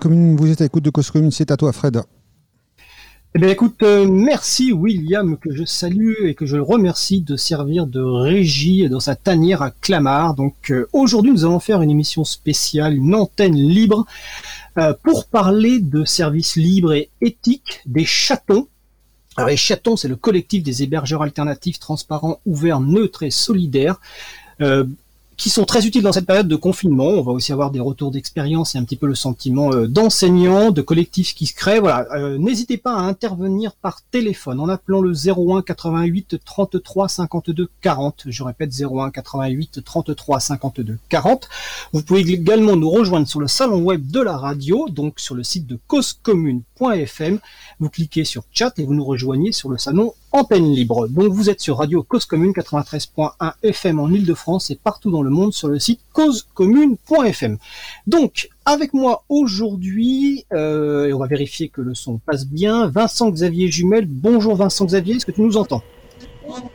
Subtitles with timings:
[0.00, 2.02] Vous êtes à l'écoute de Cause Commune, c'est à toi Fred.
[3.34, 7.86] Eh bien écoute, euh, merci William que je salue et que je remercie de servir
[7.86, 10.34] de régie dans sa tanière à Clamart.
[10.34, 14.06] Donc euh, aujourd'hui nous allons faire une émission spéciale, une antenne libre
[14.78, 18.68] euh, pour parler de services libres et éthiques des chatons.
[19.36, 23.98] Alors les chatons, c'est le collectif des hébergeurs alternatifs, transparents, ouverts, neutres et solidaires
[25.36, 27.06] qui sont très utiles dans cette période de confinement.
[27.06, 30.70] On va aussi avoir des retours d'expérience et un petit peu le sentiment euh, d'enseignants,
[30.70, 31.80] de collectifs qui se créent.
[31.80, 37.68] Voilà, euh, n'hésitez pas à intervenir par téléphone en appelant le 01 88 33 52
[37.80, 38.24] 40.
[38.26, 41.48] Je répète 01 88 33 52 40.
[41.92, 45.42] Vous pouvez également nous rejoindre sur le salon web de la radio, donc sur le
[45.42, 47.38] site de causecommune.fm.
[47.80, 51.08] Vous cliquez sur chat et vous nous rejoignez sur le salon antenne libre.
[51.08, 55.30] Donc vous êtes sur Radio Cause Commune 93.1 FM en Ile-de-France et partout dans le
[55.30, 57.58] monde sur le site causecommune.fm.
[58.06, 63.30] Donc avec moi aujourd'hui, euh, et on va vérifier que le son passe bien, Vincent
[63.30, 64.06] Xavier Jumel.
[64.06, 65.82] Bonjour Vincent Xavier, est-ce que tu nous entends?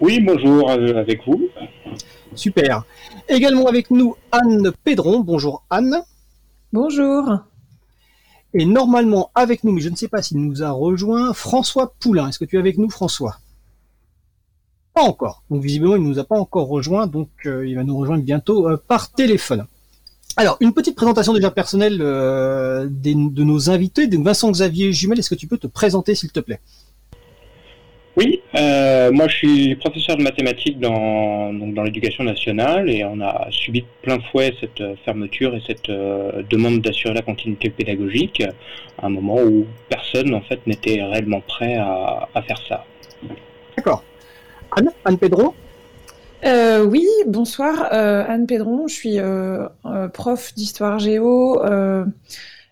[0.01, 1.49] Oui, bonjour euh, avec vous.
[2.35, 2.83] Super.
[3.27, 5.19] Également avec nous Anne Pédron.
[5.19, 6.03] Bonjour Anne.
[6.71, 7.39] Bonjour.
[8.53, 12.29] Et normalement avec nous, mais je ne sais pas s'il nous a rejoint, François Poulain.
[12.29, 13.37] Est-ce que tu es avec nous François?
[14.93, 15.43] Pas encore.
[15.49, 18.23] Donc visiblement, il ne nous a pas encore rejoint, donc euh, il va nous rejoindre
[18.23, 19.65] bientôt euh, par téléphone.
[20.37, 24.05] Alors, une petite présentation déjà personnelle euh, de nos invités.
[24.05, 26.59] Donc, Vincent Xavier Jumel, est-ce que tu peux te présenter, s'il te plaît?
[28.17, 33.85] Oui, moi je suis professeur de mathématiques dans, dans l'éducation nationale et on a subi
[34.01, 38.43] plein fouet cette fermeture et cette demande d'assurer la continuité pédagogique
[38.97, 42.83] à un moment où personne en fait n'était réellement prêt à, à faire ça.
[43.75, 44.03] D'accord.
[44.75, 45.53] Anne, Anne Pedro?
[46.45, 47.89] Euh, oui, bonsoir.
[47.93, 49.67] Euh, Anne Pedron, je suis euh,
[50.13, 51.61] prof d'histoire géo.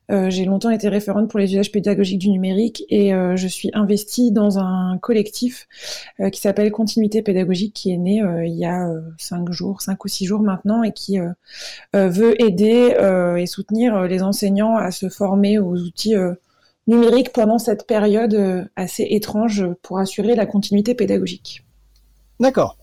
[0.09, 4.59] J'ai longtemps été référente pour les usages pédagogiques du numérique et je suis investie dans
[4.59, 5.67] un collectif
[6.31, 10.25] qui s'appelle Continuité pédagogique qui est né il y a cinq jours, cinq ou six
[10.25, 11.17] jours maintenant et qui
[11.93, 12.95] veut aider
[13.37, 16.15] et soutenir les enseignants à se former aux outils
[16.87, 21.65] numériques pendant cette période assez étrange pour assurer la continuité pédagogique.
[22.39, 22.77] D'accord.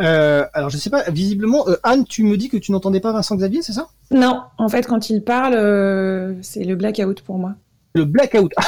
[0.00, 3.12] Euh, alors je sais pas, visiblement, euh, Anne, tu me dis que tu n'entendais pas
[3.12, 3.88] Vincent Xavier, c'est ça?
[4.10, 7.54] Non, en fait, quand il parle, euh, c'est le blackout pour moi.
[7.94, 8.52] Le blackout.
[8.56, 8.62] Ah,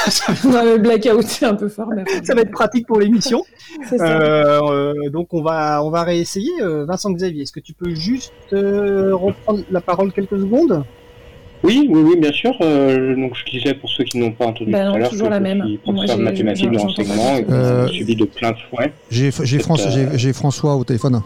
[0.45, 1.89] non, le blackout, c'est un peu fort.
[1.95, 3.43] Mais ça va être pratique pour l'émission.
[5.11, 6.51] donc on va on va réessayer.
[6.61, 10.85] Vincent Xavier, est-ce que tu peux juste reprendre la parole quelques secondes?
[11.63, 12.55] Oui, oui, oui, bien sûr.
[12.61, 15.23] Euh, donc, je disais pour ceux qui n'ont pas entendu bah tout à l'heure que
[15.23, 15.61] la même.
[15.63, 18.93] je suis professeur de mathématiques de l'enseignement et euh, suivi de plein de fouets.
[19.09, 21.21] J'ai euh, François au téléphone.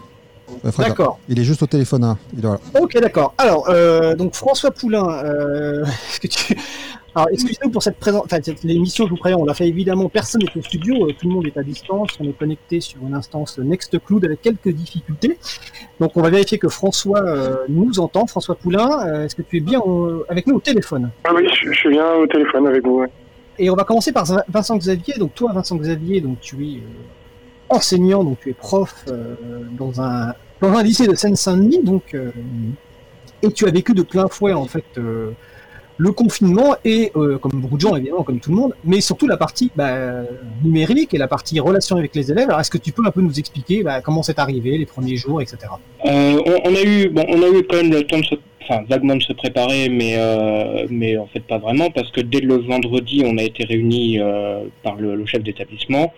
[0.64, 1.18] Euh, d'accord.
[1.28, 2.04] Il est juste au téléphone.
[2.04, 2.18] Hein.
[2.36, 2.46] Il
[2.80, 3.34] Ok, d'accord.
[3.38, 6.56] Alors, euh, donc François Poulain, euh, est-ce que tu,
[7.14, 10.08] alors, excusez-nous pour cette présence, enfin, cette l'émission, je vous préviens, on l'a fait évidemment,
[10.08, 13.02] personne n'est au studio, euh, tout le monde est à distance, on est connecté sur
[13.06, 15.38] une instance Nextcloud avec quelques difficultés.
[16.00, 18.26] Donc, on va vérifier que François euh, nous entend.
[18.26, 19.82] François Poulain, euh, est-ce que tu es bien
[20.30, 21.10] avec nous au téléphone?
[21.24, 23.04] Ah Oui, je, suis bien au téléphone avec vous.
[23.58, 25.14] Et on va commencer par Vincent Xavier.
[25.18, 26.82] Donc, toi, Vincent Xavier, donc tu es
[27.68, 29.04] enseignant, donc tu es prof
[29.76, 30.32] dans un
[30.62, 32.16] dans un lycée de Seine-Saint-Denis, donc
[33.42, 34.84] et tu as vécu de plein fouet en fait
[36.02, 39.26] le confinement et, euh, comme beaucoup de gens évidemment, comme tout le monde, mais surtout
[39.26, 40.22] la partie bah,
[40.64, 42.48] numérique et la partie relation avec les élèves.
[42.48, 45.16] Alors est-ce que tu peux un peu nous expliquer bah, comment c'est arrivé, les premiers
[45.16, 45.58] jours, etc.
[46.04, 48.24] Euh, on, a eu, bon, on a eu quand même le temps de
[48.62, 52.40] enfin vaguement de se préparer, mais euh, mais en fait pas vraiment parce que dès
[52.40, 56.12] le vendredi, on a été réunis euh, par le, chef d'établissement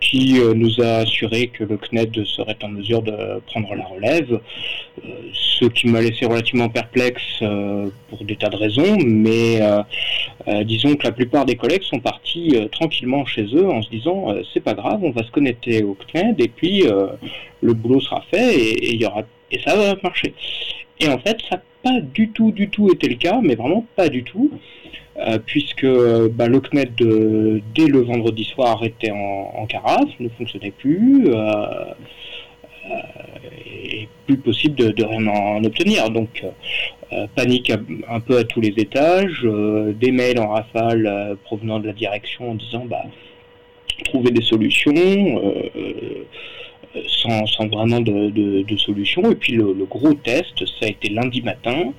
[0.00, 4.40] qui euh, nous a assuré que le CNED serait en mesure de prendre la relève,
[5.32, 7.42] ce qui m'a laissé relativement perplexe
[8.08, 9.60] pour des tas de raisons, mais
[10.64, 14.60] disons que la plupart des collègues sont partis tranquillement chez eux en se disant c'est
[14.60, 16.84] pas grave, on va se connecter au CNED et puis
[17.60, 20.34] le boulot sera fait et, y aura et ça va marcher.
[21.00, 21.60] Et en fait, ça
[22.00, 24.50] du tout, du tout été le cas, mais vraiment pas du tout,
[25.18, 25.86] euh, puisque
[26.30, 31.64] bah, le CNED, dès le vendredi soir, était en, carafe, ne fonctionnait plus, euh,
[32.90, 32.96] euh,
[33.66, 36.10] et plus possible de, rien en, obtenir.
[36.10, 36.44] Donc,
[37.34, 37.72] panique
[38.08, 42.54] un peu à tous les étages, des mails en rafale provenant de la direction en
[42.54, 43.02] disant bah,
[44.04, 44.92] trouver des solutions
[47.06, 49.30] sans, vraiment de, solution.
[49.30, 51.92] Et puis le, gros test, ça a été lundi matin.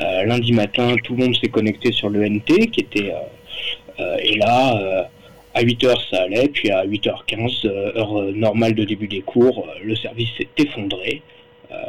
[0.00, 3.12] Euh, lundi matin, tout le monde s'est connecté sur le NT, qui était...
[3.12, 5.08] Euh, euh, et là,
[5.54, 10.28] à 8h, ça allait, puis à 8h15, heure normale de début des cours, le service
[10.38, 11.22] s'est effondré.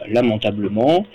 [0.08, 1.06] lamentablement.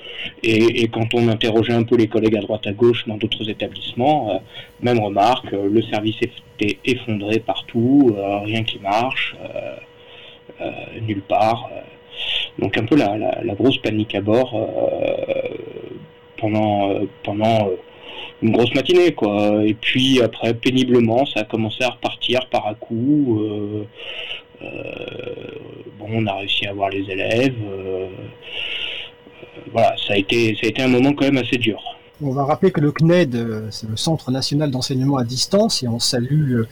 [0.43, 4.41] Et, quand on interrogeait un peu les collègues à droite à gauche dans d'autres établissements,
[4.81, 9.35] même remarque, le service était effondré partout, rien qui marche,
[11.01, 11.71] nulle part.
[12.59, 14.55] donc un peu la, la, grosse panique à bord
[16.37, 17.71] pendant, pendant
[18.43, 19.65] une grosse matinée, quoi.
[19.65, 23.41] Et puis après, péniblement, ça a commencé à repartir par à coup.
[23.41, 23.85] Euh,
[24.63, 24.67] euh,
[25.99, 27.57] bon, on a réussi à voir les élèves.
[27.67, 28.09] Euh,
[29.73, 31.83] voilà, ça a été, ça a été un moment quand même assez dur.
[32.23, 35.99] On va rappeler que le CNED, c'est le Centre national d'enseignement à distance, et on
[35.99, 36.63] salue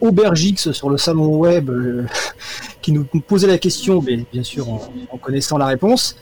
[0.00, 2.04] Aubergix sur le salon web euh,
[2.82, 6.16] qui nous posait la question, mais bien sûr en, connaissant la réponse.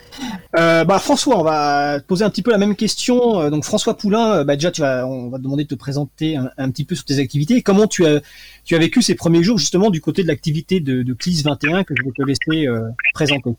[0.59, 3.41] Euh, bah, François, on va poser un petit peu la même question.
[3.41, 6.37] Euh, donc François Poulain, bah, déjà tu vas, on va te demander de te présenter
[6.37, 7.63] un, petit peu sur tes activités.
[7.63, 8.21] Comment tu as,
[8.65, 11.85] tu as vécu ces premiers jours justement du côté de l'activité de, de CLIS 21
[11.85, 12.67] que je vais te laisser
[13.15, 13.51] présenter?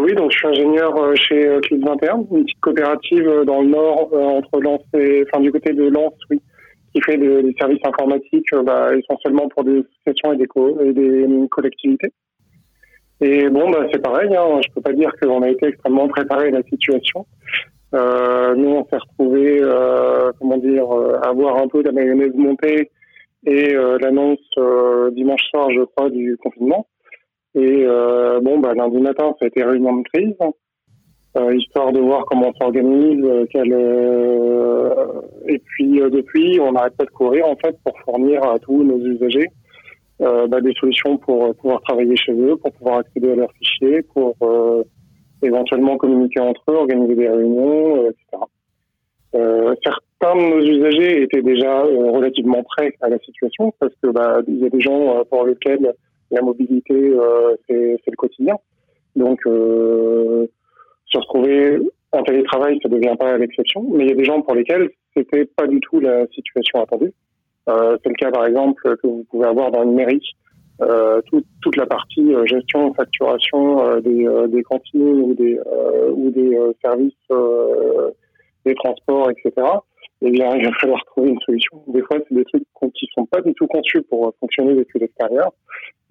[0.00, 4.60] Oui, donc je suis ingénieur chez CLIS 21, une petite coopérative dans le nord entre
[4.60, 6.40] Lens et, enfin du côté de Lens, oui,
[6.98, 12.12] qui fait des services informatiques euh, bah, essentiellement pour des associations et des, des collectivités.
[13.20, 16.48] Et bon, bah, c'est pareil, hein, je peux pas dire qu'on a été extrêmement préparé
[16.48, 17.26] à la situation.
[17.94, 22.34] Euh, nous, on s'est retrouvés, euh, comment dire, euh, à voir un peu la mayonnaise
[22.34, 22.90] montée
[23.46, 24.38] et euh, l'annonce
[25.12, 26.86] dimanche soir, je crois, du confinement.
[27.54, 27.86] Et
[28.42, 30.36] bon, bah, lundi matin, ça a été réunion de crise.
[31.36, 33.22] Euh, histoire de voir comment on s'organise.
[33.22, 35.04] Euh, euh,
[35.46, 38.98] et puis depuis, on n'arrête pas de courir en fait pour fournir à tous nos
[38.98, 39.48] usagers
[40.18, 44.34] bah, des solutions pour pouvoir travailler chez eux, pour pouvoir accéder à leurs fichiers, pour
[45.42, 48.42] éventuellement communiquer entre eux, organiser des réunions, etc.
[49.36, 54.40] Euh, certains de nos usagers étaient déjà relativement prêts à la situation parce que bah,
[54.48, 55.92] il y a des gens pour lesquels
[56.32, 57.12] la mobilité
[57.68, 58.56] c'est le quotidien.
[59.14, 59.40] Donc
[61.10, 61.78] se retrouver
[62.12, 64.90] en télétravail, ça ne devient pas l'exception, mais il y a des gens pour lesquels
[65.16, 67.12] c'était pas du tout la situation attendue.
[67.68, 70.22] Euh, c'est le cas par exemple que vous pouvez avoir dans une mairie,
[70.80, 75.58] euh, tout, toute la partie euh, gestion, facturation euh, des, euh, des, cantines ou des,
[76.12, 77.14] ou des services,
[78.64, 79.66] des transports, etc.
[80.20, 81.82] Eh bien, il va falloir trouver une solution.
[81.88, 85.52] Des fois, c'est des trucs qui sont pas du tout conçus pour fonctionner depuis l'extérieur.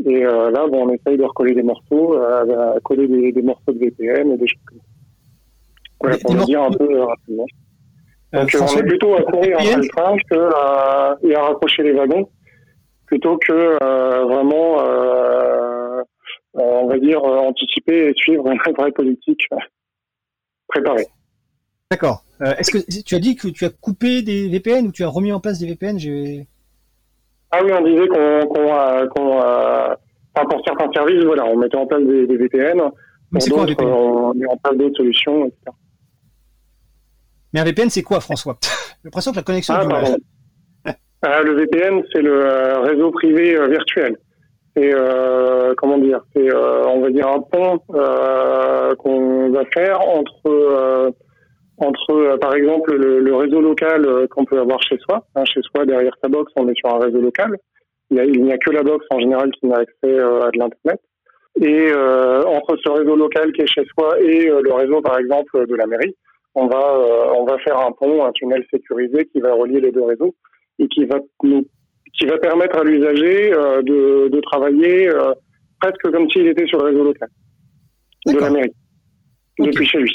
[0.06, 3.80] Et là, bon, on essaye de recoller des morceaux, à coller des, des morceaux de
[3.80, 4.98] VPN et des choses comme ça.
[6.00, 7.46] Voilà, pour le dire un peu euh, rapidement.
[8.36, 11.94] Euh, Donc, on est plutôt à courir en train que, euh, et à raccrocher les
[11.94, 12.30] wagons,
[13.06, 13.78] plutôt que
[14.26, 14.78] vraiment,
[16.54, 19.48] on va dire, anticiper et suivre une vraie politique
[20.68, 21.08] préparée.
[21.92, 22.24] D'accord.
[22.42, 25.32] Est-ce que tu as dit que tu as coupé des VPN ou tu as remis
[25.32, 25.98] en place des VPN
[27.52, 32.28] Ah oui, on disait qu'on, enfin, pour certains services, voilà, on mettait en place des,
[32.28, 32.82] des VPN.
[33.32, 35.76] Mais pour d'autres, on met en place d'autres solutions, etc.
[37.54, 38.58] Mais un VPN, c'est quoi, François?
[38.62, 39.74] J'ai l'impression que la connexion.
[39.74, 44.18] Ah, ah, le VPN, c'est le euh, réseau privé euh, virtuel.
[44.76, 46.22] C'est euh, comment dire?
[46.36, 47.80] C'est on va dire un pont
[48.98, 51.14] qu'on va faire entre
[51.78, 55.26] entre par exemple le, réseau local qu'on peut avoir chez soi.
[55.36, 57.56] Hein, chez soi, derrière sa box, on est sur un réseau local.
[58.10, 61.02] Il n'y a, que la box en général qui n'a accès à de l'internet.
[61.62, 61.92] Et
[62.48, 65.86] entre ce réseau local qui est chez soi et le réseau, par exemple, de la
[65.86, 66.16] mairie,
[66.58, 69.92] on va, euh, on va faire un pont, un tunnel sécurisé qui va relier les
[69.92, 70.34] deux réseaux
[70.80, 75.34] et qui va, qui va permettre à l'usager euh, de, de, travailler euh,
[75.80, 77.30] presque comme s'il était sur le réseau local
[78.26, 78.74] de la mairie,
[79.60, 80.14] depuis chez lui.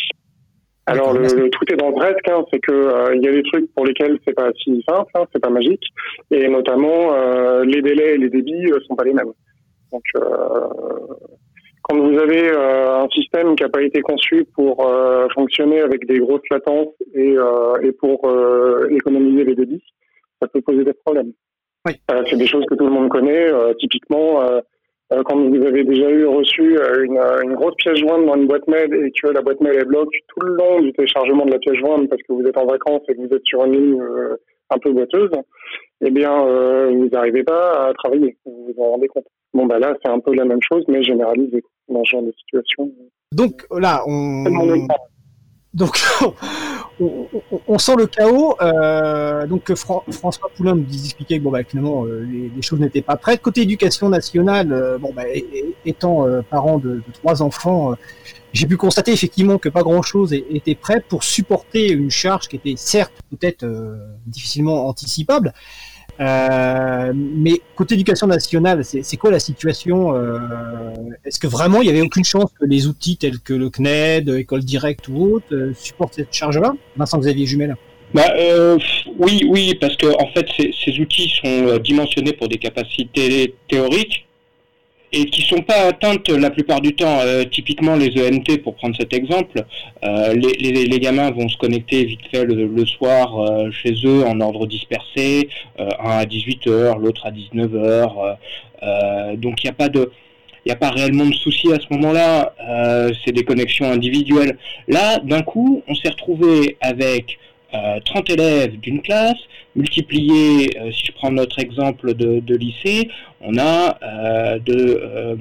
[0.87, 3.87] Alors le, tout est dans presque, hein, c'est que il y a des trucs pour
[3.87, 5.85] lesquels c'est pas si simple, hein, c'est pas magique,
[6.31, 7.15] et notamment
[7.62, 9.33] les délais et les débits sont pas les mêmes.
[9.93, 10.03] Donc
[11.83, 16.07] quand vous avez euh, un système qui n'a pas été conçu pour euh, fonctionner avec
[16.07, 18.21] des grosses latences et, euh, et pour
[18.91, 19.83] économiser les débits,
[20.41, 21.33] ça peut poser des problèmes.
[21.85, 21.95] Oui.
[22.31, 23.51] c'est des choses que tout le monde connaît.
[23.81, 24.41] typiquement,
[25.25, 28.92] quand vous avez déjà eu reçu une, une, grosse pièce jointe dans une boîte mail
[28.95, 31.76] et que la boîte mail est bloque tout le long du téléchargement de la pièce
[31.76, 34.02] jointe parce que vous êtes en vacances et que vous êtes sur une ligne
[34.71, 35.31] un peu boiteuse,
[36.00, 38.37] eh bien, vous n'arrivez pas à travailler.
[38.45, 39.26] Vous vous en rendez compte.
[39.54, 42.33] Bon, bah là, c'est un peu la même chose, mais généralisé dans ce genre de
[42.33, 42.90] situation.
[43.33, 44.45] Donc là, on.
[45.75, 45.99] Donc,
[47.00, 48.57] on, sent le chaos.
[48.61, 53.17] Euh, donc, François Poulain nous expliquait que bon, bah, finalement, euh, les, choses n'étaient pas
[53.17, 53.41] prêtes.
[53.41, 55.25] Côté éducation nationale, euh, bon, bah,
[55.85, 57.95] étant parent de, de, trois enfants,
[58.52, 62.75] j'ai pu constater effectivement que pas grand-chose était prêt pour supporter une charge qui était
[62.76, 63.64] certes peut-être
[64.26, 65.55] difficilement anticipable,
[66.23, 70.38] Euh, mais côté éducation nationale, c'est quoi la situation euh,
[71.25, 74.29] Est-ce que vraiment il n'y avait aucune chance que les outils tels que le CNED,
[74.29, 76.75] École Directe ou autres euh, supportent cette charge-là?
[76.97, 77.76] Vincent Xavier Jumel.
[78.14, 78.26] Bah,
[79.19, 84.26] oui, oui, parce que en fait, ces, ces outils sont dimensionnés pour des capacités théoriques
[85.12, 87.21] et qui sont pas atteintes la plupart du temps.
[87.21, 89.64] Euh, typiquement les ENT, pour prendre cet exemple,
[90.04, 94.25] euh, les, les, les, gamins vont se connecter vite fait le, soir euh, chez eux
[94.26, 98.37] en ordre dispersé, un à 18h, l'autre à 19h.
[99.37, 100.11] donc il n'y a pas de
[100.64, 102.54] il n'y a pas réellement de souci à ce moment-là,
[103.25, 104.59] c'est des connexions individuelles.
[104.87, 107.37] Là, d'un coup, on s'est retrouvé avec
[107.73, 109.38] 30 élèves d'une classe,
[109.75, 113.09] multiplié, si je prends notre exemple de, lycée,
[113.41, 115.37] on a euh, de euh,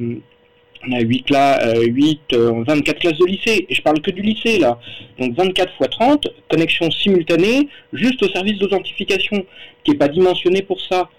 [0.87, 4.57] on a 8, cla 8 24 classes de lycée, et je parle que du lycée
[4.57, 4.79] là.
[5.19, 9.45] Donc 24 x 30, connexion simultanée, juste au service d'authentification,
[9.83, 11.09] qui n'est pas dimensionné pour ça.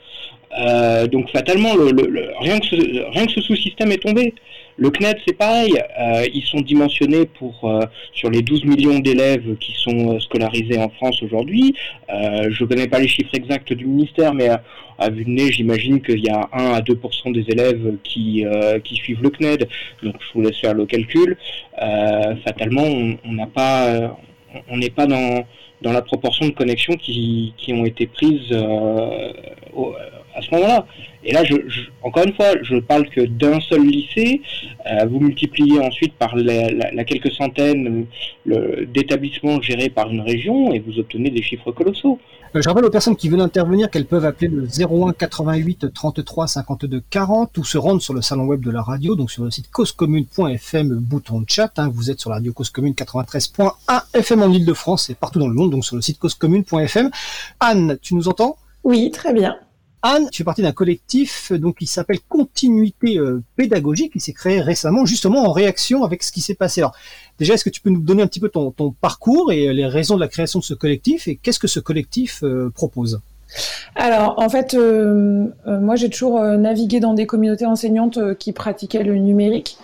[0.59, 4.35] Euh, donc fatalement, le, rien, que ce, rien que ce sous-système est tombé.
[4.76, 5.75] Le CNED, c'est pareil.
[6.00, 7.81] Euh, ils sont dimensionnés pour euh,
[8.14, 11.75] sur les 12 millions d'élèves qui sont euh, scolarisés en France aujourd'hui.
[12.09, 14.49] je ne connais pas les chiffres exacts du ministère, mais
[14.99, 18.45] à, vue de nez, j'imagine qu'il y a 1 à 2% des élèves qui,
[18.85, 19.69] qui suivent le CNED.
[20.02, 21.37] Donc, je vous laisse faire le calcul.
[22.45, 24.17] fatalement, on n'a pas,
[24.69, 25.45] on n'est pas dans
[25.82, 28.52] dans la proportion de connexions qui, qui ont été prises
[30.34, 30.86] à ce moment-là.
[31.24, 31.54] Et là, je,
[32.02, 34.40] encore une fois, je ne parle que d'un seul lycée.
[34.86, 38.06] Euh, vous multipliez ensuite par la, quelques centaines
[38.46, 42.18] d'établissements gérés par une région et vous obtenez des chiffres colossaux.
[42.54, 46.47] Euh, je rappelle aux personnes qui veulent intervenir qu'elles peuvent appeler le 01 88 33
[46.47, 49.50] 52 40 ou se rendre sur le salon web de la radio, donc sur le
[49.50, 51.73] site causecommune.fm, bouton de chat.
[51.78, 51.90] Hein.
[51.92, 53.73] vous êtes sur la radio Cause Commune 93.1
[54.12, 57.11] FM en Ile-de-France et partout dans le monde, donc sur le site causecommune.fm.
[57.61, 58.56] Anne, tu nous entends?
[58.85, 59.56] Oui, très bien.
[60.04, 64.61] Anne, tu fais partie d'un collectif donc qui s'appelle Continuité euh, pédagogique, qui s'est créé
[64.61, 66.80] récemment justement en réaction avec ce qui s'est passé.
[66.80, 66.97] Alors
[67.38, 70.16] déjà, est-ce que tu peux nous donner un petit peu ton, parcours et les raisons
[70.16, 73.21] de la création de ce collectif et qu'est-ce que ce collectif euh, propose?
[73.94, 78.52] Alors, en fait, euh, euh, moi, j'ai toujours euh, navigué dans des communautés enseignantes qui
[78.52, 79.76] pratiquaient le numérique.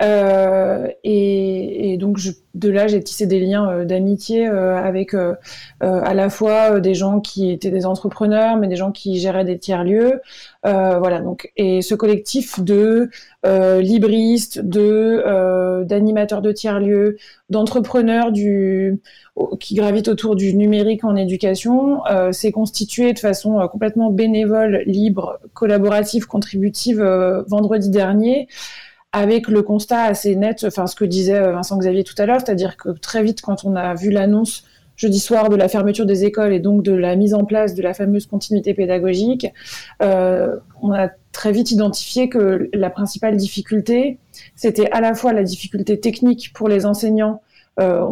[0.00, 2.18] Et, donc,
[2.54, 5.14] de là, j'ai tissé des liens d'amitié avec
[5.80, 9.58] à la fois des gens qui étaient des entrepreneurs, mais des gens qui géraient des
[9.58, 10.20] tiers-lieux.
[10.64, 13.10] voilà, donc, et ce collectif de
[13.44, 17.16] libristes, de d'animateurs de tiers-lieux,
[17.50, 19.00] d'entrepreneurs du
[19.60, 24.82] qui gravitent autour du numérique en éducation euh, s'est constitué de façon euh, complètement bénévole,
[24.86, 28.48] libre, collaborative, contributive euh, vendredi dernier
[29.12, 32.76] avec le constat assez net, enfin ce que disait Vincent Xavier tout à l'heure, c'est-à-dire
[32.76, 34.64] que très vite quand on a vu l'annonce
[34.96, 37.82] jeudi soir de la fermeture des écoles et donc de la mise en place de
[37.82, 39.46] la fameuse continuité pédagogique,
[40.00, 44.18] on a très vite identifié que la principale difficulté,
[44.54, 47.42] c'était à la fois la difficulté technique pour les enseignants
[47.80, 48.04] euh,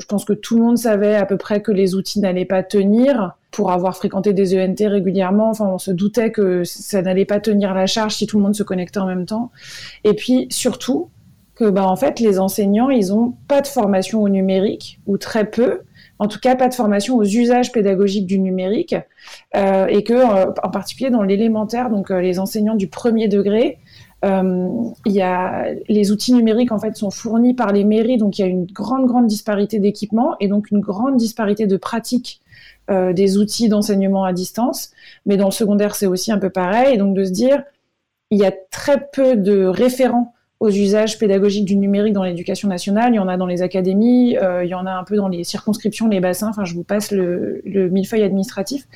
[0.00, 2.62] je pense que tout le monde savait à peu près que les outils n'allaient pas
[2.62, 5.50] tenir pour avoir fréquenté des ENT régulièrement.
[5.50, 8.54] Enfin, on se doutait que ça n'allait pas tenir la charge si tout le monde
[8.56, 9.52] se connectait en même temps.
[10.02, 11.10] Et puis surtout
[11.54, 15.48] que, bah, en fait, les enseignants, ils ont pas de formation au numérique ou très
[15.48, 15.80] peu.
[16.18, 18.94] En tout cas, pas de formation aux usages pédagogiques du numérique,
[19.56, 23.78] euh, et que, euh, en particulier dans l'élémentaire, donc euh, les enseignants du premier degré,
[24.24, 28.42] il y a, les outils numériques en fait sont fournis par les mairies, donc il
[28.42, 32.40] y a une grande grande disparité d'équipements et donc une grande disparité de pratiques
[32.90, 34.90] euh, des outils d'enseignement à distance.
[35.24, 36.98] Mais dans le secondaire, c'est aussi un peu pareil.
[36.98, 37.62] Donc de se dire,
[38.30, 43.12] il y a très peu de référents aux usages pédagogiques du numérique dans l'éducation nationale.
[43.12, 45.28] Il y en a dans les académies, euh, il y en a un peu dans
[45.28, 46.48] les circonscriptions, les bassins.
[46.48, 48.86] Enfin, je vous passe le millefeuille administratif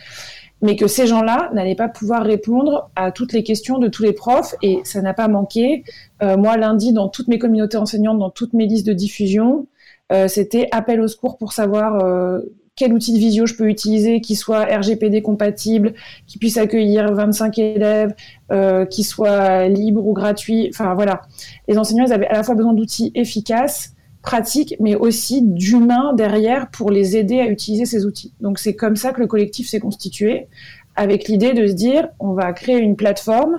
[0.62, 4.12] mais que ces gens-là n'allaient pas pouvoir répondre à toutes les questions de tous les
[4.12, 5.84] profs, et ça n'a pas manqué.
[6.22, 9.66] Euh, moi, lundi, dans toutes mes communautés enseignantes, dans toutes mes listes de diffusion,
[10.12, 12.40] euh, c'était appel au secours pour savoir euh,
[12.78, 15.94] quel outil de visio je peux utiliser qui soit RGPD compatible,
[16.26, 18.14] qui puisse accueillir 25 élèves,
[18.52, 20.70] euh, qui soit libre ou gratuit.
[20.72, 21.22] Enfin voilà,
[21.66, 23.94] les enseignants ils avaient à la fois besoin d'outils efficaces
[24.28, 28.34] pratique, mais aussi d'humains derrière pour les aider à utiliser ces outils.
[28.42, 30.48] Donc c'est comme ça que le collectif s'est constitué,
[30.96, 33.56] avec l'idée de se dire, on va créer une plateforme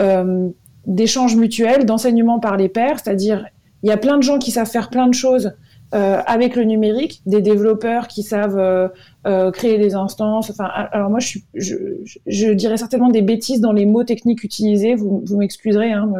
[0.00, 0.48] euh,
[0.86, 3.44] d'échange mutuel, d'enseignement par les pairs, c'est-à-dire
[3.82, 5.52] il y a plein de gens qui savent faire plein de choses,
[5.94, 8.88] euh, avec le numérique, des développeurs qui savent euh,
[9.26, 10.50] euh, créer des instances.
[10.50, 11.76] Enfin, alors moi, je, suis, je,
[12.26, 14.96] je, dirais certainement des bêtises dans les mots techniques utilisés.
[14.96, 15.92] Vous, vous m'excuserez.
[15.92, 16.12] Hein,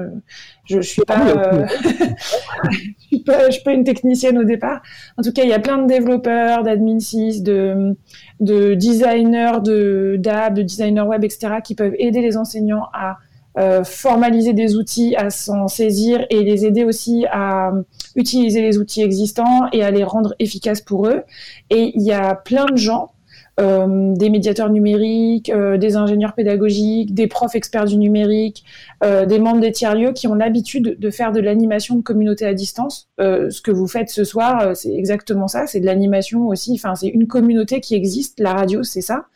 [0.67, 1.67] je, je suis pas, euh,
[2.71, 4.83] je suis pas, je suis pas une technicienne au départ.
[5.17, 7.97] En tout cas, il y a plein de développeurs, d'admin 6, de,
[8.41, 13.19] de designers, de d'app, de designers web, etc., qui peuvent aider les enseignants à
[13.59, 17.73] euh, formaliser des outils, à s'en saisir et les aider aussi à
[18.15, 21.23] utiliser les outils existants et à les rendre efficaces pour eux.
[21.71, 23.13] Et il y a plein de gens
[23.59, 28.65] euh, des médiateurs numériques, euh, des ingénieurs pédagogiques, des profs experts du numérique,
[29.03, 32.53] euh, des membres des tiers-lieux qui ont l'habitude de faire de l'animation de communauté à
[32.53, 33.09] distance.
[33.19, 37.09] ce que vous faites ce soir, c'est exactement ça, c'est de l'animation aussi, enfin c'est
[37.09, 39.27] une communauté qui existe, la radio c'est ça.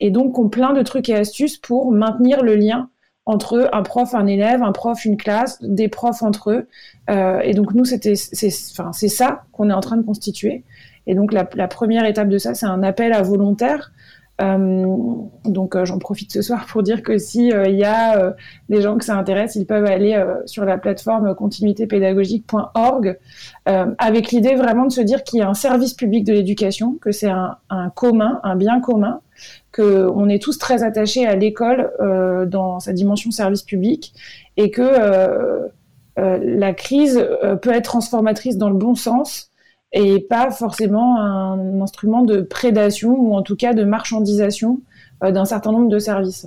[0.00, 2.90] et donc on plein de trucs et astuces pour maintenir le lien
[3.24, 6.68] entre un prof, un élève, un prof, une classe, des profs entre eux.
[7.08, 10.64] et donc nous, c'était, c'est, enfin, c'est ça qu'on est en train de constituer.
[11.06, 13.92] Et donc la, première étape de ça, c'est un appel à volontaires.
[14.40, 14.86] Euh,
[15.44, 18.34] donc euh, j'en profite ce soir pour dire que si euh, il y a
[18.70, 23.18] des gens que ça intéresse, ils peuvent aller sur la plateforme continuitépédagogique.org
[23.66, 27.12] avec l'idée vraiment de se dire qu'il y a un service public de l'éducation, que
[27.12, 29.20] c'est un, un, commun, un bien commun,
[29.72, 31.90] que on est tous très attachés à l'école
[32.48, 34.14] dans sa dimension service public
[34.56, 35.70] et que
[36.16, 37.26] la crise
[37.62, 39.49] peut être transformatrice dans le bon sens
[39.92, 44.80] et pas forcément un instrument de prédation ou en tout cas de marchandisation
[45.24, 46.46] euh, d'un certain nombre de services.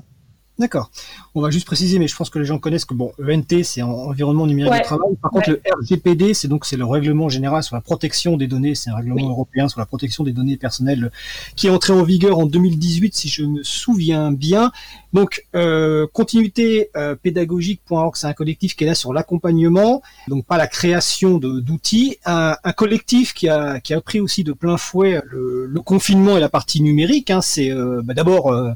[0.59, 0.91] D'accord.
[1.33, 3.81] On va juste préciser, mais je pense que les gens connaissent que bon, ENT c'est
[3.81, 5.15] environnement numérique de travail.
[5.19, 8.75] Par contre, le RGPD, c'est donc c'est le règlement général sur la protection des données.
[8.75, 11.11] C'est un règlement européen sur la protection des données personnelles
[11.55, 14.71] qui est entré en vigueur en 2018, si je me souviens bien.
[15.11, 20.57] Donc, euh, continuité euh, pédagogique.org, c'est un collectif qui est là sur l'accompagnement, donc pas
[20.57, 22.17] la création d'outils.
[22.25, 26.37] Un, un, collectif qui a qui a pris aussi de plein fouet le, le confinement
[26.37, 27.31] et la partie numérique.
[27.31, 28.71] Hein, c'est euh, bah, d'abord euh,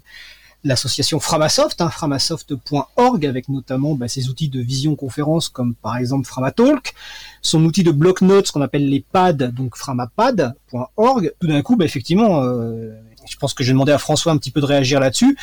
[0.63, 6.93] l'association Framasoft, hein, framasoft.org, avec notamment bah, ses outils de vision-conférence comme par exemple Framatalk,
[7.41, 11.33] son outil de bloc-notes, qu'on appelle les pads, donc framapad.org.
[11.39, 12.91] Tout d'un coup, bah, effectivement, euh,
[13.29, 15.37] je pense que j'ai demandé à François un petit peu de réagir là-dessus.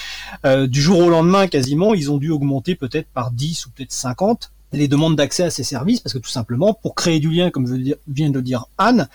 [0.44, 3.92] Euh, du jour au lendemain, quasiment, ils ont dû augmenter peut-être par 10 ou peut-être
[3.92, 7.50] 50 les demandes d'accès à ces services, parce que tout simplement, pour créer du lien,
[7.50, 7.66] comme
[8.08, 9.08] vient de le dire Anne,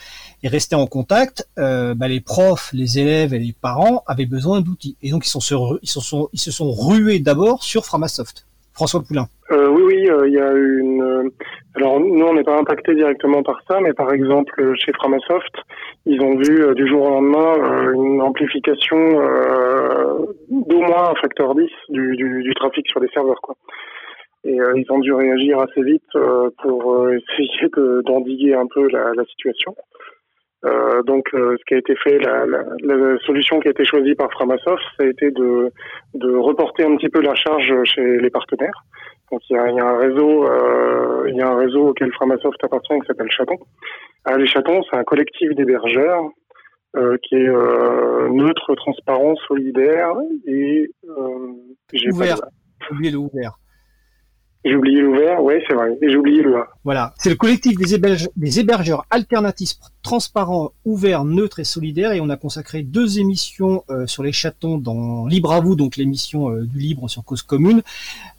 [0.44, 4.62] et rester en contact, euh, bah, les profs, les élèves et les parents avaient besoin
[4.62, 4.98] d'outils.
[5.02, 5.40] Et donc, ils, sont,
[5.82, 8.46] ils, se sont, ils se sont rués d'abord sur Framasoft.
[8.74, 9.26] François Poulain.
[9.52, 11.32] Euh, oui, oui, euh, il y a une.
[11.76, 15.54] Alors nous, on n'est pas impacté directement par ça, mais par exemple chez Framasoft,
[16.06, 18.98] ils ont vu du jour au lendemain une amplification
[20.50, 23.56] d'au moins un facteur 10 du, du, du, trafic sur les serveurs, quoi
[24.44, 27.70] et euh, ils ont dû réagir assez vite euh, pour euh, essayer
[28.06, 29.76] d'endiguer un peu la, la situation.
[30.66, 34.14] Euh, donc, ce qui a été fait, la, la, la, solution qui a été choisie
[34.16, 35.72] par Framasoft, ça a été de,
[36.16, 38.84] de reporter un petit peu la charge chez les partenaires.
[39.32, 40.46] Donc, il y a, il y a un réseau,
[41.28, 43.56] il y a un réseau auquel Framasoft appartient qui s'appelle Chaton.
[44.26, 46.24] Ah, les Chatons, c'est un collectif d'hébergeurs
[47.24, 47.50] qui est
[48.30, 50.12] neutre, transparent, solidaire
[50.46, 50.90] et
[52.12, 52.36] ouvert.
[52.92, 53.59] Oubliez le ouvert.
[54.66, 55.98] J'ai oublié l'ouvert, oui, c'est vrai.
[56.02, 56.64] J'ai oublié le.
[56.84, 57.14] Voilà.
[57.18, 58.00] C'est le collectif des,
[58.36, 62.14] des hébergeurs alternatifs transparent, ouvert, neutre et solidaire.
[62.14, 65.98] Et on a consacré deux émissions euh, sur les chatons dans Libre à vous, donc
[65.98, 67.82] l'émission euh, du libre sur cause commune.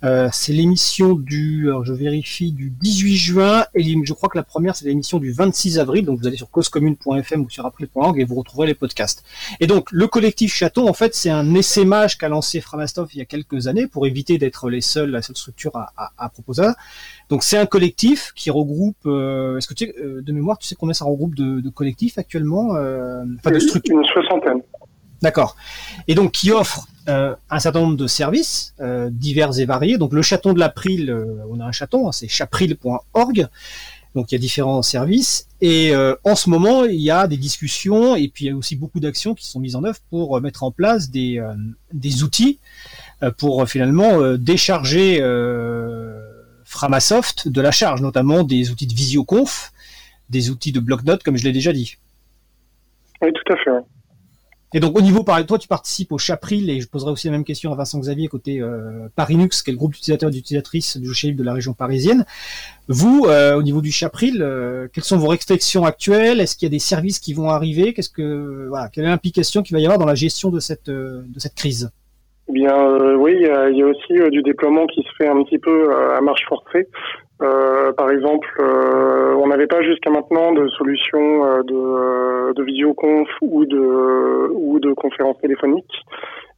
[0.04, 3.64] Euh, c'est l'émission du, je vérifie, du 18 juin.
[3.74, 6.04] Et je crois que la première, c'est l'émission du 26 avril.
[6.04, 9.24] Donc vous allez sur causecommune.fm ou sur april.org et vous retrouverez les podcasts.
[9.60, 13.22] Et donc le collectif chaton, en fait, c'est un essaimage qu'a lancé Framastoff il y
[13.22, 16.68] a quelques années pour éviter d'être les seuls, la seule structure à, à, à proposer.
[17.30, 18.96] Donc c'est un collectif qui regroupe.
[19.06, 21.70] Euh, est-ce que tu sais, euh, de mémoire, tu sais combien ça regroupe de, de
[21.70, 23.98] collectifs actuellement euh, Enfin de structures.
[23.98, 24.62] Une soixantaine.
[25.22, 25.56] D'accord.
[26.08, 29.98] Et donc qui offre euh, un certain nombre de services euh, divers et variés.
[29.98, 31.14] Donc le chaton de l'April,
[31.50, 33.48] on a un chaton, hein, c'est chapril.org.
[34.14, 35.92] Donc il y a différents services et
[36.24, 38.98] en ce moment il y a des discussions et puis il y a aussi beaucoup
[38.98, 41.40] d'actions qui sont mises en œuvre pour mettre en place des,
[41.92, 42.58] des outils
[43.38, 45.20] pour finalement décharger
[46.70, 49.72] Framasoft de la charge, notamment des outils de visioconf,
[50.30, 51.96] des outils de bloc-notes, comme je l'ai déjà dit.
[53.22, 53.70] Oui, tout à fait.
[54.72, 57.32] Et donc au niveau, par toi tu participes au Chapril et je poserai aussi la
[57.32, 60.96] même question à Vincent Xavier côté euh, Parinux, qui est le groupe d'utilisateurs et d'utilisatrices
[60.96, 62.24] du logiciel de la région parisienne.
[62.86, 66.38] Vous, euh, au niveau du Chapril, euh, quelles sont vos restrictions actuelles?
[66.40, 67.94] Est-ce qu'il y a des services qui vont arriver?
[67.94, 70.88] Qu'est-ce que voilà, quelle est l'implication qu'il va y avoir dans la gestion de cette
[70.88, 71.90] de cette crise?
[72.50, 75.40] Eh bien, euh, oui, il y, a, aussi euh, du déploiement qui se fait un
[75.44, 76.88] petit peu euh, à marche forcée.
[77.40, 84.78] Par exemple, on n'avait pas jusqu'à maintenant de solution de, de visioconf ou de ou
[84.78, 85.92] de conférence téléphonique.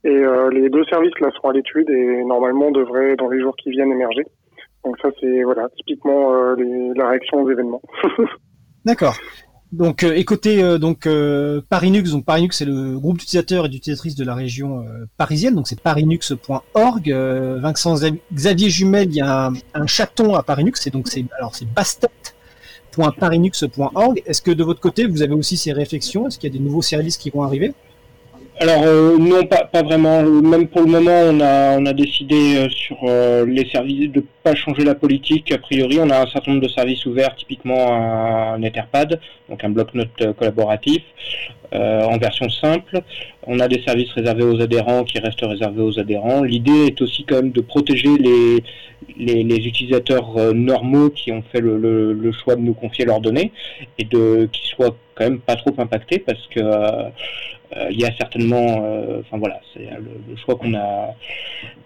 [0.05, 3.71] Et les deux services là sont à l'étude et normalement devraient dans les jours qui
[3.71, 4.25] viennent émerger.
[4.85, 7.83] Donc ça c'est voilà typiquement la réaction aux événements.
[8.85, 9.14] D'accord.
[9.73, 14.15] Donc, euh, écoutez, euh, donc euh, Parinux, donc Parinux c'est le groupe d'utilisateurs et d'utilisatrices
[14.15, 14.85] de la région
[15.17, 17.11] parisienne, donc c'est parinux.org.
[17.11, 17.95] Vincent
[18.35, 24.23] Xavier Jumel, il y a un, chaton à Parinux, et donc c'est alors c'est bastet.parinux.org.
[24.27, 26.29] Est-ce que de votre côté vous avez aussi ces réflexions?
[26.29, 27.73] Est-ce qu'il y a des nouveaux services qui vont arriver?
[28.59, 30.23] Alors euh, non, pas, vraiment.
[30.23, 31.21] Même pour le moment,
[31.79, 35.51] on a, décidé euh, sur euh, les services de pas changer la politique.
[35.53, 39.71] A priori, on a un certain nombre de services ouverts, typiquement un, Etherpad, donc un
[39.71, 41.03] bloc-notes collaboratif
[41.75, 43.01] en version simple.
[43.47, 46.43] On a des services réservés aux adhérents qui restent réservés aux adhérents.
[46.43, 52.33] L'idée est aussi quand même de protéger les, utilisateurs normaux qui ont fait le, le,
[52.33, 53.53] choix de nous confier leurs données
[53.99, 56.61] et de qui soient quand même pas trop impactés parce que
[57.91, 59.89] il y a certainement, euh, enfin voilà, c'est
[60.29, 61.15] le, choix qu'on a,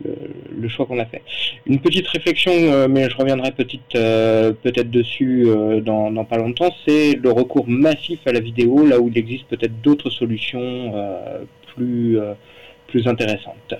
[0.05, 1.23] le, choix qu'on a fait.
[1.67, 5.47] Une petite réflexion, euh, mais je reviendrai petite, peut-être dessus
[5.83, 9.81] dans, pas longtemps, c'est le recours massif à la vidéo, là où il existe peut-être
[9.81, 10.93] d'autres solutions
[11.75, 12.19] plus,
[12.89, 13.75] plus intéressantes.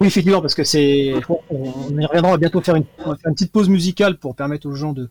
[0.00, 1.12] Oui, effectivement, parce que c'est,
[1.48, 2.84] on y reviendra, bientôt faire une
[3.34, 5.08] petite pause musicale pour permettre aux gens de,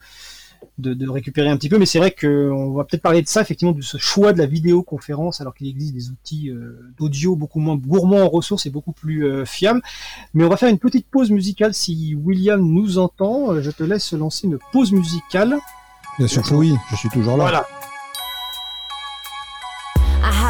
[0.78, 1.78] de, récupérer un petit peu.
[1.78, 4.46] Mais c'est vrai qu'on va peut-être parler de ça, effectivement, de ce choix de la
[4.46, 8.94] vidéoconférence, alors qu'il existe des outils euh, d'audio beaucoup moins gourmands en ressources et beaucoup
[8.94, 9.82] plus euh, fiables.
[10.34, 13.52] Mais on va faire une petite pause musicale si William nous entend.
[13.52, 15.58] Euh, je te laisse lancer une pause musicale.
[16.18, 17.44] Bien sûr que oui, je suis toujours là.
[17.44, 17.68] Voilà.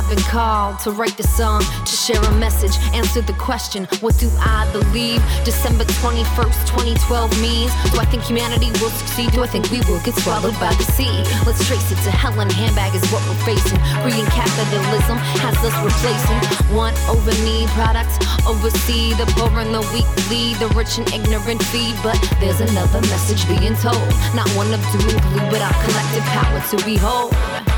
[0.10, 4.30] Been called to write the song, to share a message, answer the question, what do
[4.40, 5.22] I believe?
[5.44, 9.32] December 21st, 2012 means, do I think humanity will succeed?
[9.32, 11.12] Do I think we will get swallowed by the sea?
[11.46, 13.80] Let's trace it to hell and handbag is what we're facing.
[14.04, 16.40] Greed capitalism has us replacing
[16.76, 21.62] want over need products, oversee the poor and the weak lead, the rich and ignorant
[21.64, 21.96] feed.
[22.04, 26.24] But there's another message being told, not one of doom and gloom, but our collective
[26.32, 27.71] power to behold.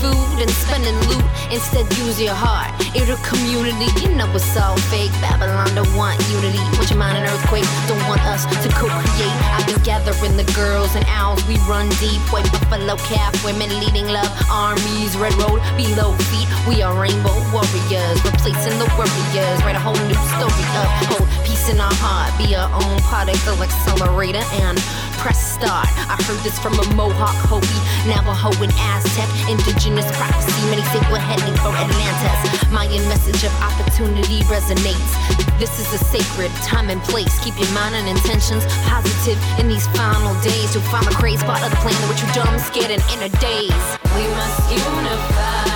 [0.00, 1.24] Food and spending loot.
[1.50, 2.70] Instead, use your heart.
[2.94, 5.12] It's a community, you know it's all fake.
[5.20, 6.60] Babylon don't want unity.
[6.76, 7.66] Want your mind an earthquake?
[7.88, 9.36] Don't want us to co-create.
[9.54, 11.44] I've been gathering the girls and owls.
[11.46, 12.20] We run deep.
[12.32, 15.16] White buffalo calf, women leading love armies.
[15.16, 16.48] Red road below feet.
[16.68, 19.58] We are rainbow warriors, replacing the warriors.
[19.62, 20.90] Write a whole new story up.
[21.10, 22.32] Hold peace in our heart.
[22.38, 24.78] Be our own particle accelerator and
[25.26, 25.90] press start.
[26.06, 29.26] I heard this from a Mohawk, Hopi, Navajo, and Aztec.
[29.50, 32.70] Indigenous prophecy, many say we're heading for Atlantis.
[32.70, 35.10] Mayan message of opportunity resonates.
[35.58, 37.42] This is a sacred time and place.
[37.42, 40.70] Keep your mind and intentions positive in these final days.
[40.70, 43.30] You'll find the crazy part of the plan that you're dumb, scared, and in a
[43.42, 43.86] daze.
[44.14, 45.75] We must unify.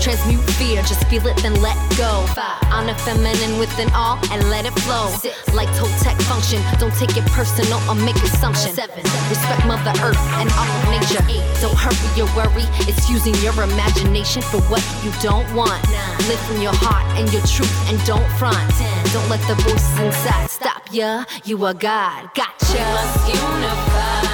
[0.00, 2.26] Transmute fear, just feel it, then let go.
[2.34, 2.62] Five.
[2.70, 5.08] Honor feminine within all and let it flow.
[5.18, 5.54] Six.
[5.54, 8.74] Like Toltec function, don't take it personal or make assumptions.
[8.74, 9.02] Seven.
[9.28, 11.22] Respect Mother Earth and all of nature.
[11.28, 11.44] Eight.
[11.60, 15.82] Don't hurry your worry, it's using your imagination for what you don't want.
[15.90, 16.28] Nine.
[16.28, 18.58] Live from your heart and your truth and don't front.
[18.76, 19.04] Ten.
[19.12, 21.24] Don't let the voices inside stop ya.
[21.44, 22.76] You are God, gotcha.
[23.26, 24.25] We must.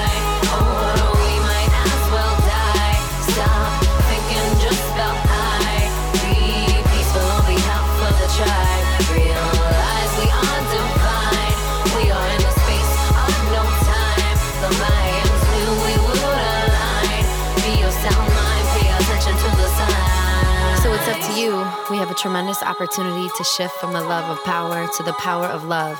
[22.10, 25.96] A tremendous opportunity to shift from the love of power to the power of love.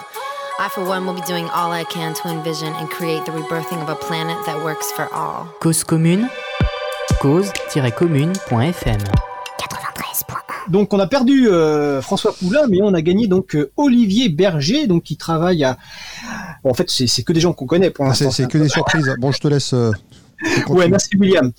[0.58, 3.80] I, for one, will be doing all I can to envision and create the rebirthing
[3.82, 5.46] of a planet that works for all.
[5.60, 6.28] Cause commune,
[7.20, 9.00] cause-commune.fm.
[10.68, 14.86] Donc on a perdu euh, François Poulain, mais on a gagné donc euh, Olivier Berger,
[14.86, 15.76] donc qui travaille à.
[16.62, 18.30] Bon, en fait, c'est que des gens qu'on connaît pour l'instant.
[18.30, 19.12] c'est c'est que des surprises.
[19.18, 19.72] Bon, je te laisse.
[19.74, 19.90] euh,
[20.68, 21.50] Ouais, merci William.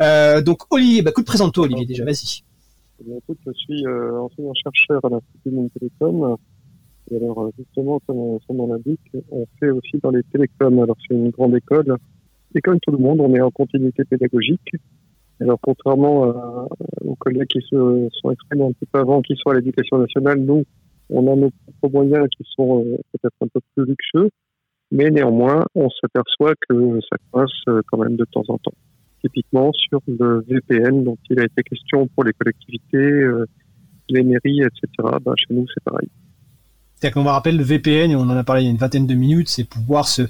[0.00, 2.42] Euh, donc Olivier, bah, écoute, présente-toi Olivier déjà, vas-y.
[3.04, 6.36] Eh je suis euh, enseignant-chercheur à l'Institut Mines Télécom.
[7.10, 10.82] Et alors, euh, justement, comme son nom l'indique, on fait aussi dans les télécoms.
[10.82, 11.96] Alors, c'est une grande école.
[12.54, 14.72] Et comme tout le monde, on est en continuité pédagogique.
[15.40, 16.68] Alors, contrairement
[17.00, 20.38] aux collègues qui se sont exprimés un petit peu avant, qui sont à l'éducation nationale,
[20.38, 20.64] nous,
[21.10, 24.30] on a nos propres moyens qui sont euh, peut-être un peu plus luxueux.
[24.90, 28.74] Mais néanmoins, on s'aperçoit que ça coince euh, quand même de temps en temps
[29.22, 33.46] typiquement sur le VPN dont il a été question pour les collectivités, euh,
[34.08, 34.88] les mairies, etc.
[35.24, 36.08] Ben, chez nous, c'est pareil.
[37.02, 39.08] C'est-à-dire va rappeler le VPN, et on en a parlé il y a une vingtaine
[39.08, 40.22] de minutes, c'est pouvoir se,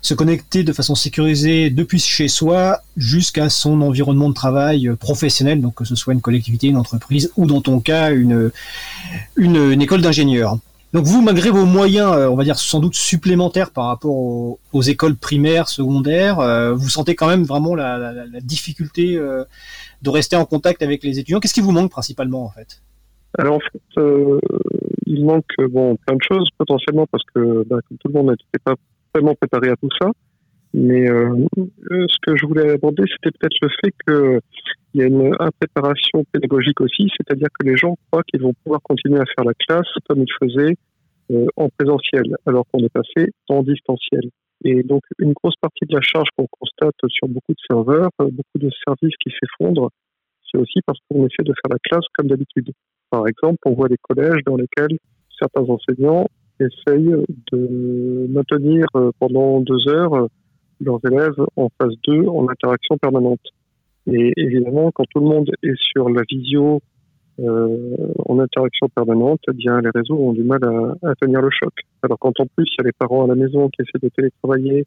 [0.00, 5.60] se connecter de façon sécurisée depuis chez soi jusqu'à son environnement de travail euh, professionnel,
[5.60, 8.52] donc que ce soit une collectivité, une entreprise ou dans ton cas une,
[9.36, 10.58] une école d'ingénieurs.
[10.92, 14.82] Donc vous, malgré vos moyens, euh, on va dire sans doute supplémentaires par rapport aux,
[14.82, 19.44] écoles primaires, secondaires, euh, vous sentez quand même vraiment la, difficulté euh,
[20.02, 21.38] de rester en contact avec les étudiants.
[21.38, 22.82] Qu'est-ce qui vous manque principalement en fait?
[23.38, 24.02] Alors en fait,
[25.06, 28.74] il manque bon plein de choses potentiellement parce que comme tout le monde n'était pas
[29.14, 30.10] vraiment préparé à tout ça.
[30.72, 34.40] Mais euh, euh, ce que je voulais aborder, c'était peut-être le fait que
[34.94, 38.80] il y a une impréparation pédagogique aussi, c'est-à-dire que les gens croient qu'ils vont pouvoir
[38.82, 40.74] continuer à faire la classe comme ils faisaient
[41.30, 44.30] euh, en présentiel, alors qu'on est passé en distanciel.
[44.64, 48.30] Et donc une grosse partie de la charge qu'on constate sur beaucoup de serveurs, euh,
[48.30, 49.90] beaucoup de services qui s'effondrent,
[50.50, 52.72] c'est aussi parce qu'on essaie de faire la classe comme d'habitude.
[53.10, 54.98] Par exemple, on voit des collèges dans lesquels
[55.38, 56.26] certains enseignants
[56.58, 57.14] essayent
[57.52, 60.28] de maintenir euh, pendant deux heures
[60.80, 63.40] leurs élèves en phase 2 en interaction permanente.
[64.06, 66.80] Et évidemment, quand tout le monde est sur la visio
[67.38, 71.72] euh, en interaction permanente, eh bien, les réseaux ont du mal à, tenir le choc.
[72.02, 74.08] Alors quand en plus, il y a les parents à la maison qui essaient de
[74.08, 74.86] télétravailler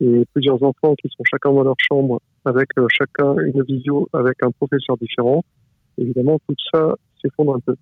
[0.00, 4.42] et plusieurs enfants qui sont chacun dans leur chambre avec euh, chacun une visio avec
[4.42, 5.42] un professeur différent,
[5.98, 7.76] évidemment, tout ça s'effondre un peu.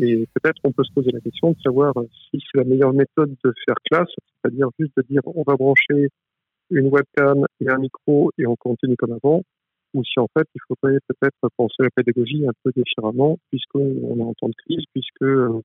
[0.00, 1.92] Et peut-être on peut se poser la question de savoir
[2.30, 4.10] si c'est la meilleure méthode de faire classe,
[4.42, 6.08] c'est-à-dire juste de dire on va brancher
[6.70, 9.42] une webcam et un micro et on continue comme avant,
[9.94, 14.22] ou si en fait il faudrait peut-être penser la pédagogie un peu différemment, puisqu'on est
[14.22, 15.62] en temps de crise, puisque euh,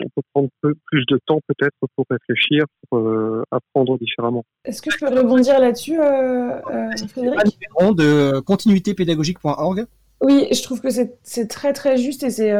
[0.00, 4.44] on peut prendre peu, plus de temps peut-être pour réfléchir, pour euh, apprendre différemment.
[4.64, 7.58] Est-ce que je peux rebondir là-dessus, euh, euh, Frédéric
[7.96, 9.86] de continuitépédagogique.org.
[10.20, 12.52] Oui, je trouve que c'est c'est très très juste et c'est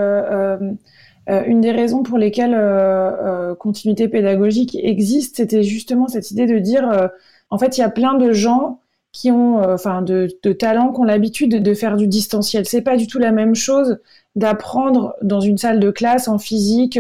[1.29, 5.37] euh, une des raisons pour lesquelles euh, euh, continuité pédagogique existe.
[5.37, 7.09] C'était justement cette idée de dire, euh,
[7.51, 8.81] en fait, il y a plein de gens
[9.13, 12.67] qui ont, euh, enfin, de, de talents, qui ont l'habitude de, de faire du distanciel.
[12.67, 13.99] C'est pas du tout la même chose
[14.37, 16.99] d'apprendre dans une salle de classe en physique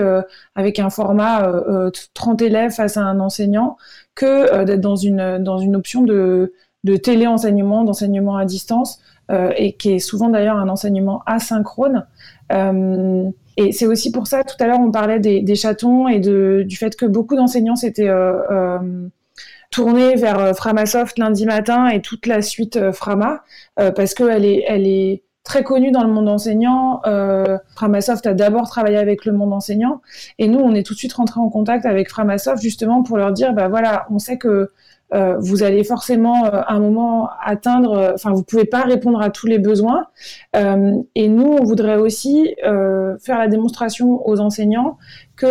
[0.56, 3.76] avec un format euh, euh, 30 élèves face à un enseignant
[4.16, 6.52] que d'être dans une dans une option de
[6.84, 9.00] de téléenseignement, d'enseignement à distance,
[9.56, 12.06] et qui est souvent d'ailleurs un enseignement asynchrone.
[13.59, 16.94] Et c'est aussi pour ça, tout à l'heure, on parlait des, chatons et du fait
[16.94, 19.09] que beaucoup d'enseignants s'étaient euh, euh,
[19.73, 23.42] tournés vers euh, Framasoft lundi matin et toute la suite Frama,
[23.77, 27.01] parce qu'elle est, très connue dans le monde enseignant.
[27.75, 30.03] Framasoft a d'abord travaillé avec le monde enseignant,
[30.38, 33.33] et nous, on est tout de suite rentré en contact avec Framasoft justement pour leur
[33.33, 34.71] dire, bah voilà, on sait que
[35.14, 39.21] euh, vous allez forcément euh, à un moment atteindre, euh, enfin vous pouvez pas répondre
[39.21, 40.07] à tous les besoins.
[40.57, 44.99] Euh, et nous, on voudrait aussi euh, faire la démonstration aux enseignants
[45.37, 45.49] que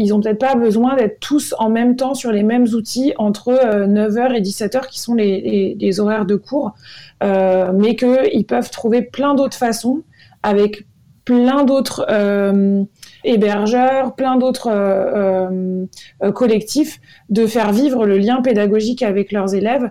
[0.00, 3.50] ils ont peut-être pas besoin d'être tous en même temps sur les mêmes outils entre
[3.50, 6.72] 9h et 17h qui sont les, les, les horaires de cours,
[7.20, 10.02] mais qu'ils peuvent trouver plein d'autres façons
[10.44, 10.86] avec
[11.28, 12.84] plein d'autres euh,
[13.22, 15.84] hébergeurs, plein d'autres euh,
[16.22, 19.90] euh, collectifs de faire vivre le lien pédagogique avec leurs élèves,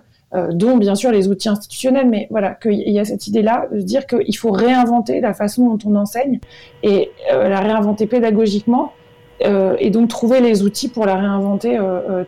[0.52, 4.06] dont bien sûr les outils institutionnels, mais voilà, qu'il y a cette idée-là de dire
[4.06, 6.38] qu'il faut réinventer la façon dont on enseigne
[6.82, 8.92] et la réinventer pédagogiquement.
[9.40, 11.78] Et donc trouver les outils pour la réinventer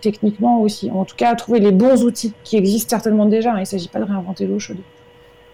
[0.00, 0.90] techniquement aussi.
[0.90, 3.52] En tout cas, trouver les bons outils qui existent certainement déjà.
[3.56, 4.78] Il ne s'agit pas de réinventer l'eau chaude.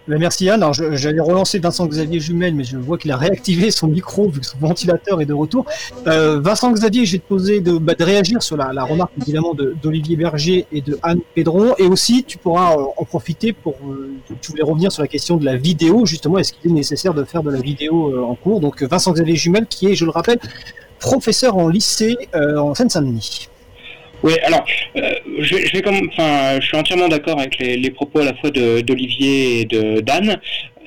[0.09, 0.63] Merci Anne.
[0.63, 4.41] Alors j'allais relancer Vincent Xavier Jumel, mais je vois qu'il a réactivé son micro vu
[4.41, 5.67] que son ventilateur est de retour.
[6.07, 10.67] Euh, Vincent Xavier, te poser de, bah, de réagir sur la, remarque évidemment d'Olivier Berger
[10.71, 13.75] et de Anne Pédron, et aussi tu pourras euh, en profiter pour.
[13.89, 16.39] Euh, tu voulais revenir sur la question de la vidéo justement.
[16.39, 18.61] Est-ce qu'il est nécessaire de faire de la vidéo en cours?
[18.61, 20.39] Donc Vincent Xavier Jumel, qui est, je le rappelle,
[21.01, 23.49] professeur en lycée en Seine-Saint-Denis.
[24.23, 24.65] Oui, alors,
[24.97, 28.35] euh, je, je, vais comme, je suis entièrement d'accord avec les, les, propos à la
[28.35, 30.41] fois d'Olivier et de d'Anne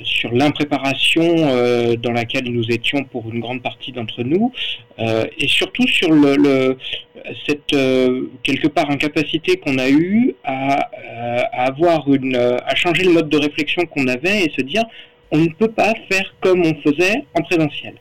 [0.03, 4.51] sur l'impréparation euh, dans laquelle nous étions pour une grande partie d'entre nous,
[4.99, 6.77] euh, et surtout sur le, le
[7.47, 10.89] cette euh, quelque part incapacité qu'on a eue à,
[11.51, 14.83] à, avoir une, à changer le mode de réflexion qu'on avait et se dire
[15.31, 17.93] on ne peut pas faire comme on faisait en présentiel.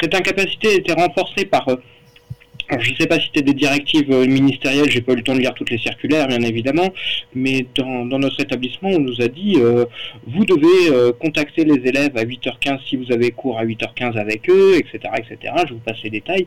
[0.00, 1.66] Cette incapacité était renforcée par
[2.68, 5.22] alors, je ne sais pas si c'était des directives euh, ministérielles, j'ai pas eu le
[5.22, 6.88] temps de lire toutes les circulaires, bien évidemment,
[7.34, 9.84] mais dans, notre établissement, on nous a dit euh,
[10.26, 14.48] vous devez euh, contacter les élèves à 8h15 si vous avez cours à 8h15 avec
[14.48, 15.54] eux, etc., etc.
[15.68, 16.46] Je vous passe les détails.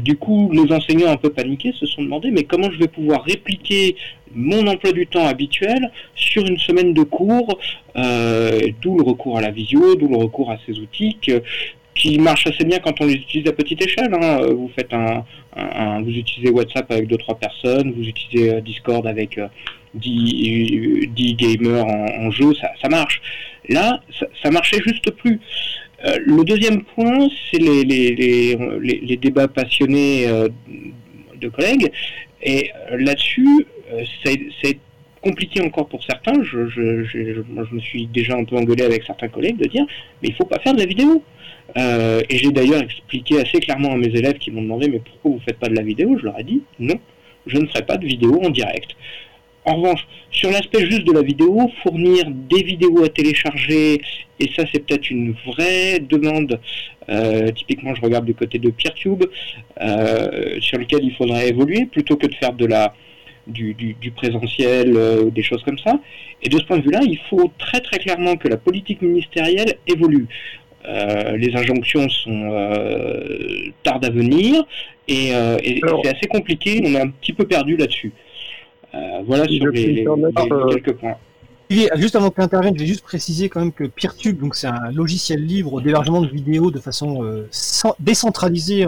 [0.00, 3.24] du coup, nos enseignants un peu paniqués se sont demandé mais comment je vais pouvoir
[3.24, 3.96] répliquer
[4.34, 7.58] mon emploi du temps habituel sur une semaine de cours,
[7.94, 11.16] d'où le recours à la visio, d'où le recours à ces outils
[11.96, 14.12] qui marche assez bien quand on les utilise à petite échelle.
[14.14, 14.40] Hein.
[14.46, 15.24] Vous faites un,
[16.02, 19.40] vous utilisez WhatsApp avec deux trois personnes, vous utilisez euh, Discord avec
[19.94, 23.20] 10, euh, gamers en, jeu, ça, marche.
[23.68, 24.02] Là,
[24.42, 25.40] ça, marchait juste plus.
[26.04, 30.26] Euh, le deuxième point, c'est les, les, débats passionnés
[31.40, 31.90] de collègues.
[32.42, 33.66] Et là-dessus,
[34.22, 34.78] c'est
[35.22, 36.42] compliqué encore pour certains.
[36.44, 39.84] Je, je, je, me suis déjà un peu engueulé avec certains collègues de dire,
[40.22, 41.22] mais il faut pas faire de la vidéo.
[41.76, 45.32] Euh, et j'ai d'ailleurs expliqué assez clairement à mes élèves qui m'ont demandé mais pourquoi
[45.32, 46.16] vous faites pas de la vidéo?
[46.18, 46.94] Je leur ai dit non,
[47.46, 48.90] je ne ferai pas de vidéo en direct.
[49.64, 54.00] En revanche, sur l'aspect juste de la vidéo, fournir des vidéos à télécharger,
[54.38, 56.60] et ça c'est peut-être une vraie demande,
[57.08, 59.24] euh, typiquement je regarde du côté de PeerTube,
[59.80, 62.94] euh, sur lequel il faudrait évoluer, plutôt que de faire de la,
[63.48, 65.98] du, du, présentiel, euh, des choses comme ça.
[66.42, 69.78] Et de ce point de vue-là, il faut très très clairement que la politique ministérielle
[69.88, 70.28] évolue.
[70.88, 74.64] Euh, les injonctions sont euh, tardent à venir
[75.08, 75.56] et, euh,
[76.02, 76.80] c'est assez compliqué.
[76.84, 78.12] On est un petit peu perdu là-dessus.
[79.24, 80.06] voilà sur les,
[80.70, 81.16] quelques points.
[81.68, 84.92] Juste avant que tu je vais juste préciser quand même que PeerTube, donc c'est un
[84.92, 87.44] logiciel libre d'hébergement de vidéos de façon
[87.98, 88.86] décentralisée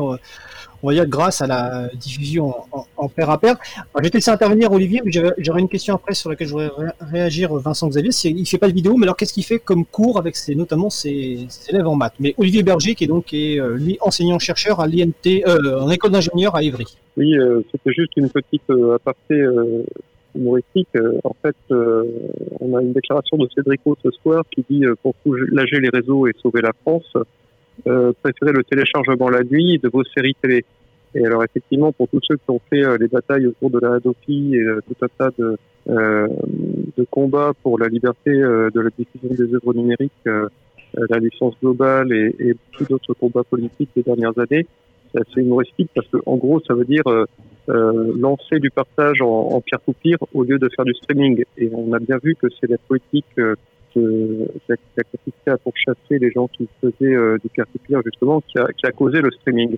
[0.83, 2.55] on va dire grâce à la diffusion
[2.97, 3.57] en, pair à pair.
[4.03, 6.71] J'ai laissé intervenir Olivier, mais j'aurais une question après sur laquelle je voudrais
[7.01, 8.11] réagir Vincent Xavier.
[8.25, 10.91] Il fait pas de vidéo, mais alors qu'est-ce qu'il fait comme cours avec ses, notamment
[10.91, 12.15] ses, élèves en maths?
[12.21, 16.55] Mais Olivier Berger, qui est donc est, euh, enseignant-chercheur à l'INT, euh, en école d'ingénieur
[16.55, 16.87] à Évry.
[17.17, 19.45] Oui, euh, c'était juste une petite aparté
[20.35, 20.89] humoristique.
[21.25, 25.89] en fait, on a une déclaration de Cédrico ce soir qui dit pour soulager les
[25.89, 27.13] réseaux et sauver la France,
[27.87, 30.65] euh, préférez le téléchargement la nuit de vos séries télé.
[31.15, 33.95] Et alors effectivement, pour tous ceux qui ont fait euh, les batailles autour de la
[33.95, 35.57] Hadopi et euh, tout un tas de,
[35.89, 36.29] euh,
[36.97, 40.13] de combats pour la liberté de la diffusion des œuvres numériques,
[40.95, 44.67] la licence globale et, et beaucoup d'autres combats politiques des dernières années,
[45.13, 47.05] c'est assez humoristique parce que en gros, ça veut dire
[47.67, 51.45] lancer du partage en, en peer-to-peer au lieu de faire du streaming.
[51.57, 53.27] Et on a bien vu que c'est la politique
[53.97, 58.87] la, capacité à pourchasser les gens qui faisaient euh, du peer-to-peer justement qui a, qui
[58.87, 59.77] a, causé le streaming.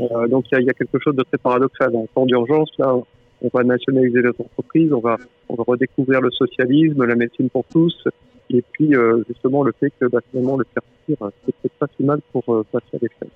[0.00, 1.94] Euh, donc il y a, y a, quelque chose de très paradoxal.
[1.94, 5.16] En temps d'urgence, là, on va nationaliser les entreprises, on va,
[5.48, 8.04] on va redécouvrir le socialisme, la médecine pour tous,
[8.50, 11.30] et puis euh, justement le fait que bah, finalement le peer-to-peer,
[11.62, 13.30] c'est pas si mal pour passer à l'échelle.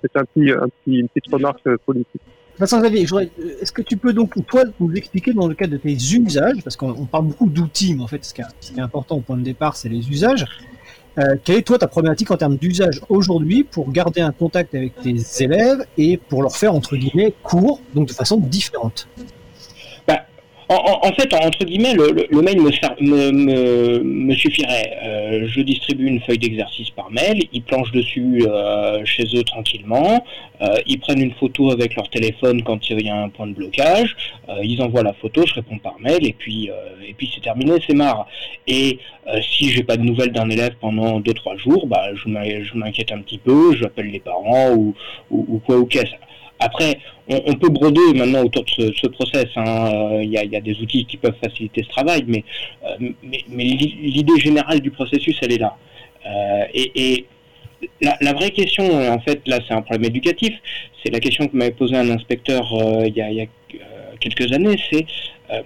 [0.00, 2.22] C'est un petit, un petit, une petite remarque politique.
[2.58, 3.06] Vincent Xavier,
[3.60, 6.76] est-ce que tu peux donc, toi, nous expliquer dans le cadre de tes usages, parce
[6.76, 9.76] qu'on parle beaucoup d'outils, mais en fait, ce qui, est, important au point de départ,
[9.76, 10.46] c'est les usages.
[11.18, 14.94] Euh, quelle est, toi, ta problématique en termes d'usage aujourd'hui pour garder un contact avec
[15.00, 19.08] tes élèves et pour leur faire, entre guillemets, cours, donc de façon différente?
[20.74, 24.98] En, fait, entre guillemets, le, mail me, suffirait.
[25.02, 30.24] Euh, je distribue une feuille d'exercice par mail, ils planchent dessus euh, chez eux tranquillement,
[30.60, 33.54] euh, ils prennent une photo avec leur téléphone quand il y a un point de
[33.54, 34.16] blocage,
[34.62, 36.70] ils envoient la photo, je réponds par mail, et puis,
[37.34, 38.26] c'est terminé, c'est marre.
[38.66, 38.98] Et
[39.40, 42.28] si j'ai pas de nouvelles d'un élève pendant 2-3 jours, bah, je
[42.76, 44.94] m'inquiète un petit peu, j'appelle les parents ou,
[45.30, 46.12] ou quoi ou qu'est-ce.
[46.62, 46.98] Après,
[47.28, 49.46] on, peut broder maintenant autour de ce, process.
[49.56, 49.90] Hein.
[49.92, 52.44] Euh, il y, a, des outils qui peuvent faciliter ce travail, mais,
[52.84, 53.10] euh,
[53.50, 55.76] l'idée générale du processus, elle est là.
[56.26, 57.26] Euh, et,
[58.00, 60.54] la, vraie question, en fait, là, c'est un problème éducatif.
[61.02, 62.64] C'est la question que m'avait posé un inspecteur
[63.04, 63.46] il y a,
[64.20, 64.76] quelques années.
[64.90, 65.04] C'est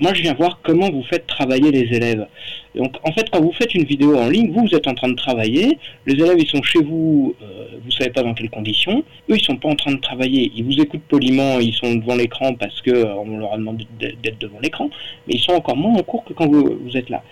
[0.00, 2.26] moi, je viens voir comment vous faites travailler les élèves.
[2.74, 5.08] Donc, en fait, quand vous faites une vidéo en ligne, vous, vous êtes en train
[5.08, 5.78] de travailler.
[6.04, 9.02] Les élèves, ils sont chez vous, euh, vous savez pas dans quelles conditions.
[9.30, 10.52] Eux, ils sont pas en train de travailler.
[10.54, 13.86] Ils vous écoutent poliment, ils sont devant l'écran parce que euh, on leur a demandé
[13.98, 14.90] d'être devant l'écran.
[15.26, 17.22] Mais ils sont encore moins en cours que quand vous, êtes là.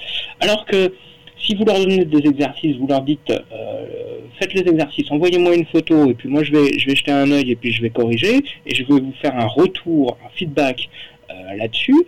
[0.41, 0.95] Alors que
[1.39, 5.67] si vous leur donnez des exercices, vous leur dites euh, faites les exercices, envoyez-moi une
[5.67, 7.91] photo et puis moi je vais je vais jeter un œil et puis je vais
[7.91, 10.89] corriger et je vais vous faire un retour, un feedback
[11.31, 12.07] euh, là-dessus,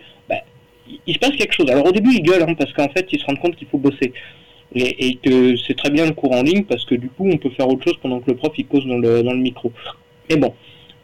[1.05, 1.69] il, se passe quelque chose.
[1.69, 3.77] Alors au début ils gueulent hein, parce qu'en fait ils se rendent compte qu'il faut
[3.77, 4.13] bosser
[4.75, 7.49] et, que c'est très bien le cours en ligne parce que du coup on peut
[7.51, 9.71] faire autre chose pendant que le prof il cause dans le dans le micro.
[10.29, 10.53] Mais bon.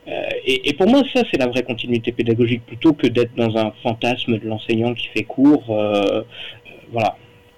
[0.06, 3.72] Euh, et, pour moi, ça, c'est la vraie continuité pédagogique, plutôt que d'être dans un
[3.84, 5.64] fantasme de l'enseignant qui fait cours.
[6.92, 7.16] voilà.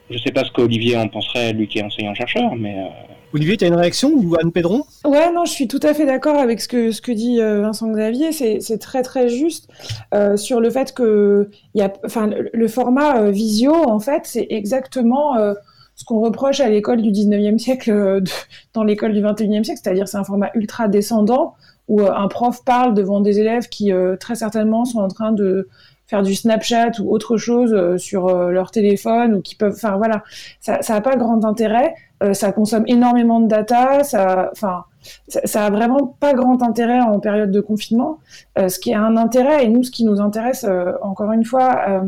[0.09, 2.75] Je sais pas ce qu'Olivier en penserait, lui qui est enseignant-chercheur, mais...
[2.77, 5.93] Euh, Olivier, tu as une réaction ou Anne Pédron Ouais, non, je suis tout à
[5.93, 8.31] fait d'accord avec ce que, dit euh, Vincent Xavier.
[8.31, 9.67] C'est très très juste
[10.13, 15.33] euh, sur le fait que le, format visio, en fait, c'est exactement
[15.95, 18.23] ce qu'on reproche à l'école du 19e siècle
[18.73, 21.55] dans l'école du 21e siècle, c'est-à-dire c'est un format ultra descendant
[21.89, 25.67] où un prof parle devant des élèves qui très certainement sont en train de
[26.07, 29.97] faire du Snapchat ou autre chose euh, sur euh, leur téléphone ou qui peuvent, enfin
[29.97, 30.23] voilà,
[30.59, 31.95] ça, ça a pas grand intérêt.
[32.23, 34.85] Euh, ça consomme énormément de data, ça, enfin,
[35.27, 38.19] ça, ça, a vraiment pas grand intérêt en période de confinement.
[38.55, 40.65] ce qui a un intérêt et nous, ce qui nous intéresse,
[41.01, 42.01] encore une fois,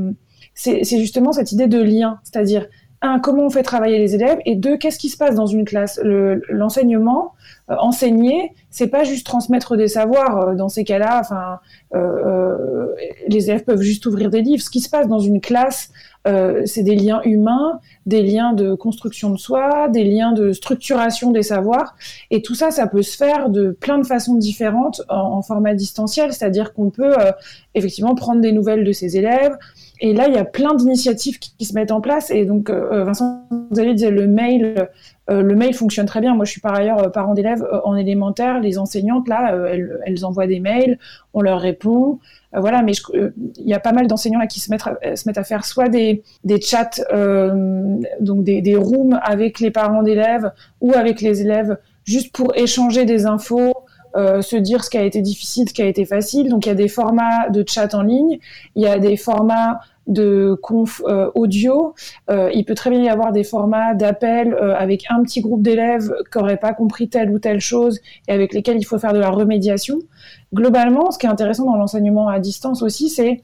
[0.56, 2.68] c'est justement cette idée de lien, c'est-à-dire
[3.02, 5.66] un, comment on fait travailler les élèves, et deux, qu'est-ce qui se passe dans une
[5.66, 6.00] classe?
[6.04, 7.34] L'enseignement,
[7.70, 10.38] euh, enseigner, c'est pas juste transmettre des savoirs.
[10.39, 11.60] Euh, dans ces cas-là, enfin,
[11.95, 12.88] euh,
[13.28, 14.64] les élèves peuvent juste ouvrir des livres.
[14.64, 15.91] Ce qui se passe dans une classe,
[16.66, 21.41] c'est des liens humains, des liens de construction de soi, des liens de structuration des
[21.41, 21.95] savoirs,
[22.32, 26.34] et tout ça, ça peut se faire de plein de façons différentes en, format distanciel,
[26.34, 27.16] c'est-à-dire qu'on peut
[27.76, 29.58] effectivement prendre des nouvelles de ses élèves.
[30.00, 32.30] Et là, il y a plein d'initiatives qui, se mettent en place.
[32.32, 34.88] Et donc, Vincent, vous allez dire le mail
[35.30, 36.36] euh, le mail fonctionne très bien.
[36.36, 38.60] Moi, je suis par ailleurs euh, parent d'élèves euh, en élémentaire.
[38.60, 39.54] Les enseignantes, là,
[40.06, 40.98] elles, envoient des mails,
[41.34, 42.20] on leur répond.
[42.54, 45.38] voilà, mais il y a pas mal d'enseignants là qui se mettent, à, se mettent
[45.38, 46.89] à faire soit des, des chats,
[48.20, 53.06] donc des, des rooms avec les parents d'élèves ou avec les élèves, juste pour échanger
[53.06, 53.74] des infos,
[54.18, 56.49] se dire ce qui a été difficile, ce qui a été facile.
[56.49, 58.39] Donc il y a des formats de chat en ligne,
[58.76, 61.93] il y a des formats de conf euh, audio.
[62.30, 65.61] Euh, il peut très bien y avoir des formats d'appel euh, avec un petit groupe
[65.61, 69.13] d'élèves qui n'auraient pas compris telle ou telle chose et avec lesquels il faut faire
[69.13, 69.99] de la remédiation.
[70.53, 73.41] Globalement, ce qui est intéressant dans l'enseignement à distance aussi, c'est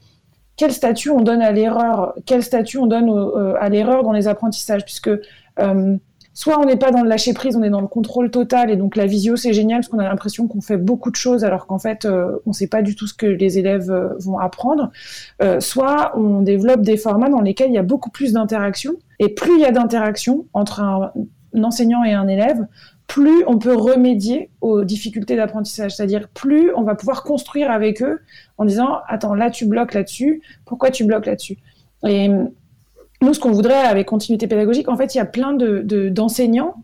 [0.56, 3.10] quel statut on donne à l'erreur, quel statut on donne
[3.58, 5.10] à l'erreur dans les apprentissages, puisque
[6.34, 8.76] soit on n'est pas dans le lâcher prise, on est dans le contrôle total, et
[8.76, 11.66] donc la visio c'est génial parce qu'on a l'impression qu'on fait beaucoup de choses alors
[11.66, 14.38] qu'en fait euh, on ne sait pas du tout ce que les élèves euh, vont
[14.38, 14.90] apprendre.
[15.42, 19.28] Euh, soit on développe des formats dans lesquels il y a beaucoup plus d'interaction, et
[19.28, 21.12] plus il y a d'interaction entre un,
[21.62, 22.66] enseignant et un élève,
[23.06, 28.20] plus on peut remédier aux difficultés d'apprentissage, c'est-à-dire plus on va pouvoir construire avec eux
[28.58, 31.58] en disant attends là tu bloques là-dessus, pourquoi tu bloques là-dessus?
[33.24, 36.74] Nous, ce qu'on voudrait avec continuité pédagogique, en fait, il y a plein d'enseignants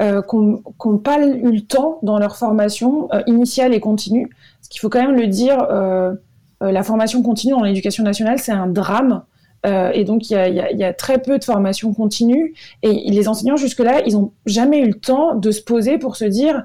[0.00, 4.30] de, euh, qui n'ont pas eu le temps dans leur formation euh, initiale et continue.
[4.62, 6.14] Ce qu'il faut quand même le dire, euh,
[6.60, 9.22] la formation continue dans l'éducation nationale, c'est un drame.
[9.64, 12.54] et donc, il y, a, très peu de formation continue.
[12.82, 16.26] Et les enseignants, jusque-là, ils n'ont jamais eu le temps de se poser pour se
[16.26, 16.64] dire,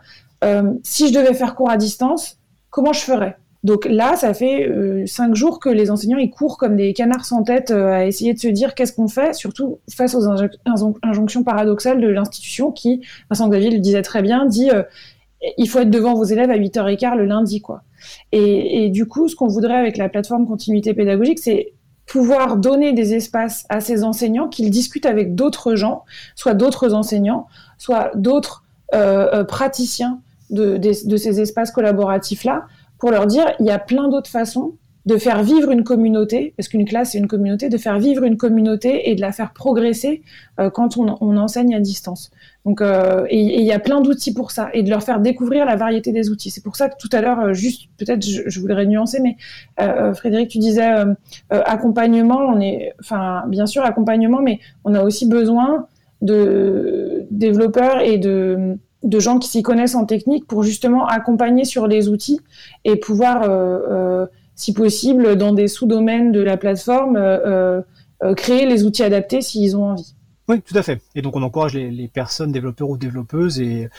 [0.83, 2.37] si je devais faire cours à distance,
[2.69, 3.37] comment je ferais?
[3.65, 7.25] Donc là, ça fait euh, cinq jours que les enseignants ils courent comme des canards
[7.25, 10.27] sans tête euh, à essayer de se dire qu'est-ce qu'on fait, surtout face aux
[11.01, 13.01] injonctions paradoxales de l'institution qui,
[13.31, 14.83] Vincent Xavier le disait très bien, dit euh,
[15.57, 17.61] il faut être devant vos élèves à 8h15 le lundi.
[17.61, 17.81] quoi.
[18.31, 21.73] Et, du coup, ce qu'on voudrait avec la plateforme continuité pédagogique, c'est
[22.05, 26.03] pouvoir donner des espaces à ces enseignants qu'ils discutent avec d'autres gens,
[26.35, 27.47] soit d'autres enseignants,
[27.79, 28.63] soit d'autres
[29.47, 30.19] praticiens
[30.51, 32.67] de, de ces espaces collaboratifs-là,
[33.05, 36.67] pour leur dire il y a plein d'autres façons de faire vivre une communauté, parce
[36.67, 40.23] qu'une classe c'est une communauté, de faire vivre une communauté et de la faire progresser
[40.59, 42.31] euh, quand on, enseigne à distance.
[42.65, 45.67] Donc, euh, et il y a plein d'outils pour ça, et de leur faire découvrir
[45.67, 46.49] la variété des outils.
[46.49, 49.37] C'est pour ça que tout à l'heure, euh, juste peut-être je, voudrais nuancer, mais
[50.15, 50.89] Frédéric, tu disais
[51.51, 52.39] accompagnement.
[52.39, 55.85] On est, enfin, bien sûr accompagnement, mais on a aussi besoin
[56.23, 61.87] de développeurs et de de gens qui s'y connaissent en technique pour justement accompagner sur
[61.87, 62.41] les outils
[62.83, 64.25] et pouvoir, euh, euh,
[64.55, 67.81] si possible, dans des sous-domaines de la plateforme, euh,
[68.35, 70.14] créer les outils adaptés s'ils ont envie.
[70.47, 71.01] Oui, tout à fait.
[71.15, 73.89] Et donc on encourage les, personnes, développeurs ou développeuses et,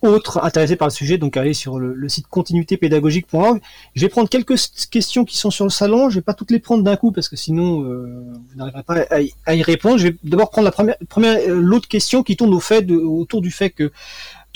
[0.00, 3.60] autres intéressés par le sujet, donc à aller sur le, site continuitépédagogique.org.
[3.94, 4.54] Je vais prendre quelques
[4.90, 6.08] questions qui sont sur le salon.
[6.08, 9.04] Je vais pas toutes les prendre d'un coup parce que sinon euh, vous n'arriverez pas
[9.10, 9.98] à, y répondre.
[9.98, 13.70] Je vais d'abord prendre la première, première euh, l'autre question qui tourne autour du fait
[13.70, 13.90] que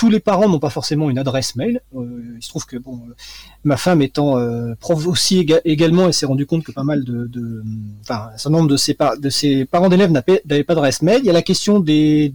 [0.01, 1.83] tous les parents n'ont pas forcément une adresse mail.
[1.95, 3.15] Euh, il se trouve que bon, euh,
[3.65, 7.27] ma femme étant euh, prof aussi également, elle s'est rendu compte que pas mal de,
[7.27, 7.63] de
[8.01, 11.21] enfin, un certain nombre de ses, de ses parents d'élèves n'avaient pas d'adresse mail.
[11.23, 12.33] Il y a la question des,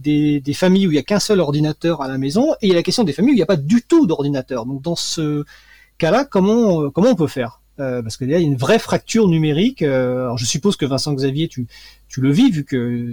[0.54, 2.76] familles où il y a qu'un seul ordinateur à la maison, et il y a
[2.76, 4.64] la question des familles où il n'y a pas du tout d'ordinateur.
[4.64, 5.44] Donc dans ce
[5.98, 7.62] cas-là, comment comment on peut faire?
[7.78, 9.82] Parce qu'il y a une vraie fracture numérique.
[9.82, 11.66] alors je suppose que Vincent Xavier, tu,
[12.08, 13.10] tu le vis vu que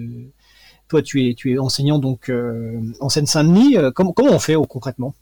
[0.87, 3.77] toi, tu es, tu es enseignant donc euh, en Seine-Saint-Denis.
[3.77, 5.13] Euh, comment, comment on fait concrètement?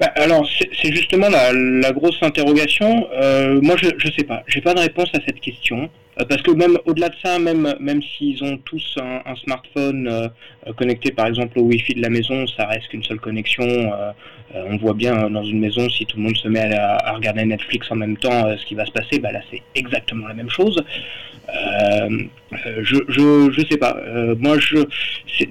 [0.00, 0.46] Bah, alors,
[0.82, 3.08] c'est justement la, grosse interrogation.
[3.12, 4.42] Euh, moi, je ne sais pas.
[4.46, 5.88] J'ai pas de réponse à cette question.
[6.16, 10.30] Parce que même au-delà de ça, même, même s'ils ont tous un, smartphone
[10.76, 13.92] connecté par exemple au Wi-Fi de la maison, ça reste qu'une seule connexion.
[14.54, 17.90] on voit bien dans une maison, si tout le monde se met à, regarder Netflix
[17.90, 20.82] en même temps, ce qui va se passer, bah là c'est exactement la même chose.
[21.48, 22.24] Euh,
[22.82, 23.96] je, je, je sais pas.
[23.98, 24.78] Euh, moi, je,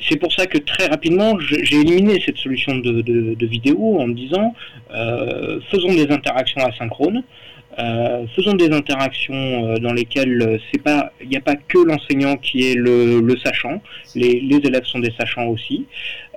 [0.07, 4.13] c'est pour ça que très rapidement, j'ai éliminé cette solution de, de, vidéo en me
[4.13, 4.53] disant,
[4.93, 7.23] euh, faisons des interactions asynchrones.
[7.77, 12.71] Euh, faisons des interactions dans lesquelles c'est pas, il n'y a pas que l'enseignant qui
[12.71, 13.81] est le, le sachant,
[14.15, 15.85] les, les, élèves sont des sachants aussi,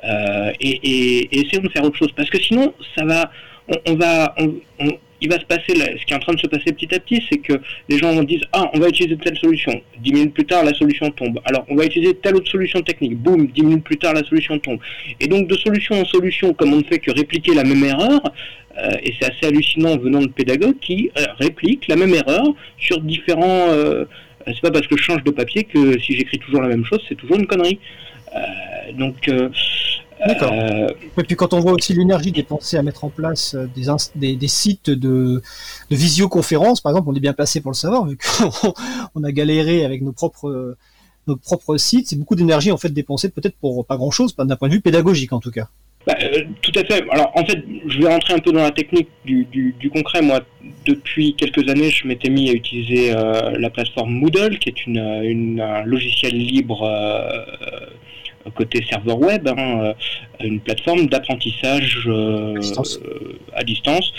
[0.04, 3.30] euh, et, et, et, essayons de faire autre chose parce que sinon ça va,
[3.68, 4.88] on, on va, on,
[5.20, 7.22] il va se passer, ce qui est en train de se passer petit à petit,
[7.30, 7.54] c'est que
[7.88, 11.10] les gens dire ah on va utiliser telle solution, dix minutes plus tard la solution
[11.10, 11.40] tombe.
[11.44, 14.58] Alors on va utiliser telle autre solution technique, boum, dix minutes plus tard la solution
[14.58, 14.78] tombe.
[15.20, 18.20] Et donc de solution en solution, comme on ne fait que répliquer la même erreur,
[18.78, 22.44] euh, et c'est assez hallucinant venant de pédagogues qui euh, répliquent la même erreur
[22.78, 23.68] sur différents.
[23.70, 24.04] Euh,
[24.46, 27.00] c'est pas parce que je change de papier que si j'écris toujours la même chose,
[27.08, 27.78] c'est toujours une connerie.
[28.94, 29.30] donc
[30.26, 30.52] D'accord.
[30.52, 33.68] Euh, et puis quand on voit aussi l'énergie dépensée à mettre en place euh,
[34.16, 35.42] des, des, sites de,
[35.90, 38.74] de visioconférence, par exemple, on est bien placé pour le savoir, vu qu'on
[39.14, 40.76] on a galéré avec nos propres,
[41.26, 44.68] nos propres sites, c'est beaucoup d'énergie en fait dépensée peut-être pour pas grand-chose, d'un point
[44.68, 45.68] de vue pédagogique en tout cas.
[46.06, 47.04] Bah, euh, tout à fait.
[47.10, 50.22] Alors en fait, je vais rentrer un peu dans la technique du, du, concret.
[50.22, 50.40] Moi,
[50.86, 55.60] depuis quelques années, je m'étais mis à utiliser la plateforme Moodle, qui est une, une
[55.60, 56.88] un logiciel libre
[58.50, 59.94] côté serveur web, hein, euh,
[60.40, 62.54] une plateforme d'apprentissage euh,
[63.54, 64.12] à, distance.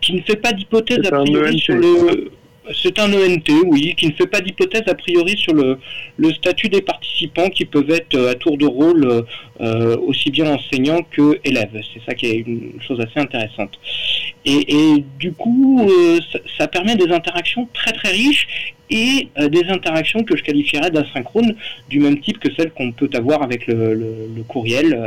[0.00, 2.30] qui ne fait pas d'hypothèse a priori sur le
[2.72, 5.78] c'est un ENT, oui, qui ne fait pas d'hypothèse a priori sur le,
[6.16, 9.24] le, statut des participants qui peuvent être euh, à tour de rôle
[9.60, 11.80] euh, aussi bien enseignants que élèves.
[11.92, 13.78] C'est ça qui est une chose assez intéressante.
[14.44, 19.64] Et, et du coup, euh, ça, ça, permet des interactions très très riches et des
[19.68, 21.54] interactions que je qualifierais d'asynchrone
[21.88, 24.98] du même type que celles qu'on peut avoir avec le, le, le courriel.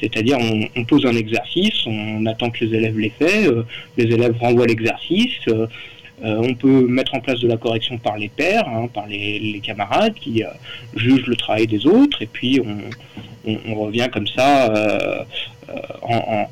[0.00, 3.48] C'est-à-dire on, on, pose un exercice, on attend que les élèves l'aient fait,
[3.96, 5.40] les élèves renvoient l'exercice.
[6.24, 9.60] Euh, on peut mettre en place de la correction par les pairs, hein, par les,
[9.62, 10.48] camarades qui euh,
[10.94, 12.60] jugent le travail des autres, et puis
[13.46, 15.24] on, revient comme ça.
[15.68, 16.44] Euh,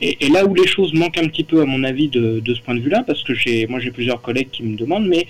[0.00, 2.74] Et, là où les choses manquent un petit peu, à mon avis, de, ce point
[2.74, 5.26] de vue-là, parce que j'ai, moi j'ai plusieurs collègues qui me demandent, mais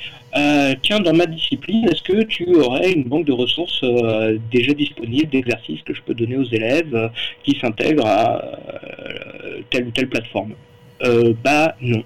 [0.82, 3.84] tiens, dans ma discipline, est-ce que tu aurais une banque de ressources
[4.50, 7.10] déjà disponible d'exercices que je peux donner aux élèves
[7.44, 8.58] qui s'intègrent à
[9.70, 10.54] telle ou telle plateforme?
[11.44, 12.02] Bah non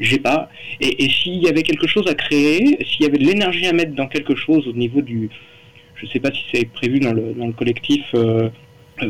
[0.00, 0.50] j'ai pas.
[0.80, 3.94] Et, s'il y avait quelque chose à créer, s'il y avait de l'énergie à mettre
[3.94, 5.30] dans quelque chose au niveau du,
[5.96, 8.48] je sais pas si c'est prévu dans le, collectif euh, euh,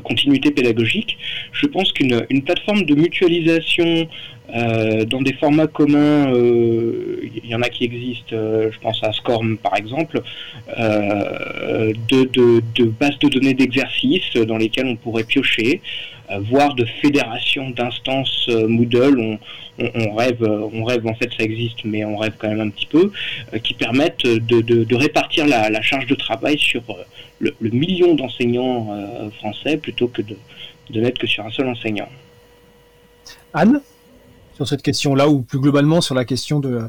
[0.05, 1.17] continuité pédagogique,
[1.53, 4.09] je pense qu'une une plateforme de mutualisation
[4.55, 9.57] euh, dans des formats communs, il y en a qui existent, je pense à SCORM
[9.59, 10.23] par exemple,
[10.77, 15.81] de, de, de bases de données d'exercices dans lesquelles on pourrait piocher,
[16.41, 19.39] voire de fédérations d'instances Moodle.
[19.79, 22.87] On, rêve, on rêve en fait ça existe, mais on rêve quand même un petit
[22.87, 23.11] peu,
[23.53, 29.31] euh, qui permettent de, répartir la, charge de travail sur euh, le, million d'enseignants euh,
[29.31, 30.37] français plutôt que de,
[30.91, 32.09] de que sur un seul enseignant.
[33.53, 33.81] Anne,
[34.55, 36.89] sur cette question-là ou plus globalement sur la question de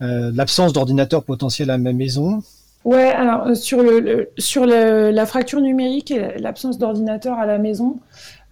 [0.00, 2.42] l'absence d'ordinateur potentiel à ma maison,
[2.84, 7.98] Ouais, alors sur le, sur la fracture numérique et l'absence d'ordinateur à la maison,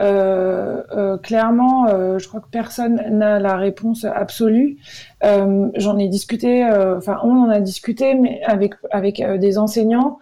[0.00, 4.78] euh, euh, clairement, euh, je crois que personne n'a la réponse absolue.
[5.22, 6.64] J'en ai discuté,
[6.96, 10.18] enfin on en a discuté, mais avec avec des enseignants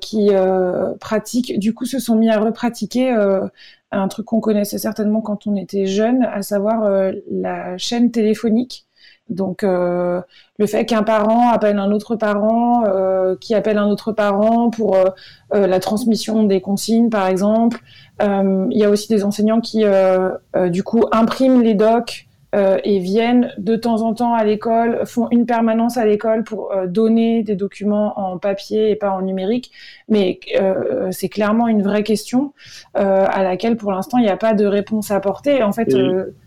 [0.00, 0.30] qui
[1.00, 3.10] pratiquent, du coup, se sont mis à repratiquer
[3.90, 6.88] un truc qu'on connaissait certainement quand on était jeune, à savoir
[7.30, 8.86] la chaîne téléphonique
[9.30, 12.84] Donc, le fait qu'un parent appelle un autre parent,
[13.40, 14.96] qui appelle un autre parent pour
[15.50, 17.80] la transmission des consignes, par exemple.
[18.20, 19.84] Il y a aussi des enseignants qui,
[20.68, 25.28] du coup, impriment les docs euh, et viennent de temps en temps à l'école, font
[25.30, 29.72] une permanence à l'école pour euh, donner des documents en papier et pas en numérique.
[30.08, 32.52] Mais euh, c'est clairement une vraie question
[32.94, 35.62] à laquelle pour l'instant il n'y a pas de réponse à apporter.
[35.64, 35.92] En fait,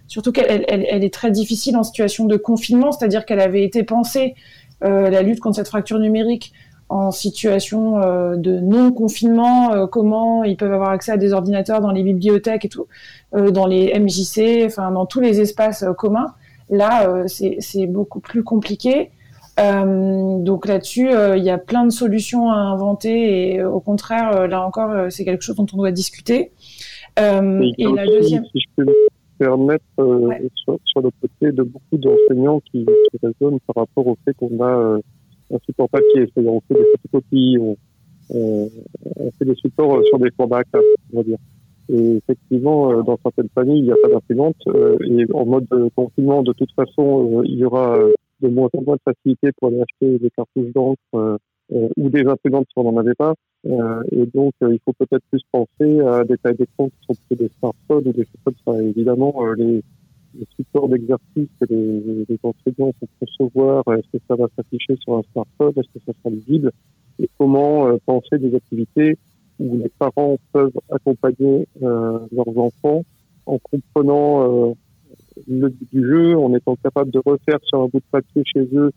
[0.07, 3.83] surtout qu'elle elle, elle, est très difficile en situation de confinement, c'est-à-dire qu'elle avait été
[3.83, 4.35] pensée
[4.81, 6.53] la lutte contre cette fracture numérique
[6.89, 11.91] en situation euh, de non-confinement, euh, comment ils peuvent avoir accès à des ordinateurs dans
[11.91, 12.87] les bibliothèques et tout,
[13.35, 16.33] euh, dans les MJC, enfin dans tous les espaces communs.
[16.69, 19.11] Là, c'est beaucoup plus compliqué.
[19.57, 25.09] donc là-dessus, il y a plein de solutions à inventer et au contraire, là encore,
[25.09, 26.51] c'est quelque chose dont on doit discuter.
[27.17, 28.43] et la deuxième...
[28.51, 28.91] Si je peux
[29.39, 29.85] me permettre,
[30.55, 34.99] sur, le côté de beaucoup d'enseignants qui, qui raisonnent par rapport au fait qu'on a
[35.51, 37.77] un support papier, c'est-à-dire on fait des photocopies, on,
[38.29, 38.69] on,
[39.15, 40.81] on, fait des supports euh, sur des formats A4,
[41.13, 41.37] on va dire.
[41.89, 44.57] Et effectivement, euh, dans certaines familles, il n'y a pas d'imprimante.
[44.67, 47.97] Euh, et en mode confinement, de toute façon, il y aura
[48.41, 52.67] de moins en moins de facilité pour aller acheter des cartouches d'encre ou des imprimantes
[52.67, 53.33] si on n'en avait pas.
[54.11, 57.51] Et donc, il faut peut-être plus penser à des tailles d'écran qui sont plutôt des
[57.59, 58.81] smartphones ou des choses comme ça.
[58.81, 59.83] Évidemment, les,
[60.37, 65.17] les supports d'exercice que les, les enseignants vont concevoir, est-ce que ça va s'afficher sur
[65.17, 66.71] un smartphone, est-ce que ça sera lisible,
[67.19, 69.17] et comment euh, penser des activités
[69.59, 73.03] où les parents peuvent accompagner euh, leurs enfants
[73.45, 74.73] en comprenant euh,
[75.47, 78.67] le but du jeu, en étant capable de refaire sur un bout de papier chez
[78.73, 78.91] eux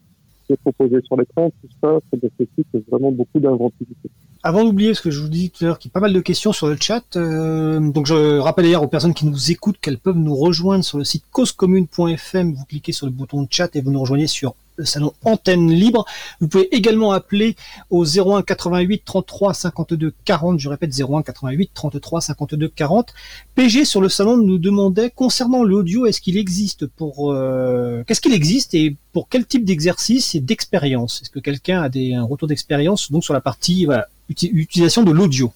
[0.57, 4.11] proposé sur l'écran, tout ça, ça nécessite vraiment beaucoup d'inventivité.
[4.42, 6.14] Avant d'oublier ce que je vous dis tout à l'heure, qu'il y a pas mal
[6.14, 9.78] de questions sur le chat, euh, donc je rappelle d'ailleurs aux personnes qui nous écoutent
[9.78, 12.55] qu'elles peuvent nous rejoindre sur le site causecommune.fm.
[12.55, 16.04] Vous cliquez sur le bouton chat et vous nous rejoignez sur le salon Antenne Libre.
[16.40, 17.56] Vous pouvez également appeler
[17.90, 20.58] au 01 88 33 52 40.
[20.58, 23.14] Je répète 01 88 33 52 40.
[23.54, 28.34] PG sur le salon nous demandait concernant l'audio, est-ce qu'il existe pour euh, qu'est-ce qu'il
[28.34, 31.20] existe et pour quel type d'exercice et d'expérience?
[31.22, 35.10] Est-ce que quelqu'un a des, un retour d'expérience donc sur la partie voilà, utilisation de
[35.10, 35.52] l'audio?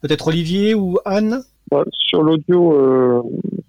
[0.00, 1.44] Peut-être Olivier ou Anne?
[1.70, 3.22] Bah, Sur l'audio, euh,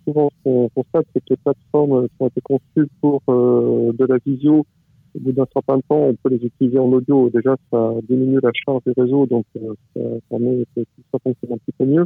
[0.05, 4.05] souvent ce qu'on constate, c'est que les plateformes qui ont été conçues pour euh, de
[4.05, 4.65] la visio
[5.15, 7.29] au bout d'un certain temps, on peut les utiliser en audio.
[7.29, 9.73] Déjà, ça diminue la charge du réseau, donc euh,
[10.29, 10.37] ça
[11.11, 12.05] ça fonctionne un petit peu mieux.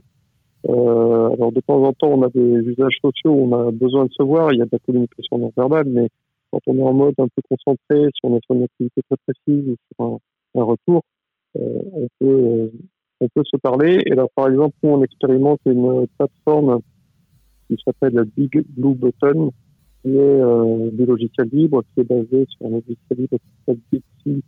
[0.70, 4.06] Euh, alors, de temps en temps, on a des usages sociaux où on a besoin
[4.06, 4.54] de se voir.
[4.54, 6.08] Il y a de la communication non verbale, mais
[6.52, 10.06] quand on est en mode un peu concentré, sur une activité très précise ou sur
[10.06, 10.18] un,
[10.60, 11.02] un retour,
[11.58, 12.72] euh, on peut euh,
[13.22, 14.01] on peut se parler.
[14.05, 16.82] Et là, par exemple, on expérimente une plateforme
[17.67, 19.51] qui s'appelle Big Blue Button,
[20.01, 23.80] qui est euh, du logiciel libre, qui est basé sur un logiciel libre qui s'appelle
[23.91, 24.43] Bitsy,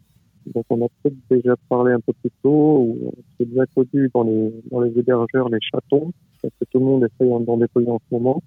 [0.54, 4.10] dont on a peut-être déjà parlé un peu plus tôt, ou qui est bien connu
[4.14, 6.12] dans les, dans les hébergeurs, les chatons,
[6.42, 8.42] parce que tout le monde essaye d'en déployer en ce moment.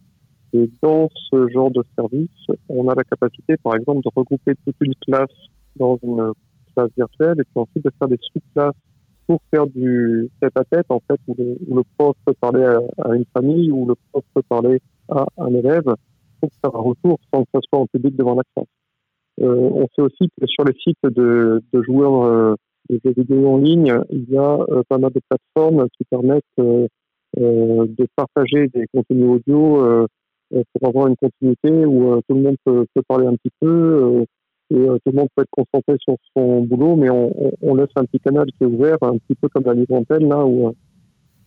[0.53, 4.77] Et dans ce genre de service, on a la capacité, par exemple, de regrouper toute
[4.81, 5.29] une classe
[5.77, 6.33] dans une
[6.75, 8.75] classe virtuelle et puis ensuite de faire des sous-classes
[9.27, 13.71] pour faire du tête-à-tête, en fait, où le, prof peut parler à, à, une famille,
[13.71, 15.95] où le prof peut parler à un élève,
[16.41, 18.69] pour faire un retour sans que ce soit en public devant la classe.
[19.41, 22.55] Euh, on sait aussi que sur les sites de, de joueurs euh,
[22.89, 26.45] de jeux vidéo en ligne, il y a euh, pas mal de plateformes qui permettent
[26.59, 26.87] euh,
[27.39, 30.07] euh, de partager des contenus audio
[30.51, 34.25] pour avoir une continuité où tout le monde peut, peut, parler un petit peu
[34.71, 38.05] et tout le monde peut être concentré sur son boulot, mais on, on, laisse un
[38.05, 40.75] petit canal qui est ouvert, un petit peu comme la libre antenne, là, où,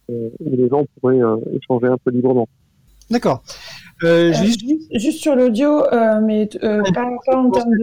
[0.09, 1.19] où les gens pourraient
[1.51, 2.47] échanger un peu librement.
[3.09, 3.41] D'accord.
[4.03, 4.61] Euh, juste...
[4.93, 5.19] juste...
[5.19, 7.75] sur l'audio, euh, mais euh, pas, pas, en termes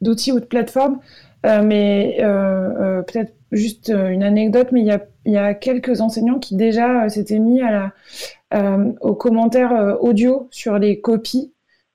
[0.00, 0.98] d'outils ou de plateforme,
[1.44, 7.08] mais peut-être juste une anecdote, mais il y a, y a, quelques enseignants qui déjà
[7.08, 7.92] s'étaient mis à
[8.50, 11.52] la, aux commentaires audio sur les copies.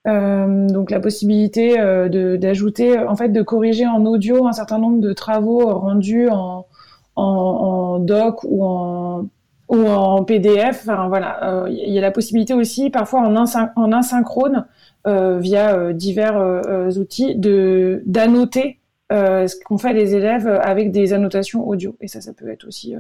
[0.08, 1.76] Donc la possibilité
[2.40, 6.66] d'ajouter, en fait, de corriger en audio un certain nombre de travaux rendus en,
[7.18, 9.28] en, doc ou en
[9.70, 10.82] ou en PDF.
[10.88, 14.66] Enfin, voilà, il euh, y a la possibilité aussi, parfois en, en asynchrone,
[15.06, 16.38] euh, via euh, divers
[16.98, 18.80] outils, de d'annoter
[19.10, 21.96] ce qu'ont fait les élèves avec des annotations audio.
[22.02, 22.96] Et ça, ça peut être aussi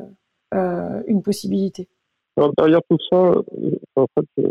[0.53, 1.87] une possibilité.
[2.37, 3.17] Alors, derrière tout ça,
[3.95, 4.43] en fait, je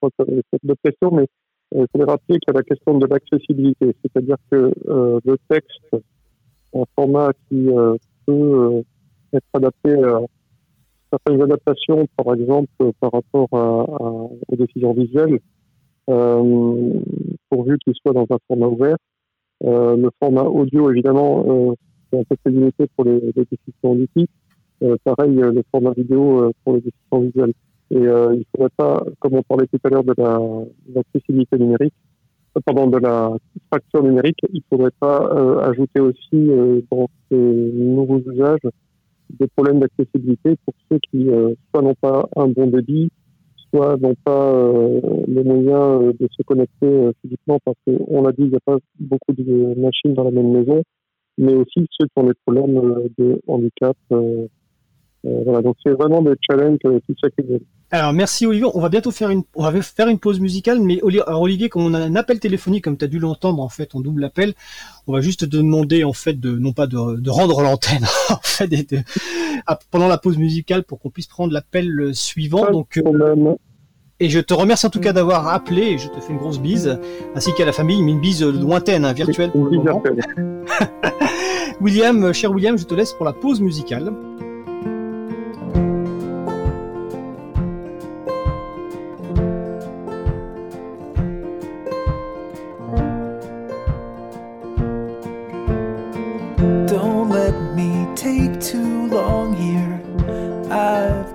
[0.00, 1.26] crois que c'est deux questions, mais
[1.74, 5.96] il faut rappeler qu'il y a la question de l'accessibilité, c'est-à-dire que le texte,
[6.74, 7.68] un format qui
[8.26, 8.82] peut
[9.32, 10.20] être adapté à
[11.10, 12.70] certaines adaptations, par exemple,
[13.00, 13.84] par rapport à,
[14.48, 15.38] aux décisions visuelles.
[16.10, 17.00] Euh,
[17.48, 18.96] pourvu qu'il soit dans un format ouvert.
[19.60, 21.76] le format audio, évidemment,
[22.10, 24.30] c'est un peu plus limité pour les, déficients auditifs.
[25.04, 27.52] pareil, le format vidéo pour les déficients visuels.
[27.92, 30.14] Et il ne faudrait pas, comme on parlait tout à l'heure de
[30.94, 31.94] l'accessibilité numérique,
[32.60, 33.32] pendant de la
[33.70, 38.60] facture numérique, il ne faudrait pas euh, ajouter aussi euh, dans ces nouveaux usages
[39.30, 43.10] des problèmes d'accessibilité pour ceux qui euh, soit n'ont pas un bon débit,
[43.70, 44.52] soit n'ont pas
[45.26, 49.32] les moyens de se connecter physiquement parce qu'on l'a dit, il n'y a pas beaucoup
[49.32, 50.82] de machines dans la même maison,
[51.38, 53.96] mais aussi ceux qui ont des problèmes de handicap.
[54.10, 57.46] voilà, donc c'est vraiment des challenges tout ça qui
[57.92, 61.00] alors merci Olivier, on va bientôt faire une, on va faire une pause musicale, mais
[61.02, 64.00] Olivier, comme on a un appel téléphonique, comme tu as dû l'entendre en fait, on
[64.00, 64.54] double appel,
[65.06, 68.70] on va juste te demander en fait de, non pas de, rendre l'antenne, en fait,
[69.90, 72.70] pendant la pause musicale pour qu'on puisse prendre l'appel suivant.
[72.70, 73.54] donc, euh,
[74.20, 76.60] et je te remercie en tout cas d'avoir appelé, et je te fais une grosse
[76.60, 76.98] bise,
[77.34, 80.02] ainsi qu'à la famille, mais une bise lointaine, hein, virtuelle pour le moment.
[81.82, 84.14] William, cher William, je te laisse pour la pause musicale.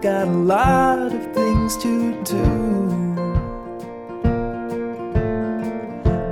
[0.02, 2.44] Got a lot of things to do.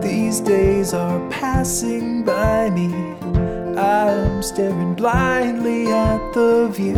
[0.01, 2.93] These days are passing by me.
[3.77, 6.97] I'm staring blindly at the view.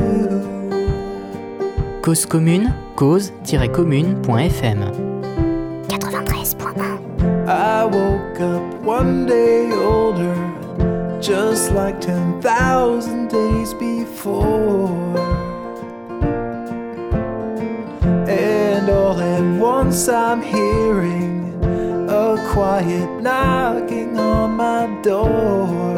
[2.02, 4.80] Cause commune, cause-commune.fm
[5.88, 10.36] 93.1 I woke up one day older,
[11.22, 15.37] just like 10,000 days before.
[19.16, 21.54] Once I'm hearing
[22.10, 25.96] a quiet knocking on my door.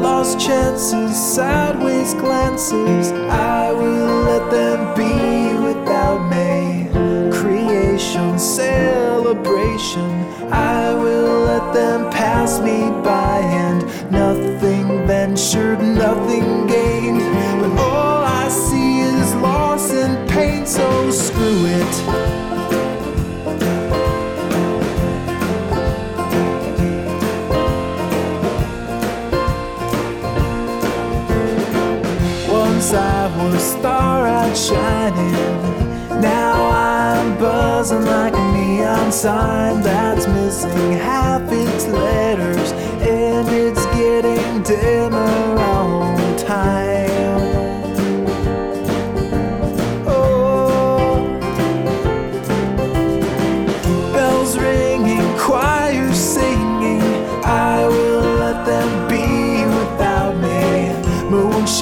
[0.00, 6.88] Lost chances, sideways glances, I will let them be without me.
[7.30, 10.10] Creation, celebration,
[10.52, 16.93] I will let them pass me by, and nothing ventured, nothing gained.
[20.66, 21.94] So screw it.
[32.50, 35.32] Once I was star-eyed shining,
[36.20, 44.62] now I'm buzzing like a neon sign that's missing half its letters, and it's getting
[44.62, 45.43] dimmer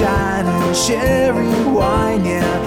[0.03, 2.62] moonshine and sherry wine, yeah.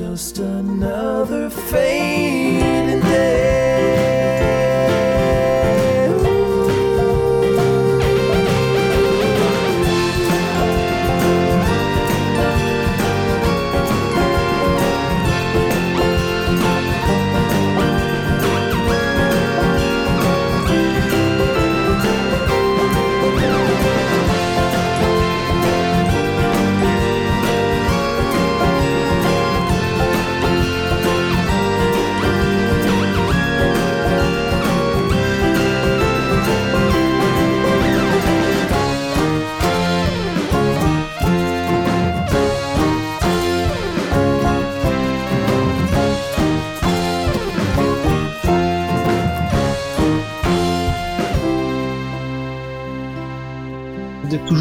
[0.00, 2.89] Just another fading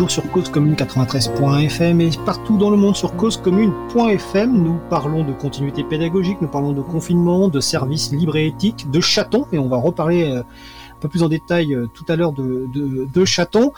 [0.09, 4.51] toujours sur causecommune93.fm et partout dans le monde sur causecommune.fm.
[4.51, 8.99] Nous parlons de continuité pédagogique, nous parlons de confinement, de services libres et éthiques, de
[8.99, 12.31] chatons, et on va reparler euh, un peu plus en détail euh, tout à l'heure
[12.33, 13.71] de, de, chatons.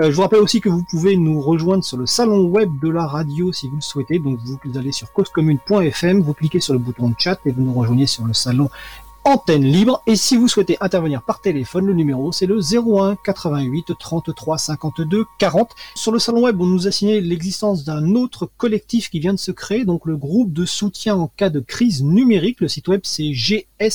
[0.00, 2.90] Euh, je vous rappelle aussi que vous pouvez nous rejoindre sur le salon web de
[2.90, 4.18] la radio si vous le souhaitez.
[4.18, 7.74] Donc vous allez sur causecommune.fm, vous cliquez sur le bouton de chat et vous nous
[7.74, 8.68] rejoignez sur le salon
[9.28, 10.02] antenne libre.
[10.06, 15.24] Et si vous souhaitez intervenir par téléphone, le numéro c'est le 01 88 33 52
[15.38, 15.70] 40.
[15.94, 19.38] Sur le salon web, on nous a signé l'existence d'un autre collectif qui vient de
[19.38, 22.60] se créer, donc le groupe de soutien en cas de crise numérique.
[22.60, 23.92] Le site web c'est gscn.eu.org.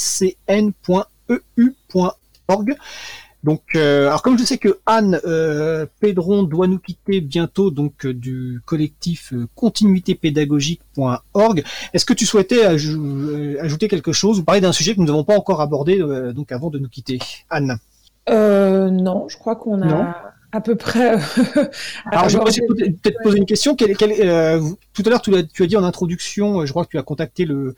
[3.43, 8.05] Donc, euh, alors comme je sais que Anne euh, Pédron doit nous quitter bientôt, donc
[8.05, 14.71] euh, du collectif euh, continuitépédagogique.org, est-ce que tu souhaitais ajouter quelque chose ou parler d'un
[14.71, 15.99] sujet que nous n'avons pas encore abordé
[16.33, 17.19] donc avant de nous quitter,
[17.49, 17.77] Anne?
[18.29, 20.15] Non, je crois qu'on a
[20.53, 21.17] à peu près.
[22.05, 22.43] alors, je vais
[23.01, 23.75] peut-être poser une question.
[23.75, 24.61] Quelle, quelle,
[24.93, 27.43] tout à l'heure, tu, tu, as dit en introduction, je crois que tu as contacté
[27.43, 27.75] le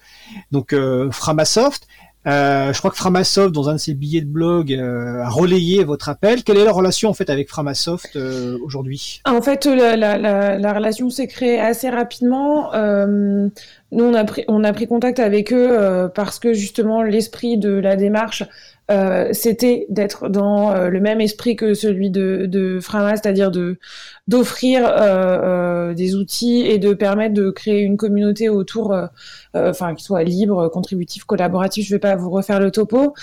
[0.51, 0.75] donc
[1.09, 1.87] Framasoft.
[2.27, 5.83] Euh, je crois que Framasoft, dans un de ses billets de blog, euh, a relayé
[5.83, 6.43] votre appel.
[6.43, 9.21] Quelle est la relation en fait avec Framasoft euh, aujourd'hui?
[9.25, 12.73] En fait, la, la, la, la relation s'est créée assez rapidement.
[12.73, 13.47] Euh,
[13.91, 17.71] nous, on a pris, on a pris contact avec eux parce que justement l'esprit de
[17.71, 18.43] la démarche
[18.91, 23.79] euh, c'était d'être dans euh, le même esprit que celui de, de Frama, c'est-à-dire de
[24.27, 28.95] d'offrir euh, des outils et de permettre de créer une communauté autour,
[29.53, 31.87] enfin qui soit libre, contributif, collaboratif.
[31.87, 33.13] Je vais pas vous refaire le topo.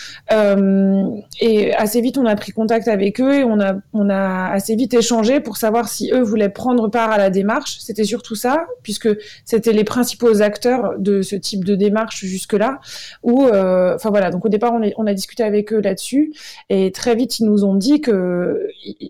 [1.41, 4.77] et assez vite, on a pris contact avec eux et on a on a assez
[4.77, 7.79] vite échangé pour savoir si eux voulaient prendre part à la démarche.
[7.81, 9.09] C'était surtout ça, puisque
[9.45, 12.81] c'était les principaux acteurs de ce type de démarche jusque-là.
[13.23, 14.31] Ou enfin voilà.
[14.31, 16.33] Donc au départ, on, est, on a discuté avec eux là-dessus.
[16.69, 18.69] Et très vite, ils nous ont dit que,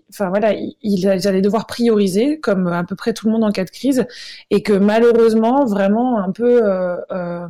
[0.09, 1.65] enfin voilà, ils, allaient devoir
[2.41, 4.05] comme à peu près tout le monde en cas de crise,
[4.49, 6.61] et que malheureusement, vraiment un peu.
[6.63, 7.47] Euh, euh,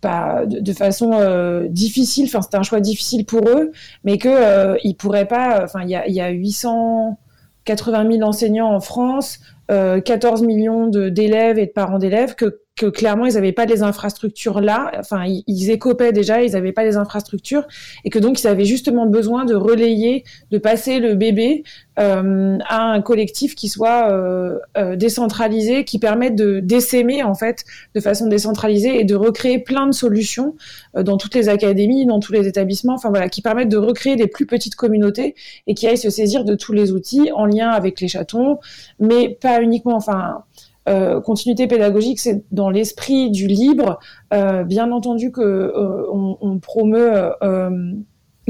[0.00, 3.70] pas de, façon euh, difficile, enfin c'était un choix difficile pour eux,
[4.02, 8.74] mais que euh, ils pourraient pas, enfin il y a, y a 880 000 enseignants
[8.74, 13.66] en France, 14 millions d'élèves et de parents d'élèves, que que clairement ils n'avaient pas
[13.66, 17.64] les infrastructures là, enfin ils, écopaient déjà, ils n'avaient pas les infrastructures.
[18.04, 21.62] Et que donc ils avaient justement besoin de relayer, de passer le bébé
[21.98, 27.64] euh, à un collectif qui soit euh, euh, décentralisé, qui permette de d'essaimer en fait
[27.94, 30.56] de façon décentralisée et de recréer plein de solutions
[30.96, 34.16] euh, dans toutes les académies, dans tous les établissements, enfin voilà, qui permettent de recréer
[34.16, 35.34] des plus petites communautés
[35.66, 38.58] et qui aillent se saisir de tous les outils en lien avec les chatons,
[38.98, 40.44] mais pas uniquement, enfin
[40.88, 43.98] euh, continuité pédagogique, c'est dans l'esprit du libre.
[44.32, 47.32] Euh, bien entendu que euh, on, on, promeut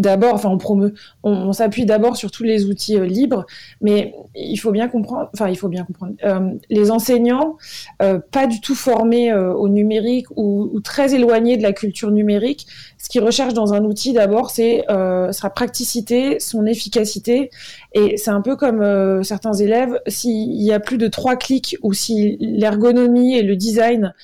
[0.01, 3.47] d'abord, enfin on promeut, on, s'appuie d'abord sur tous les outils euh, libres,
[3.81, 7.57] mais il faut bien comprendre, enfin il faut bien comprendre, euh, les enseignants
[8.03, 12.67] euh, pas du tout formés au numérique ou, très éloignés de la culture numérique,
[12.99, 14.85] ce qu'ils recherchent dans un outil d'abord, c'est
[15.33, 17.51] sa praticité, son efficacité,
[17.93, 21.93] et c'est un peu comme certains élèves, s'il y a plus de trois clics ou
[21.93, 24.15] si l'ergonomie et le design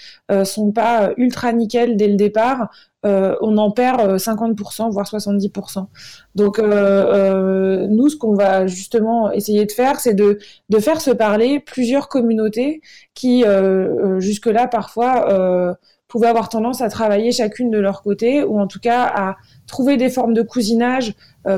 [0.44, 2.70] sont pas ultra nickel dès le départ,
[3.06, 5.86] euh, on en perd 50%, euh, voire 70%.
[6.34, 10.38] Donc euh, nous, ce qu'on va justement essayer de faire, c'est de,
[10.80, 12.80] faire se parler plusieurs communautés
[13.14, 13.44] qui,
[14.18, 15.76] jusque-là, parfois,
[16.08, 19.36] pouvaient avoir tendance à travailler chacune de leur côté, ou en tout cas à
[19.66, 21.14] trouver des formes de cousinage.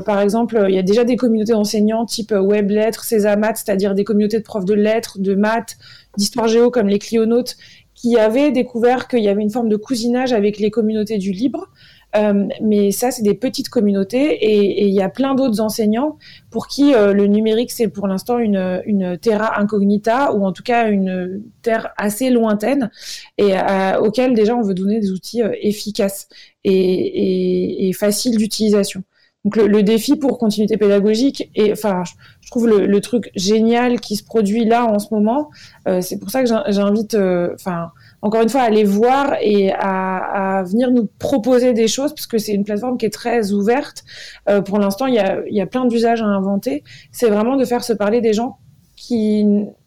[0.07, 4.05] par exemple, il y a déjà des communautés d'enseignants type web lettres, Césamat, c'est-à-dire des
[4.05, 5.77] communautés de profs de lettres, de maths,
[6.17, 7.57] d'histoire géo comme les clionautes,
[8.01, 11.69] qui avaient découvert qu'il y avait une forme de cousinage avec les communautés du libre.
[12.17, 16.17] Euh, mais ça, c'est des petites communautés et il y a plein d'autres enseignants
[16.51, 20.63] pour qui euh, le numérique, c'est pour l'instant une, une, terra incognita ou en tout
[20.63, 22.91] cas une terre assez lointaine
[23.37, 26.29] et euh, auquel déjà on veut donner des outils euh, efficaces
[26.65, 29.03] et, et, et faciles d'utilisation.
[29.49, 34.23] Donc le, défi pour continuité pédagogique et enfin je, trouve le, truc génial qui se
[34.23, 35.49] produit là en ce moment.
[35.87, 37.91] Euh, c'est pour ça que j'invite euh, enfin
[38.21, 42.37] encore une fois à aller voir et à, venir nous proposer des choses parce que
[42.37, 44.05] c'est une plateforme qui est très ouverte.
[44.51, 46.85] Euh, pour l'instant il y a, y a plein d'usages à inventer.
[47.11, 48.59] C'est vraiment de faire se parler des gens
[48.97, 49.47] qui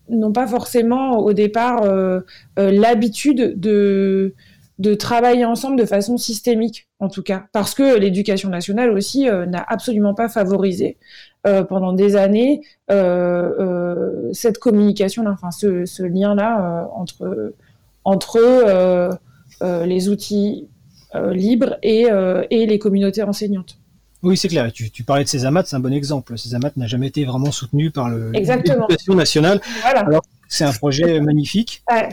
[0.10, 1.84] n'ont pas forcément au départ
[2.58, 4.34] l'habitude de
[4.82, 9.46] de travailler ensemble de façon systémique, en tout cas, parce que l'éducation nationale aussi euh,
[9.46, 10.98] n'a absolument pas favorisé
[11.46, 17.54] euh, pendant des années euh, cette communication, enfin ce, ce lien-là entre
[18.04, 18.40] entre
[19.86, 20.68] les outils
[21.14, 22.08] libres et,
[22.50, 23.78] et les communautés enseignantes.
[24.24, 24.72] Oui, c'est clair.
[24.74, 26.36] Tu, tu, parlais de Césamat, c'est un bon exemple.
[26.36, 29.62] Césamat n'a jamais été vraiment soutenu par l'éducation nationale.
[29.82, 30.00] Voilà.
[30.00, 31.84] Alors, c'est un projet magnifique.
[31.92, 32.10] Ouais.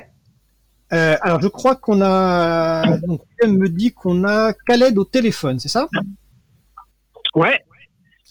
[0.92, 2.98] Euh, alors, je crois qu'on a.
[2.98, 5.88] Donc, me dit qu'on a Khaled au téléphone, c'est ça?
[7.34, 7.58] Ouais.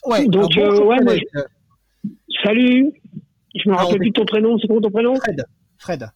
[0.06, 0.28] Ouais.
[0.28, 1.14] Donc, euh, ouais, moi,
[2.44, 2.92] salut.
[3.56, 4.58] Je me rappelle plus de ton prénom.
[4.60, 5.16] C'est quoi ton prénom?
[5.16, 5.44] Fred.
[5.78, 6.10] Fred.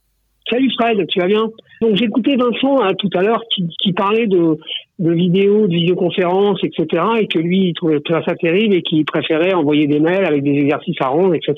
[0.50, 1.50] Salut Fred, tu vas bien?
[1.82, 4.58] Donc j'ai écouté Vincent hein, tout à l'heure qui, qui, parlait de
[5.00, 7.04] de vidéos, de visioconférences, etc.
[7.20, 10.52] Et que lui, il trouvait ça terrible et qu'il préférait envoyer des mails avec des
[10.52, 11.56] exercices à rendre, etc.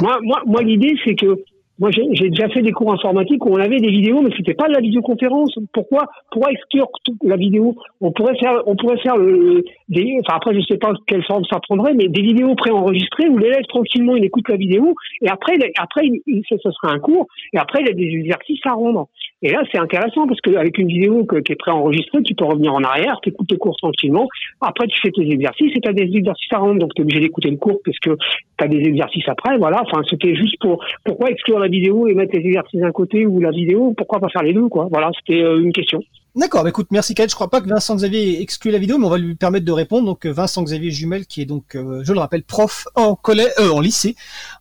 [0.00, 1.42] Moi, moi, moi, l'idée, c'est que
[1.80, 4.68] moi, j'ai déjà fait des cours informatiques où on avait des vidéos, mais c'était pas
[4.68, 5.58] de la visioconférence.
[5.72, 6.88] Pourquoi, pourquoi exclure
[7.24, 7.74] la vidéo?
[8.02, 11.44] On pourrait faire, on pourrait faire le, des, enfin après, je sais pas quelle forme
[11.50, 15.54] ça prendrait, mais des vidéos préenregistrées où l'élève tranquillement il écoute la vidéo et après,
[15.78, 19.08] après, il, ça serait un cours et après il a des exercices à rendre.
[19.42, 22.74] Et là, c'est intéressant parce qu'avec une vidéo que, qui est préenregistrée, tu peux revenir
[22.74, 24.28] en arrière, tu écoutes tes cours tranquillement.
[24.60, 26.78] Après, tu fais tes exercices et tu as des exercices à rendre.
[26.78, 28.10] Donc, tu es obligé d'écouter le cours parce que
[28.58, 29.56] tu as des exercices après.
[29.56, 29.82] Voilà.
[29.82, 33.40] Enfin, c'était juste pour pourquoi exclure la vidéo et mettre les exercices d'un côté ou
[33.40, 33.94] la vidéo?
[33.96, 34.88] Pourquoi pas faire les deux quoi?
[34.90, 36.02] Voilà, c'était euh, une question.
[36.36, 37.30] D'accord, bah écoute, merci Kate.
[37.30, 39.72] Je crois pas que Vincent Xavier exclut la vidéo, mais on va lui permettre de
[39.72, 40.04] répondre.
[40.04, 43.52] Donc euh, Vincent Xavier Jumel, qui est donc, euh, je le rappelle, prof en collège,
[43.58, 44.14] en lycée,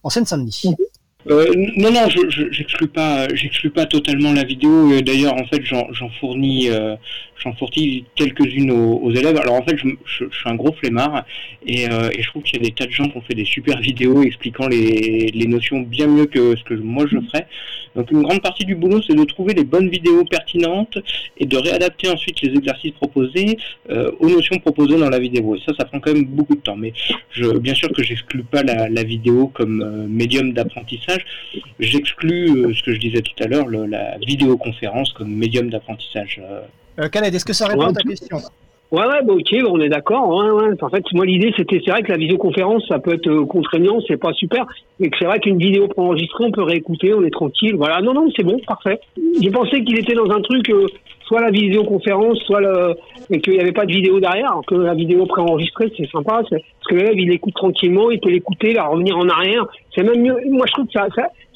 [0.03, 0.61] en Seine-Saint-Denis.
[0.65, 0.75] Mhm.
[1.27, 5.01] Euh, non, non, je j'exclus pas, j'exclus pas totalement la vidéo.
[5.01, 6.95] D'ailleurs, en fait, j'en fournis, euh,
[7.57, 9.35] fournis quelques-unes aux, élèves.
[9.35, 11.25] Alors, en fait, je, je, suis un gros flemmard
[11.65, 13.35] et, euh, et je trouve qu'il y a des tas de gens qui ont fait
[13.35, 17.47] des super vidéos expliquant les, notions bien mieux que ce que moi je ferais.
[17.95, 20.99] Donc, une grande partie du boulot, c'est de trouver les bonnes vidéos pertinentes
[21.37, 23.57] et de réadapter ensuite les exercices proposés
[23.89, 25.55] aux notions proposées dans la vidéo.
[25.55, 26.77] Et ça, ça prend quand même beaucoup de temps.
[26.77, 26.93] Mais
[27.31, 31.08] je, bien sûr que j'exclus pas la, vidéo comme médium d'apprentissage
[31.79, 36.41] J'exclus euh, ce que je disais tout à l'heure, la vidéoconférence comme médium d'apprentissage.
[36.43, 36.61] Euh,
[36.99, 38.37] euh Khaled, est-ce que ça répond à ta question?
[38.91, 40.27] Ouais, ouais, bah, ok, on est d'accord.
[40.29, 40.73] Ouais, ouais.
[40.81, 43.99] En fait, moi, l'idée, c'était, c'est vrai que la visioconférence, ça peut être euh, contraignant,
[44.07, 44.65] c'est pas super,
[44.99, 47.75] mais que c'est vrai qu'une vidéo préenregistrée, on peut réécouter, on est tranquille.
[47.75, 48.99] Voilà, non, non, c'est bon, parfait.
[49.39, 50.71] J'ai pensé qu'il était dans un truc,
[51.29, 52.95] soit la visioconférence, soit le,
[53.37, 56.95] qu'il n'y avait pas de vidéo derrière, que la vidéo préenregistrée, c'est sympa, parce que
[56.95, 59.67] l'élève, il écoute tranquillement, il peut l'écouter, la revenir en arrière.
[59.93, 60.35] C'est même mieux.
[60.49, 61.07] Moi, je trouve que ça,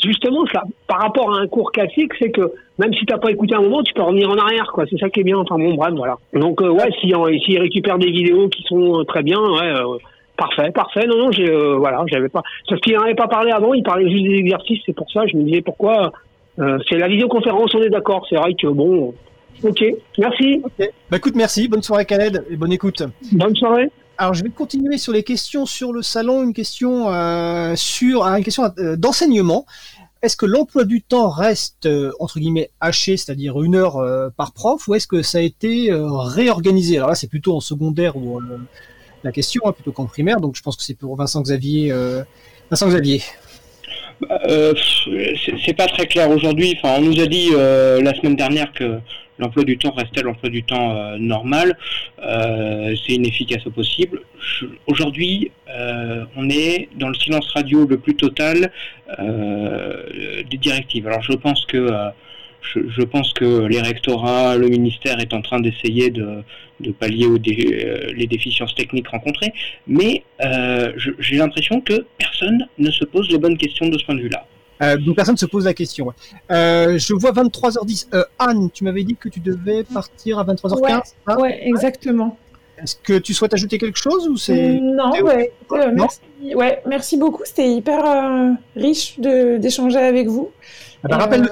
[0.04, 0.44] justement,
[0.88, 3.82] par rapport à un cours classique, c'est que même si t'as pas écouté un moment,
[3.82, 4.86] tu peux revenir en arrière, quoi.
[4.88, 5.38] C'est ça qui est bien.
[5.38, 6.18] Enfin, bon, bref, voilà.
[6.34, 7.12] Donc, euh, ouais, si,
[7.44, 9.98] s'il récupère des vidéos qui sont euh, très bien, ouais, euh,
[10.38, 11.08] parfait, parfait.
[11.08, 12.44] Non, non, j'ai, voilà, j'avais pas.
[12.70, 13.74] Sauf qu'il n'en avait pas parlé avant.
[13.74, 14.82] Il parlait juste des exercices.
[14.86, 16.12] C'est pour ça, je me disais pourquoi.
[16.58, 18.28] c'est la vidéoconférence, on est d'accord.
[18.30, 19.16] C'est vrai que bon,
[19.64, 19.82] Ok,
[20.18, 20.62] merci.
[21.10, 21.68] Bah écoute, merci.
[21.68, 23.04] Bonne soirée, Khaled, et bonne écoute.
[23.32, 23.90] Bonne soirée.
[24.18, 26.44] Alors, je vais continuer sur les questions sur le salon.
[26.44, 29.66] Une question euh, sur une question euh, d'enseignement.
[30.22, 34.00] Est-ce que l'emploi du temps reste euh, entre guillemets haché, c'est-à-dire une heure
[34.38, 36.98] par prof, ou est-ce que ça a été réorganisé?
[36.98, 38.40] Alors là, c'est plutôt en secondaire ou
[39.24, 40.42] la question, hein, plutôt qu'en primaire.
[40.42, 41.94] Donc, je pense que c'est pour Vincent Xavier.
[42.70, 43.22] Vincent Xavier.
[44.48, 44.74] Euh,
[45.66, 46.78] c'est pas très clair aujourd'hui.
[46.78, 49.00] Enfin, on nous a dit la semaine dernière que
[49.40, 51.78] l'emploi du temps restait l'emploi du temps euh, normal?
[52.22, 54.22] Euh, c'est inefficace au possible.
[54.88, 58.72] Aujourd'hui, euh, on est dans le silence radio le plus total
[60.50, 61.08] des directives.
[61.08, 61.88] Alors je pense que
[62.62, 66.44] je, pense que les rectorats, le ministère est en train d'essayer de,
[67.00, 67.28] pallier
[68.16, 69.54] les déficiences techniques rencontrées,
[69.86, 70.24] mais
[71.20, 74.48] j'ai l'impression que personne ne se pose les bonnes questions de ce point de vue-là.
[74.82, 76.14] Euh, donc personne se pose la question.
[76.52, 78.08] Euh, je vois 23h10.
[78.14, 80.82] Euh, Anne, tu m'avais dit que tu devais partir à 23h15.
[80.82, 80.92] Ouais,
[81.28, 82.38] hein ouais exactement.
[82.82, 85.54] Est-ce que tu souhaites ajouter quelque chose ou c'est Non, ouais,
[85.94, 86.20] merci,
[86.56, 87.44] ouais, merci beaucoup.
[87.46, 88.04] C'était hyper
[88.76, 90.52] riche d'échanger avec vous.
[91.04, 91.48] Ah bah, rappelle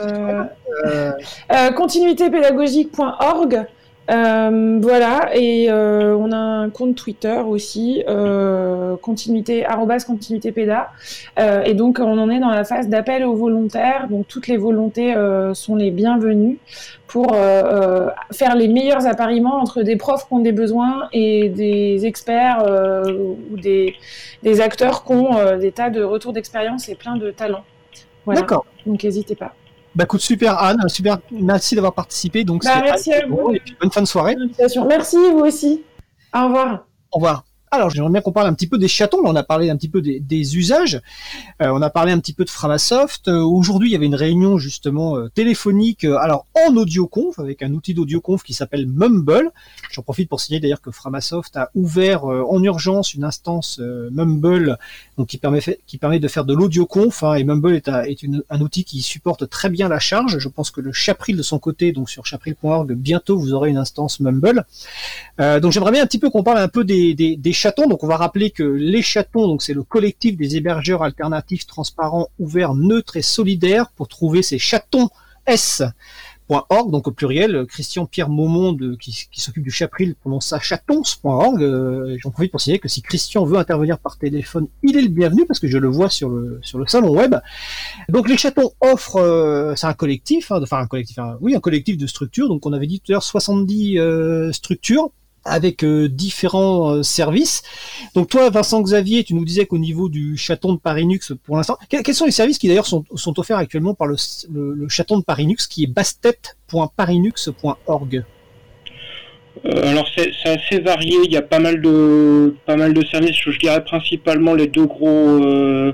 [1.75, 3.65] continuitépédagogique.org
[4.09, 9.65] euh, voilà, et euh, on a un compte Twitter aussi, euh, continuité,
[10.05, 10.89] continuité péda.
[11.39, 14.07] Euh, et donc, on en est dans la phase d'appel aux volontaires.
[14.09, 16.57] Donc, toutes les volontés euh, sont les bienvenues
[17.07, 22.05] pour euh, faire les meilleurs appariements entre des profs qui ont des besoins et des
[22.05, 22.65] experts
[23.49, 23.95] ou des,
[24.43, 27.65] des, acteurs qui ont des tas de retours d'expérience et plein de talents.
[28.25, 28.41] Voilà.
[28.41, 28.65] D'accord.
[28.85, 29.53] Donc, n'hésitez pas.
[29.93, 32.43] Bah écoute, super Anne, super, merci d'avoir participé.
[32.43, 33.51] Donc, bah, merci à vous.
[33.53, 34.35] Et bonne fin de soirée.
[34.87, 35.83] Merci, vous aussi.
[36.33, 36.85] Au revoir.
[37.11, 37.43] Au revoir.
[37.73, 39.19] Alors, j'aimerais bien qu'on parle un petit peu des chatons.
[39.23, 40.99] On a parlé un petit peu des, usages.
[41.61, 43.29] Euh, on a parlé un petit peu de Framasoft.
[43.29, 47.71] Euh, Aujourd'hui, il y avait une réunion justement euh, téléphonique, alors en audioconf, avec un
[47.71, 49.51] outil d'audioconf qui s'appelle Mumble.
[49.89, 54.77] J'en profite pour signaler d'ailleurs que Framasoft a ouvert en urgence une instance Mumble,
[55.25, 55.61] qui permet,
[56.19, 57.23] de faire de l'audioconf.
[57.23, 60.39] Hein, et Mumble est, un outil qui supporte très bien la charge.
[60.39, 63.77] Je pense que le Chapril de son côté, donc sur chapril.org, bientôt vous aurez une
[63.77, 64.65] instance Mumble.
[65.39, 67.87] donc j'aimerais bien un petit peu qu'on parle un peu des, des, des chatons.
[67.87, 72.29] Donc on va rappeler que les chatons, donc c'est le collectif des hébergeurs alternatifs, transparents,
[72.39, 75.09] ouverts, neutres et solidaires pour trouver ces chatons
[75.45, 75.83] S
[76.69, 81.61] .org, donc au pluriel, Christian Pierre Maumonde qui, s'occupe du chapril prononce ça chatons.org.
[81.61, 85.07] Euh, J'en profite pour signaler que si Christian veut intervenir par téléphone, il est le
[85.07, 87.35] bienvenu parce que je le vois sur le sur le salon web.
[88.09, 91.97] Donc les chatons offrent, euh, c'est un collectif, hein, enfin un collectif, oui un collectif
[91.97, 92.49] de structures.
[92.49, 95.11] Donc on avait dit tout à l'heure 70 euh, structures
[95.43, 97.61] avec euh, différents euh, services.
[98.15, 101.77] Donc toi, Vincent Xavier, tu nous disais qu'au niveau du chaton de Parinux, pour l'instant,
[101.89, 103.05] quels, sont les services qui d'ailleurs sont,
[103.37, 104.15] offerts actuellement par le,
[104.49, 108.25] le, chaton de Parinux, qui est bastet.parinux.org
[109.65, 113.35] alors c'est assez varié, il y a pas mal de pas mal de services.
[113.35, 115.93] Je, dirais principalement les deux gros, euh,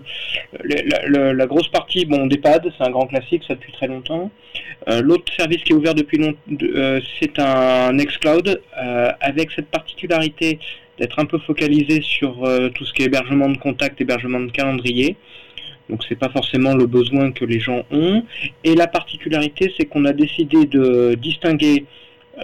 [0.63, 4.29] la, grosse partie, bon, d'EHPAD, c'est un grand classique, ça depuis très longtemps.
[4.87, 6.37] Euh, l'autre service qui est ouvert depuis longtemps,
[7.19, 8.61] c'est un Nextcloud
[9.19, 10.59] avec cette particularité
[10.99, 12.43] d'être un peu focalisé sur
[12.75, 15.17] tout ce qui est hébergement de contact, hébergement de calendrier.
[15.89, 18.23] Donc c'est pas forcément le besoin que les gens ont.
[18.63, 21.85] Et la particularité, c'est qu'on a décidé de distinguer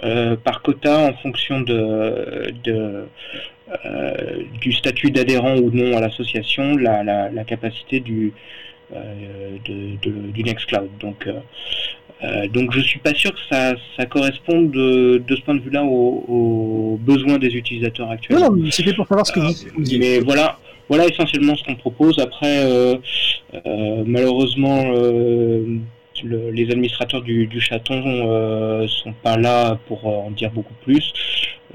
[0.02, 3.06] euh, par quota en fonction de, euh,
[4.60, 8.32] du statut d'adhérent ou non à l'association, la, capacité du,
[8.92, 10.90] euh, du Nextcloud.
[10.98, 11.28] Donc,
[12.52, 16.98] donc je suis pas sûr que ça, ça corresponde de, ce point de vue-là aux,
[17.00, 18.40] besoins des utilisateurs actuels.
[18.40, 22.18] Non, non c'était pour savoir ce que vous Mais voilà, voilà essentiellement ce qu'on propose.
[22.18, 22.66] Après,
[24.04, 24.92] malheureusement,
[26.22, 31.12] les administrateurs du, chaton euh, sont pas là pour euh, en dire beaucoup plus,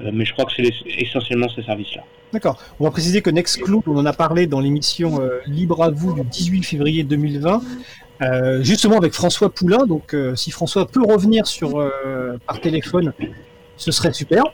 [0.00, 2.02] euh, mais je crois que c'est essentiellement ces services-là.
[2.32, 2.62] D'accord.
[2.78, 6.22] On va préciser que Nextcloud, on en a parlé dans l'émission Libre à vous du
[6.22, 7.60] 18 février 2020,
[8.62, 9.84] justement avec François Poulain.
[9.84, 11.84] Donc, si François peut revenir sur
[12.46, 13.12] par téléphone,
[13.76, 14.44] ce serait super.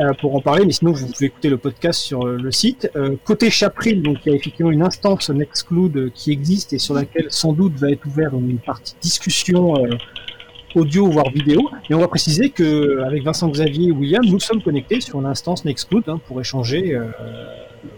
[0.00, 2.90] Euh, pour en parler, mais sinon vous pouvez écouter le podcast sur euh, le site.
[2.96, 6.94] Euh, côté Chapril, donc il y a effectivement une instance Nextcloud qui existe et sur
[6.94, 9.74] laquelle sans doute va être ouverte une partie discussion
[10.74, 11.70] audio voire vidéo.
[11.88, 15.64] Et on va préciser que avec Vincent Xavier et William, nous sommes connectés sur l'instance
[15.64, 16.98] Nextcloud hein, pour échanger.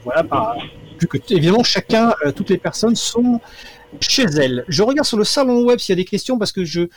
[0.05, 0.59] voilà, par,
[0.99, 3.41] plus que évidemment chacun, toutes les personnes sont
[4.01, 4.65] chez elles.
[4.69, 6.89] Je regarde sur le salon web s'il y a des questions parce que je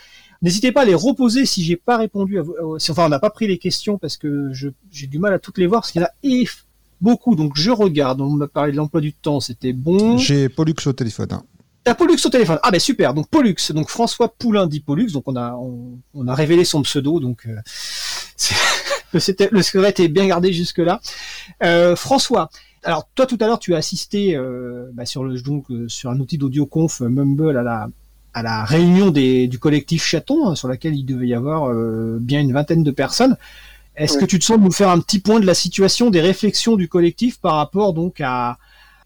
[0.42, 2.52] N'hésitez pas à les reposer si j'ai pas répondu à vous.
[2.52, 4.50] Euh, enfin, on n'a pas pris les questions parce que
[4.90, 6.46] j'ai du mal à toutes les voir parce qu'il y en a
[7.00, 7.34] beaucoup.
[7.34, 8.20] Donc je regarde.
[8.20, 10.16] On m'a parlé de l'emploi du temps, c'était bon.
[10.18, 11.28] J'ai Pollux au téléphone.
[11.32, 11.42] Hein.
[11.84, 12.58] T'as Pollux au téléphone.
[12.62, 13.14] Ah ben super.
[13.14, 13.56] Donc Pollux.
[13.70, 15.12] Donc François Poulain dit Pollux.
[15.12, 15.58] Donc on a
[16.14, 17.20] on, a révélé son pseudo.
[17.20, 17.56] Donc euh,
[19.12, 21.00] le, le secret était bien gardé jusque là.
[21.62, 22.50] Euh, François.
[22.82, 26.18] Alors toi tout à l'heure tu as assisté euh, bah, sur le donc sur un
[26.18, 27.88] outil d'audio conf Mumble à la
[28.34, 32.18] à la réunion des, du collectif Chaton, hein, sur laquelle il devait y avoir euh,
[32.20, 33.36] bien une vingtaine de personnes.
[33.96, 36.20] Est-ce que tu te sens de nous faire un petit point de la situation, des
[36.20, 38.56] réflexions du collectif par rapport donc à,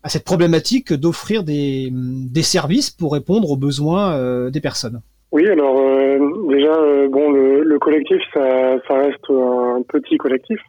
[0.03, 5.01] à cette problématique d'offrir des, des, services pour répondre aux besoins euh, des personnes?
[5.33, 6.19] Oui, alors euh,
[6.49, 6.77] déjà,
[7.11, 10.61] bon, le, le collectif, ça, ça, reste un petit collectif.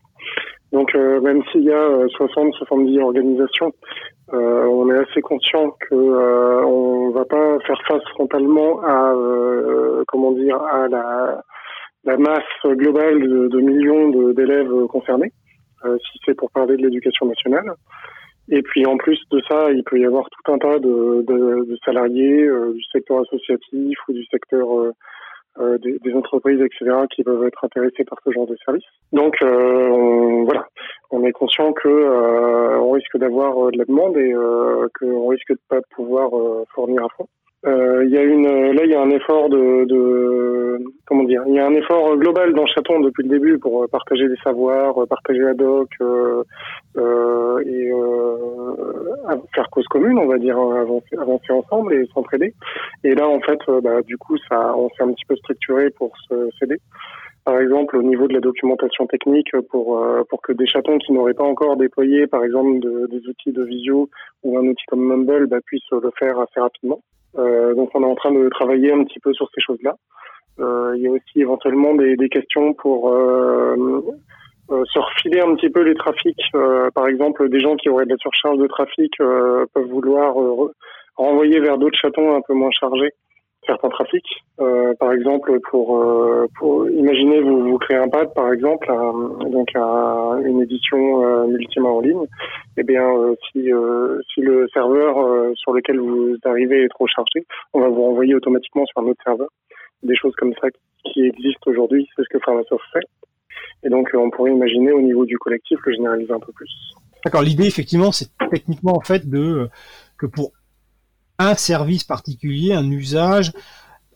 [0.75, 3.71] Donc même s'il y a 60-70 organisations,
[4.33, 10.03] euh, on est assez conscient que euh, on va pas faire face frontalement à euh,
[10.09, 15.31] comment dire à la, masse globale de, millions d'élèves concernés,
[15.85, 17.71] euh, si c'est pour parler de l'éducation nationale.
[18.49, 22.49] Et puis en plus de ça, il peut y avoir tout un tas de, salariés
[22.73, 24.91] du secteur associatif ou du secteur euh,
[25.57, 28.83] des, des, entreprises, etc., qui peuvent être intéressées par ce genre de service.
[29.13, 30.67] Donc euh, on, voilà,
[31.11, 34.33] on est conscient que euh, on risque d'avoir de la demande et
[34.99, 36.29] qu'on risque de pas pouvoir
[36.73, 37.27] fournir à fond.
[37.65, 40.77] Euh, il y a une, là, il y a un effort de, de,
[41.07, 44.27] comment dire, il y a un effort global dans Chaton depuis le début pour partager
[44.27, 46.43] des savoirs, partager la doc euh,
[46.97, 47.91] euh, et
[49.55, 52.53] faire cause commune, on va dire, avancer, avancer ensemble et s'entraider.
[53.03, 56.11] Et là, en fait, bah, du coup, ça, on s'est un petit peu structuré pour
[56.29, 56.77] se s'aider.
[57.45, 61.33] Par exemple, au niveau de la documentation technique, pour pour que des chatons qui n'auraient
[61.33, 64.09] pas encore déployé, par exemple, de, des outils de visio
[64.43, 67.01] ou un outil comme Mumble, bah, puissent le faire assez rapidement.
[67.37, 69.95] Euh, donc on est en train de travailler un petit peu sur ces choses-là.
[70.59, 73.75] Euh, il y a aussi éventuellement des, des questions pour euh,
[74.69, 76.41] se refiler un petit peu les trafics.
[76.93, 80.35] par exemple, des gens qui auraient de la surcharge de trafic peuvent vouloir
[81.17, 83.11] renvoyer vers d'autres chatons un peu moins chargés
[83.65, 84.43] certains trafics.
[84.59, 88.87] Euh, par exemple, pour, euh, pour imaginez vous, créez un pad par exemple,
[89.51, 92.25] donc à une édition euh, multimédia en ligne.
[92.77, 93.69] Eh bien, euh, si
[94.33, 95.15] si le serveur
[95.55, 99.21] sur lequel vous arrivez est trop chargé, on va vous renvoyer automatiquement sur un autre
[99.23, 99.49] serveur.
[100.03, 100.67] Des choses comme ça
[101.03, 103.05] qui existent aujourd'hui, c'est ce que Pharmasoft fait.
[103.83, 106.69] Et donc, on pourrait imaginer au niveau du collectif le généraliser un peu plus.
[107.23, 107.41] D'accord.
[107.41, 109.67] L'idée, effectivement, c'est techniquement en fait de
[110.17, 110.51] que pour
[111.39, 113.51] un service particulier, un usage,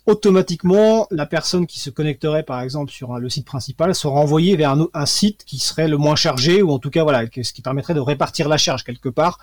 [0.10, 4.76] automatiquement, la personne qui se connecterait, par exemple, sur le site principal, sera envoyée vers
[4.94, 7.94] un, site qui serait le moins chargé, ou en tout cas, voilà, ce qui permettrait
[7.94, 9.38] de répartir la charge quelque part,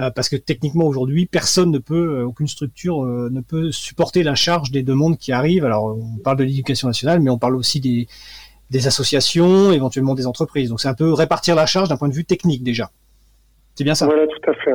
[0.00, 4.22] euh, parce que techniquement aujourd'hui, personne ne peut, euh, aucune structure euh, ne peut supporter
[4.22, 5.64] la charge des demandes qui arrivent.
[5.64, 8.06] Alors, on parle de l'éducation nationale, mais on parle aussi des,
[8.70, 10.68] des associations, éventuellement des entreprises.
[10.68, 12.90] Donc, c'est un peu répartir la charge d'un point de vue technique déjà.
[13.74, 14.04] C'est bien ça?
[14.04, 14.72] Voilà, tout à fait.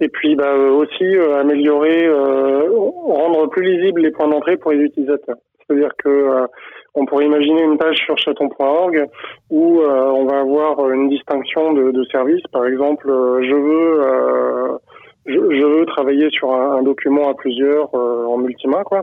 [0.00, 4.72] Et puis bah, euh, aussi euh, améliorer, euh, rendre plus lisibles les points d'entrée pour
[4.72, 5.36] les utilisateurs.
[5.66, 6.46] C'est-à-dire que
[6.94, 9.06] on pourrait imaginer une page sur chaton.org
[9.50, 12.46] où on va avoir une distinction de, de services.
[12.52, 14.78] Par exemple, je veux
[15.26, 19.02] je, veux travailler sur un, document à plusieurs en multima, quoi.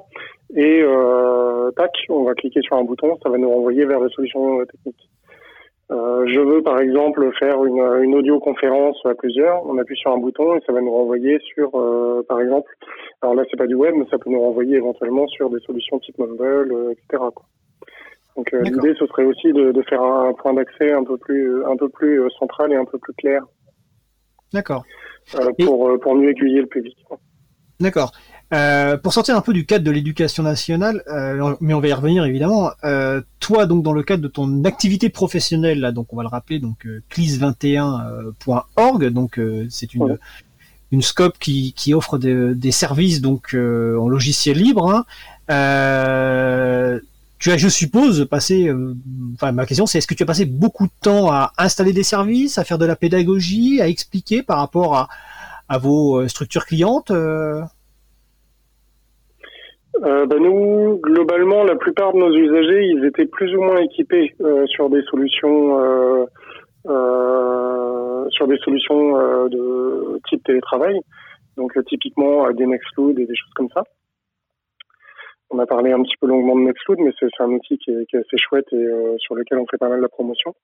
[0.55, 0.85] Et
[1.75, 5.09] tac, on va cliquer sur un bouton, ça va nous renvoyer vers les solutions techniques.
[5.93, 9.63] Euh, je veux par exemple faire une, une audioconférence à plusieurs.
[9.65, 12.71] On appuie sur un bouton et ça va nous renvoyer sur, euh, par exemple,
[13.21, 15.99] alors là c'est pas du web, mais ça peut nous renvoyer éventuellement sur des solutions
[15.99, 17.23] type Mumble, euh, etc.
[17.35, 17.45] Quoi.
[18.35, 21.75] Donc l'idée ce serait aussi de, de faire un, point d'accès un peu plus un
[21.75, 23.43] peu plus central et un peu plus clair.
[24.51, 24.83] D'accord.
[25.63, 26.97] pour pour mieux aiguiller le public.
[27.79, 28.13] D'accord.
[28.53, 31.93] Euh, pour sortir un peu du cadre de l'éducation nationale, euh, mais on va y
[31.93, 32.69] revenir évidemment.
[32.83, 36.27] Euh, toi, donc dans le cadre de ton activité professionnelle, là, donc on va le
[36.27, 39.39] rappeler, donc clis21.org, donc
[39.69, 40.19] c'est une
[40.91, 44.91] une scope qui, qui offre des services donc en logiciel libre.
[44.93, 45.05] Hein.
[47.39, 48.71] tu as, je suppose, passé.
[49.33, 52.03] enfin, ma question, c'est est-ce que tu as passé beaucoup de temps à installer des
[52.03, 55.09] services, à faire de la pédagogie, à expliquer par rapport à,
[55.69, 57.11] à vos structures clientes
[60.01, 64.33] euh, bah, nous, globalement, la plupart de nos usagers, ils étaient plus ou moins équipés
[64.41, 66.25] euh, sur des solutions, euh,
[66.87, 70.99] euh sur des solutions euh, de type télétravail,
[71.57, 73.83] donc typiquement des Nextcloud et des choses comme ça.
[75.51, 78.15] On a parlé un petit peu longuement de Nextcloud, mais c'est un outil qui est,
[78.15, 78.87] assez chouette et
[79.19, 80.55] sur lequel on fait pas mal de promotion.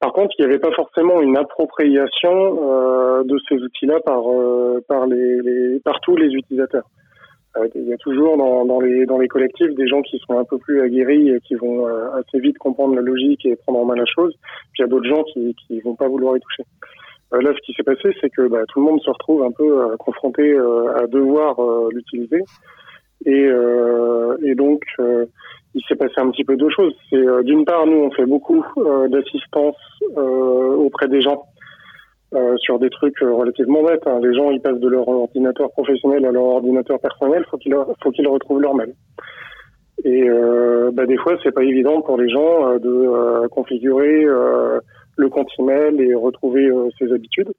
[0.00, 4.22] Par contre, il n'y avait pas forcément une appropriation de ces outils-là par
[4.88, 6.86] par les, les par tous les utilisateurs.
[7.56, 10.38] Euh, il y a toujours dans, dans, les, dans les collectifs des gens qui sont
[10.38, 13.80] un peu plus aguerris et qui vont euh, assez vite comprendre la logique et prendre
[13.80, 14.32] en main la chose.
[14.72, 16.62] Puis il y a d'autres gens qui qui vont pas vouloir y toucher.
[17.32, 19.50] Euh, là, ce qui s'est passé, c'est que bah, tout le monde se retrouve un
[19.50, 21.56] peu confronté à devoir
[21.90, 22.42] l'utiliser.
[23.26, 23.48] Et,
[24.44, 24.82] et donc,
[25.74, 26.94] il s'est passé un petit peu deux choses.
[27.10, 28.64] C'est d'une part, nous, on fait beaucoup
[29.08, 29.76] d'assistance
[30.16, 31.44] auprès des gens
[32.32, 34.06] euh, sur des trucs euh, relativement bêtes.
[34.06, 34.20] Hein.
[34.22, 38.12] Les gens, ils passent de leur ordinateur professionnel à leur ordinateur personnel, faut qu'ils faut
[38.12, 38.94] qu'ils retrouvent leur mail.
[40.04, 44.24] Et euh, bah, des fois, c'est pas évident pour les gens euh, de configurer
[45.16, 46.70] le compte email et retrouver
[47.00, 47.52] ses habitudes.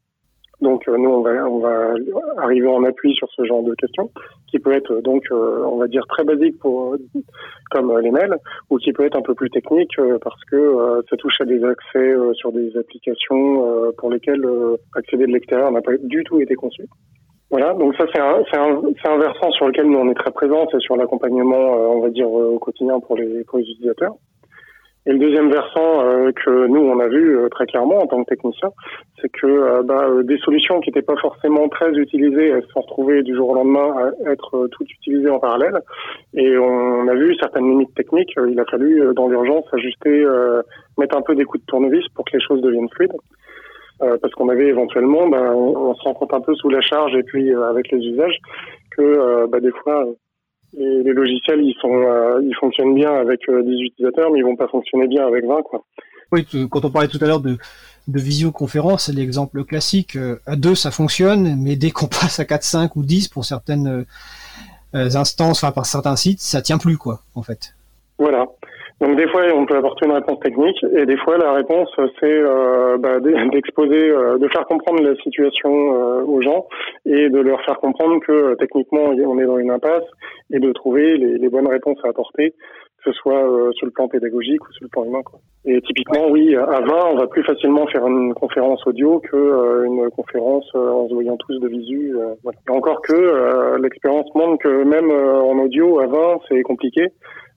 [0.61, 1.93] Donc euh, nous, on va, on va
[2.37, 4.09] arriver en appui sur ce genre de questions,
[4.47, 6.95] qui peut être euh, donc, euh, on va dire, très basique pour
[7.71, 8.35] comme les mails,
[8.69, 9.91] ou qui peut être un peu plus technique
[10.23, 14.45] parce que ça touche à des accès sur des applications pour lesquelles
[14.95, 16.83] accéder de l'extérieur n'a pas du tout été conçu.
[17.49, 20.67] Voilà, donc ça c'est un, un, un, versant sur lequel nous on est très présents,
[20.71, 24.15] c'est sur l'accompagnement, on va dire, au quotidien pour les, pour les utilisateurs.
[25.07, 28.23] Et le deuxième versant euh, que nous on a vu euh, très clairement en tant
[28.23, 28.69] que technicien,
[29.19, 32.81] c'est que euh, bah, des solutions qui n'étaient pas forcément très utilisées, elles se sont
[32.81, 35.79] retrouvées du jour au lendemain à être toutes utilisées en parallèle.
[36.35, 38.33] Et on a vu certaines limites techniques.
[38.47, 40.25] Il a fallu dans l'urgence ajuster,
[40.97, 43.17] mettre un peu des coups de tournevis pour que les choses deviennent fluides.
[43.99, 47.23] parce qu'on avait éventuellement, bah, on, se rend compte un peu sous la charge et
[47.23, 48.37] puis avec les usages
[48.95, 50.05] que bah, des fois
[50.73, 54.45] les, les, logiciels, ils sont, euh, ils fonctionnent bien avec 10 euh, utilisateurs, mais ils
[54.45, 55.83] vont pas fonctionner bien avec 20, quoi.
[56.31, 57.57] Oui, quand on parlait tout à l'heure de,
[58.07, 60.15] de visioconférence, c'est l'exemple classique.
[60.15, 63.45] Euh, à deux, ça fonctionne, mais dès qu'on passe à 4, 5 ou 10 pour
[63.45, 64.05] certaines
[64.93, 67.75] instances, enfin par certains sites, ça tient plus, quoi, en fait.
[68.17, 68.45] Voilà.
[69.01, 72.31] Donc des fois, on peut apporter une réponse technique, et des fois, la réponse, c'est
[72.31, 73.19] euh, bah,
[73.51, 76.67] d'exposer, euh, de faire comprendre la situation euh, aux gens
[77.07, 80.03] et de leur faire comprendre que techniquement, on est dans une impasse
[80.53, 84.61] et de trouver les, bonnes réponses à apporter, que ce soit sur le plan pédagogique
[84.61, 85.23] ou sur le plan humain.
[85.25, 85.39] Quoi.
[85.65, 90.09] Et typiquement, oui, à 20, on va plus facilement faire une conférence audio que une
[90.11, 92.13] conférence en se voyant tous de visu.
[92.43, 92.59] Voilà.
[92.69, 97.07] encore que l'expérience montre que même en audio, à 20, c'est compliqué.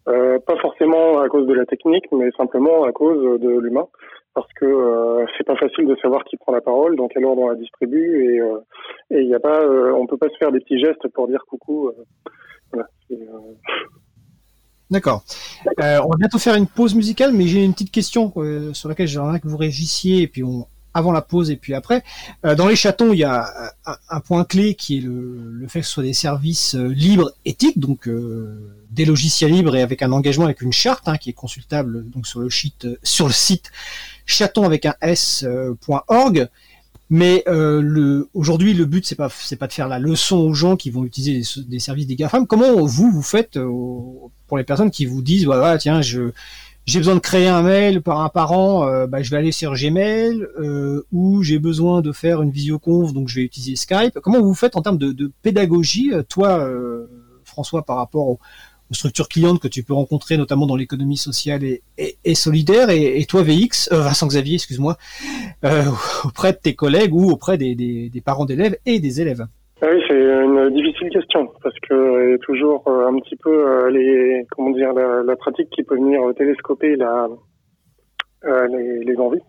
[0.07, 3.87] Euh, pas forcément à cause de la technique, mais simplement à cause de l'humain,
[4.35, 7.43] parce que euh, c'est pas facile de savoir qui prend la parole, dans quel ordre
[7.43, 8.59] on la distribue, et euh,
[9.11, 11.45] il y a pas, euh, on peut pas se faire des petits gestes pour dire
[11.49, 11.91] coucou.
[12.73, 12.89] voilà.
[14.91, 15.23] D'accord.
[15.79, 18.33] on va bientôt faire une pause musicale, mais j'ai une petite question
[18.75, 22.03] sur laquelle j'aimerais que vous réagissiez, et puis on, avant la pause et puis après.
[22.47, 23.45] Euh, dans les chatons, il y a
[23.85, 27.33] un, un point clé qui est le, fait que ce soit des services euh, libres,
[27.45, 31.31] éthiques, donc euh, des logiciels libres et avec un engagement avec une charte hein, qui
[31.31, 33.73] est consultable donc sur le site sur le site
[34.25, 36.49] chaton avec un s.org.
[37.11, 40.91] Mais euh, aujourd'hui, le but c'est pas pas de faire la leçon aux gens qui
[40.91, 42.47] vont utiliser des, des services des GAFAM.
[42.47, 46.31] Comment vous vous faites pour les personnes qui vous disent voilà tiens je
[46.87, 49.75] j'ai besoin de créer un mail par un parent, euh, bah, je vais aller sur
[49.75, 54.19] Gmail, euh, ou j'ai besoin de faire une visioconf, donc je vais utiliser Skype.
[54.23, 57.07] Comment vous faites en termes de, de pédagogie, euh, toi, euh,
[57.45, 58.39] François, par rapport aux,
[58.91, 61.83] structures clientes que tu peux rencontrer, notamment dans l'économie sociale et,
[62.23, 64.97] et, solidaire, et, et, toi, VX, euh, Vincent Xavier, excuse-moi,
[66.25, 69.49] auprès de tes collègues ou auprès des, des, des parents d'élèves et des élèves?
[69.93, 73.51] Oui, c'est une difficile question parce que il y a toujours euh, un petit peu
[73.51, 79.43] euh, comment dire la, pratique qui peut venir télescoper euh, les, envies.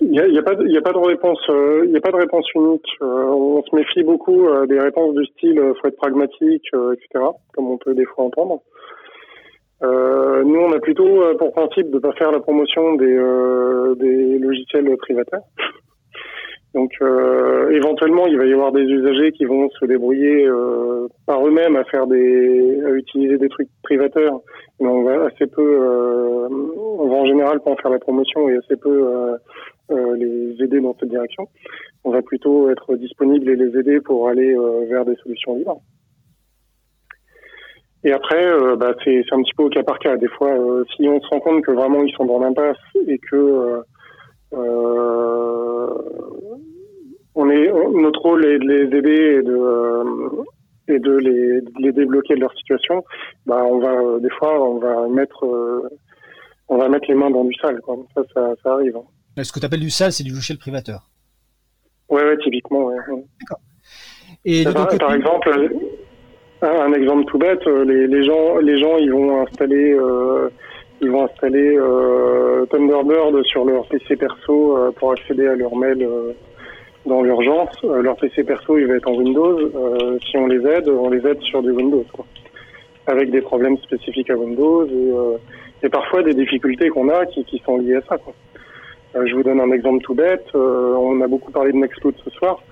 [0.00, 2.88] Il n'y a, pas de réponse a pas de réponse unique.
[3.00, 7.26] on se méfie beaucoup des réponses du style faut être pragmatique etc.
[7.54, 8.62] Comme on peut des fois entendre.
[9.82, 13.16] nous, on a plutôt pour principe de pas faire la promotion des,
[13.96, 15.42] des logiciels privataires.
[16.74, 21.46] Donc euh, éventuellement, il va y avoir des usagers qui vont se débrouiller euh, par
[21.46, 24.40] eux-mêmes à faire des, à utiliser des trucs privateurs,
[24.80, 28.48] mais on va assez peu, euh, on va en général pas en faire la promotion
[28.48, 29.36] et assez peu euh,
[29.92, 31.46] euh, les aider dans cette direction.
[32.02, 35.80] On va plutôt être disponible et les aider pour aller euh, vers des solutions libres.
[38.02, 38.44] Et après,
[38.76, 40.16] bah, c'est un petit peu au cas par cas.
[40.16, 40.50] Des fois,
[40.94, 42.76] si on se rend compte que vraiment ils sont dans l'impasse
[43.06, 43.82] et que
[47.34, 50.44] on est, notre rôle est de les aider et de, euh,
[50.88, 53.04] et de les, de les, débloquer de leur situation.
[53.46, 55.88] Bah, on va des fois, on va mettre, euh,
[56.68, 57.80] on va mettre les mains dans du sale.
[57.80, 57.96] Quoi.
[58.14, 58.96] Ça, ça, ça arrive.
[58.96, 59.42] Hein.
[59.42, 61.10] Ce que tu appelles du sale, c'est du logiciel privateur.
[62.08, 62.86] Ouais, ouais, typiquement.
[62.86, 62.96] Ouais.
[63.40, 63.60] D'accord.
[64.44, 65.50] Et par, exemple,
[66.60, 69.92] un exemple tout bête, les, les gens, les gens, ils vont installer.
[69.94, 70.50] Euh,
[71.00, 76.02] ils vont installer euh, Thunderbird sur leur PC perso euh, pour accéder à leur mail
[76.02, 76.32] euh,
[77.04, 77.82] dans l'urgence.
[77.82, 79.58] Leur PC perso, il va être en Windows.
[80.26, 82.24] Si on les aide, on les aide sur du Windows, quoi.
[83.06, 87.58] avec des problèmes spécifiques à Windows et, et parfois des difficultés qu'on a qui, qui,
[87.58, 88.16] sont liées à ça.
[88.16, 88.32] Quoi.
[89.22, 90.46] je vous donne un exemple tout bête.
[90.54, 92.62] on a beaucoup parlé de Nextcloud ce soir.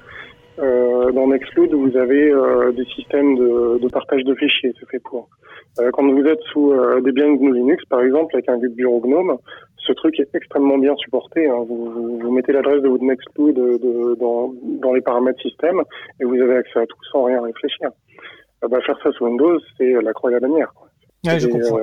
[0.58, 4.98] Euh, dans Nextcloud, vous avez euh, des systèmes de, de, partage de fichiers, c'est fait
[4.98, 5.28] pour.
[5.80, 9.38] Euh, quand vous êtes sous des biens GNU Linux, par exemple, avec un bureau GNOME,
[9.78, 11.48] ce truc est extrêmement bien supporté.
[11.48, 11.64] Hein.
[11.66, 15.80] Vous, vous, vous, mettez l'adresse de votre Nextcloud de, dans, dans, les paramètres système
[16.20, 17.88] et vous avez accès à tout sans rien réfléchir.
[18.60, 20.70] bah, faire ça sous Windows, c'est la croix et la bannière.
[21.24, 21.78] Ouais, je comprends.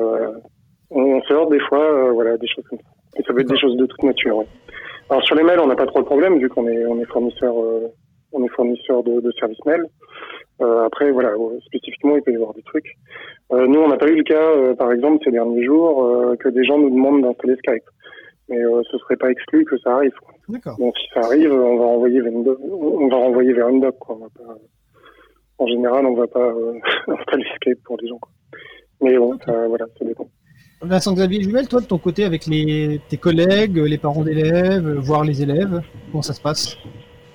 [0.92, 3.20] on sort des fois, voilà, des choses comme ça.
[3.20, 4.38] Et ça peut être des choses de toute nature.
[4.38, 4.48] Ouais.
[5.10, 7.06] Alors sur les mails, on n'a pas trop de problème vu qu'on est, on est
[7.06, 7.56] fournisseur
[8.32, 9.86] on est fournisseur de, de services mail.
[10.62, 11.34] Euh, après, voilà,
[11.66, 12.98] spécifiquement, il peut y avoir des trucs.
[13.54, 16.36] Euh, nous, on n'a pas eu le cas, euh, par exemple, ces derniers jours, euh,
[16.36, 17.84] que des gens nous demandent d'installer Skype.
[18.50, 20.12] Mais euh, ce serait pas exclu que ça arrive.
[20.80, 23.80] Donc, si ça arrive, on va renvoyer vers une doc, on va renvoyer vers une
[23.80, 23.96] doc.
[24.00, 24.16] Quoi.
[24.16, 24.58] On va pas,
[25.60, 26.52] en général, on va pas
[27.08, 28.18] installer Skype pour les gens.
[28.18, 28.32] Quoi.
[29.02, 30.28] Mais bon, ça, voilà, ça dépend.
[30.82, 35.24] Vincent Xavier Juvel, toi de ton côté avec les, tes collègues, les parents d'élèves, voire
[35.24, 35.82] les élèves,
[36.12, 36.78] comment ça se passe?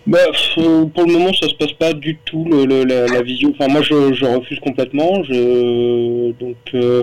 [0.07, 0.19] Bah,
[0.55, 3.51] pour le moment, ça se passe pas du tout le, le, la, la, visio.
[3.51, 5.25] Enfin, moi, je, je refuse complètement.
[5.25, 7.03] Je, donc, euh,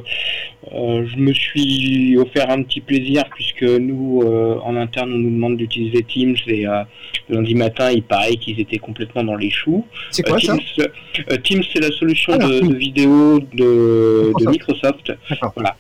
[0.73, 5.31] euh, je me suis offert un petit plaisir puisque nous, euh, en interne, on nous
[5.31, 6.83] demande d'utiliser Teams et euh,
[7.29, 9.85] lundi matin, il paraît qu'ils étaient complètement dans les choux.
[10.11, 15.11] C'est quoi Teams, ça Teams, c'est la solution ah, de, de, vidéo de, de Microsoft.
[15.55, 15.75] Voilà.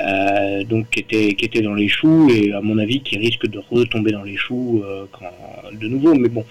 [0.00, 3.46] Euh, donc qui était qui était dans les choux et à mon avis qui risque
[3.46, 5.32] de retomber dans les choux euh, quand,
[5.72, 6.14] de nouveau.
[6.14, 6.44] Mais bon.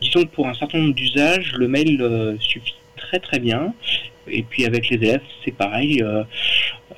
[0.00, 3.72] Disons que pour un certain nombre d'usages le mail euh, suffit très très bien
[4.28, 6.24] et puis avec les élèves c'est pareil euh,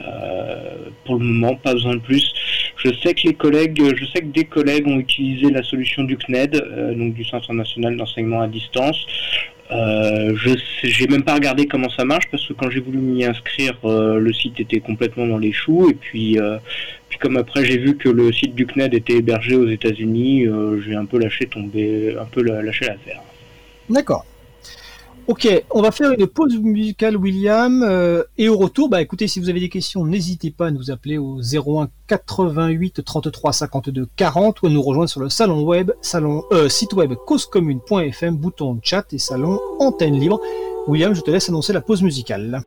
[0.01, 2.33] euh, pour le moment pas besoin de plus
[2.77, 3.29] je sais que
[4.27, 6.53] des collègues ont utilisé la solution du CNED
[6.97, 9.07] donc du Centre national d'enseignement à distance
[9.71, 10.51] euh, je
[10.85, 14.19] j'ai même pas regardé comment ça marche parce que quand j'ai voulu m'y inscrire, euh,
[14.19, 16.59] le site était complètement dans les choux et puis euh,
[17.09, 20.81] puis comme après j'ai vu que le site du CNED était hébergé aux États-Unis, euh,
[20.83, 23.21] j'ai un peu lâché tomber, un peu lâché l'affaire.
[23.91, 24.25] D'accord.
[25.29, 29.41] Ok, on va faire une pause musicale, William, euh, et au retour, bah écoutez, si
[29.41, 34.63] vous avez des questions, n'hésitez pas à nous appeler au 01 88 33 52 40
[34.63, 39.13] ou à nous rejoindre sur le salon web, salon euh, site web causecommune.fm, bouton chat
[39.13, 40.41] et salon antenne libre.
[40.87, 42.63] William, je te laisse annoncer la pause musicale.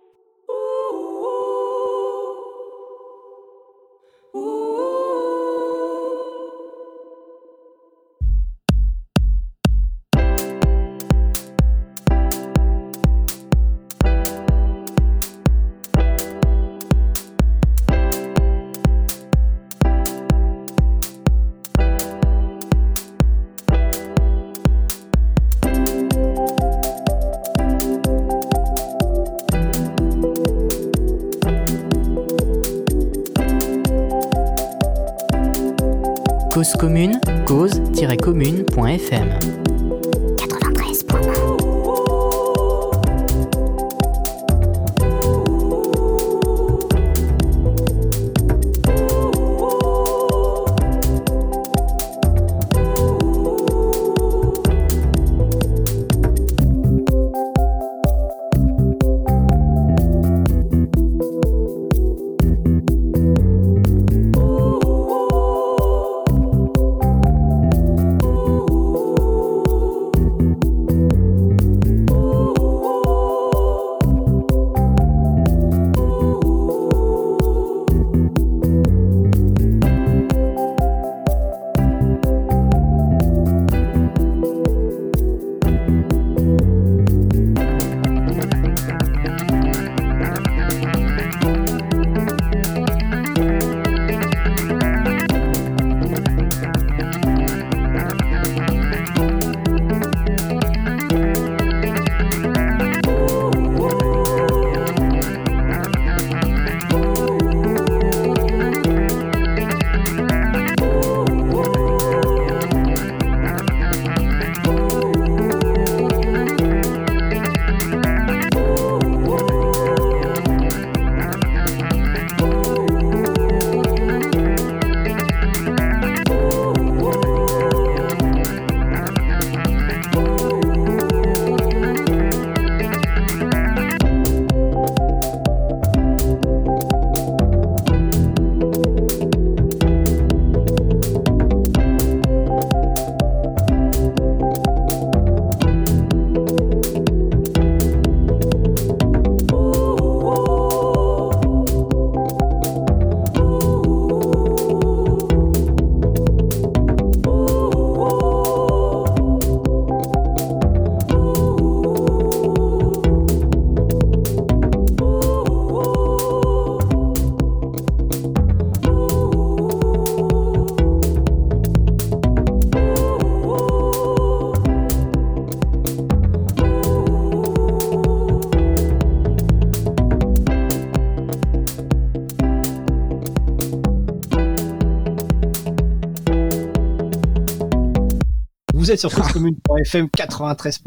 [188.89, 190.81] Vous êtes sur causecommune.fm 93.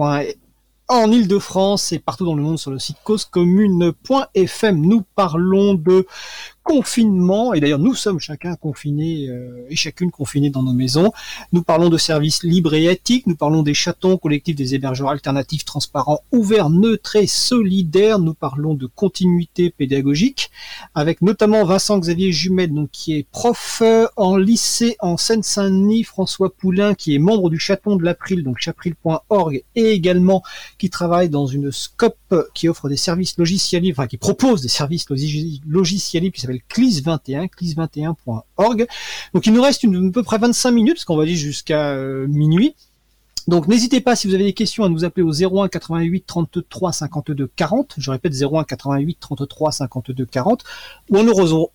[0.88, 4.76] En Ile-de-France et partout dans le monde sur le site causecommune.fm.
[4.80, 6.04] Nous parlons de
[6.72, 11.12] confinement, et d'ailleurs nous sommes chacun confinés euh, et chacune confinée dans nos maisons.
[11.52, 15.66] Nous parlons de services libres et éthiques, nous parlons des chatons collectifs des hébergeurs alternatifs
[15.66, 18.18] transparents, ouverts, neutres et solidaires.
[18.18, 20.50] Nous parlons de continuité pédagogique,
[20.94, 26.54] avec notamment Vincent Xavier Jumel, donc qui est prof euh, en lycée en Seine-Saint-Denis, François
[26.54, 30.42] Poulain, qui est membre du chaton de l'April, donc chapril.org, et également
[30.78, 32.16] qui travaille dans une scope
[32.54, 38.86] qui offre des services logiciels enfin qui propose des services logiciels qui s'appelle CLIS21, clis21.org.
[39.34, 41.90] Donc il nous reste une, à peu près 25 minutes, parce qu'on va dire jusqu'à
[41.90, 42.74] euh, minuit.
[43.48, 46.92] Donc n'hésitez pas si vous avez des questions à nous appeler au 01 88 33
[46.92, 47.94] 52 40.
[47.98, 50.64] Je répète 01 88 33 52 40
[51.10, 51.32] ou à nous,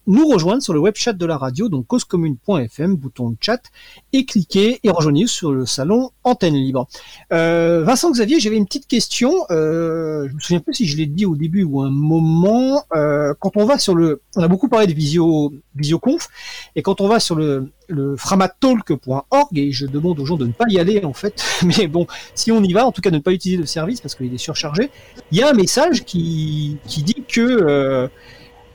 [0.08, 3.62] nous rejoindre sur le web chat de la radio donc causecommune.fm bouton chat
[4.14, 6.88] et cliquez et rejoignez sur le salon antenne libre.
[7.34, 9.34] Euh, Vincent Xavier, j'avais une petite question.
[9.52, 12.84] Euh, je me souviens plus si je l'ai dit au début ou un moment.
[12.96, 16.30] Euh, quand on va sur le, on a beaucoup parlé de visio visioconf
[16.76, 20.52] et quand on va sur le le framatalk.org et je demande aux gens de ne
[20.52, 21.44] pas y aller en fait.
[21.64, 24.02] Mais bon, si on y va, en tout cas de ne pas utiliser le service
[24.02, 24.90] parce qu'il est surchargé,
[25.32, 28.08] il y a un message qui, qui dit que euh,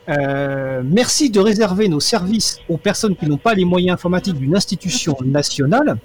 [0.09, 4.55] euh, merci de réserver nos services aux personnes qui n'ont pas les moyens informatiques d'une
[4.55, 5.97] institution nationale.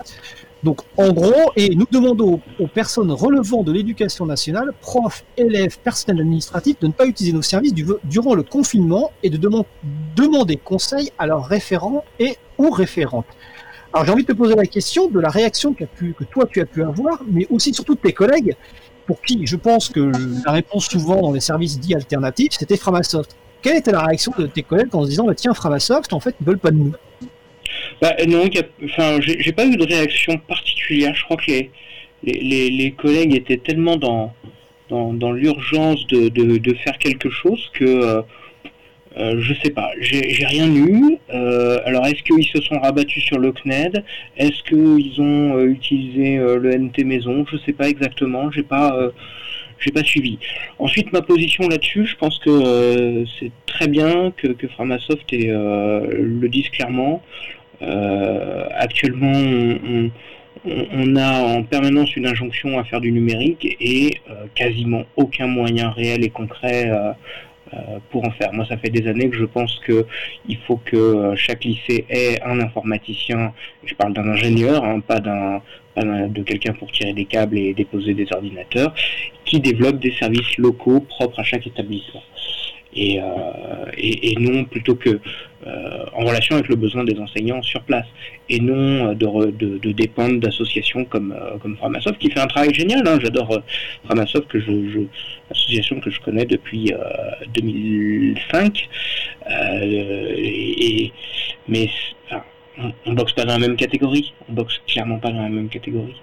[0.65, 6.23] Donc, en gros, et nous demandons aux, personnes relevant de l'éducation nationale, profs, élèves, personnel
[6.23, 7.75] administratif, de ne pas utiliser nos services
[8.05, 9.37] durant le confinement et de
[10.17, 13.27] demander conseil à leurs référents et ou référentes.
[13.93, 15.85] Alors, j'ai envie de te poser la question de la réaction que
[16.25, 18.57] toi tu as pu avoir, mais aussi surtout de tes collègues,
[19.07, 20.13] pour qui je pense que
[20.45, 23.35] la réponse souvent dans les services dits alternatifs, c'était Framasoft.
[23.63, 26.35] Quelle était la réaction de tes collègues en se disant, bah, tiens, Framasoft, en fait,
[26.41, 26.93] ils veulent pas de nous?
[28.01, 28.49] Bah, non,
[28.85, 31.15] enfin, j'ai pas eu de réaction particulière.
[31.15, 31.71] Je crois que les,
[32.23, 34.33] les, les, collègues étaient tellement dans,
[34.89, 38.23] dans, dans l'urgence de, de, de, faire quelque chose que euh,
[39.17, 41.19] euh je sais pas, j'ai rien eu.
[41.31, 44.05] Euh, alors est-ce qu'ils se sont rabattus sur le CNED
[44.37, 47.45] Est-ce qu'ils ont utilisé le NT maison?
[47.51, 48.51] Je sais pas exactement.
[48.51, 48.97] J'ai pas
[49.81, 50.39] j'ai pas suivi.
[50.81, 56.69] Ensuite, ma position là-dessus, je pense que c'est très bien que, que Framasoft le dise
[56.71, 57.23] clairement.
[57.81, 60.11] Actuellement, on,
[60.65, 64.21] on, a en permanence une injonction à faire du numérique et
[64.55, 66.91] quasiment aucun moyen réel et concret
[68.11, 68.53] pour en faire.
[68.53, 72.61] Moi, ça fait des années que je pense qu'il faut que chaque lycée ait un
[72.61, 73.53] informaticien.
[73.85, 75.63] Je parle d'un ingénieur, hein, pas d'un
[76.05, 78.95] de quelqu'un pour tirer des câbles et déposer des ordinateurs,
[79.45, 82.23] qui développe des services locaux propres à chaque établissement.
[82.95, 85.21] Et, euh, non plutôt que
[85.67, 88.07] euh, en relation avec le besoin des enseignants sur place,
[88.49, 93.07] et non de, dépendre d'associations comme, euh, comme Framasoft, qui fait un travail génial.
[93.07, 93.19] Hein.
[93.21, 93.63] J'adore
[94.05, 95.01] Framasoft, que je,
[95.51, 96.93] association que je connais depuis
[97.55, 98.89] 2005.
[99.51, 101.13] et,
[101.67, 101.89] mais
[103.07, 104.33] on, boxe pas dans la même catégorie.
[104.49, 106.21] On boxe clairement pas dans la même catégorie.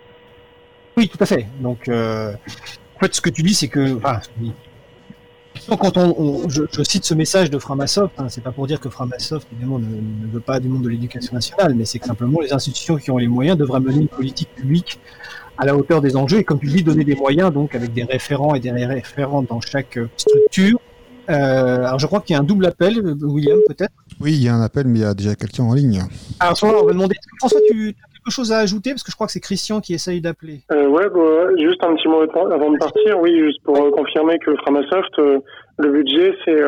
[0.97, 1.45] Oui, tout à fait.
[1.59, 2.33] Donc, euh,
[2.95, 3.99] en fait, ce que tu dis, c'est que,
[5.79, 9.47] quand on, je, cite ce message de Framasoft, hein, c'est pas pour dire que Framasoft
[9.51, 12.97] évidemment ne, veut pas du monde de l'éducation nationale, mais c'est que simplement les institutions
[12.97, 14.99] qui ont les moyens devraient mener une politique publique
[15.57, 18.03] à la hauteur des enjeux et comme tu dis donner des moyens donc avec des
[18.03, 20.79] référents et des référents dans chaque structure
[21.29, 23.93] euh, alors je crois qu'il y a un double appel, William, peut-être?
[24.19, 26.03] Oui, il y a un appel, mais il y a déjà quelqu'un en ligne.
[26.39, 27.15] Alors ce on va demander.
[27.39, 29.93] François, tu as quelque chose à ajouter Parce que je crois que c'est Christian qui
[29.93, 30.61] essaye d'appeler.
[30.71, 33.19] Euh, ouais, bah, juste un petit mot avant de partir.
[33.19, 35.39] Oui, juste pour euh, confirmer que Framasoft, euh,
[35.77, 36.59] le budget, c'est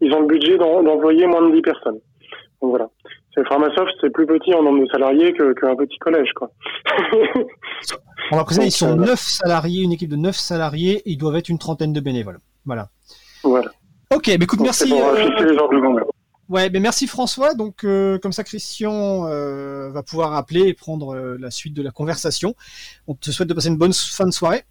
[0.00, 1.98] ils ont le budget d'envoyer moins de 10 personnes.
[2.60, 2.88] Donc voilà.
[3.46, 6.50] Framasoft, c'est plus petit en nombre de salariés qu'un petit collège, quoi.
[8.32, 11.36] On va préciser, ils sont 9 salariés, une équipe de 9 salariés, et ils doivent
[11.36, 12.38] être une trentaine de bénévoles.
[12.64, 12.88] Voilà.
[13.44, 13.70] Voilà.
[14.14, 14.90] Ok, mais écoute, merci.
[14.92, 16.15] Euh,
[16.48, 17.54] ouais, mais merci François.
[17.54, 21.90] Donc, euh, comme ça, Christian euh, va pouvoir appeler et prendre la suite de la
[21.90, 22.54] conversation.
[23.06, 24.64] On te souhaite de passer une bonne fin de soirée.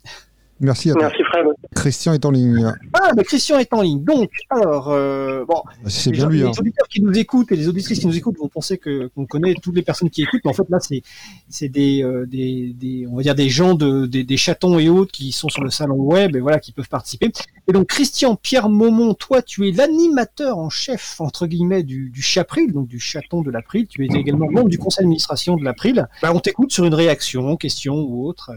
[0.62, 1.04] Merci à toi.
[1.04, 1.46] Merci Fred.
[1.76, 2.74] Christian est en ligne.
[2.94, 4.04] Ah, mais Christian est en ligne.
[4.04, 6.40] Donc, alors, euh, bon, c'est bien lui.
[6.40, 6.52] Les hein.
[6.58, 9.54] auditeurs qui nous écoutent et les auditrices qui nous écoutent vont penser que qu'on connaît
[9.62, 11.02] toutes les personnes qui écoutent, mais en fait là, c'est
[11.50, 14.88] c'est des, euh, des, des on va dire des gens de des, des, chatons et
[14.88, 17.32] autres qui sont sur le salon web et voilà qui peuvent participer.
[17.68, 22.22] Et donc Christian Pierre Maumont, toi, tu es l'animateur en chef entre guillemets du du
[22.22, 23.88] Chapril, donc du chaton de l'April.
[23.88, 26.08] Tu es également membre du conseil d'administration de l'April.
[26.22, 28.52] Bah, on t'écoute sur une réaction, question ou autre.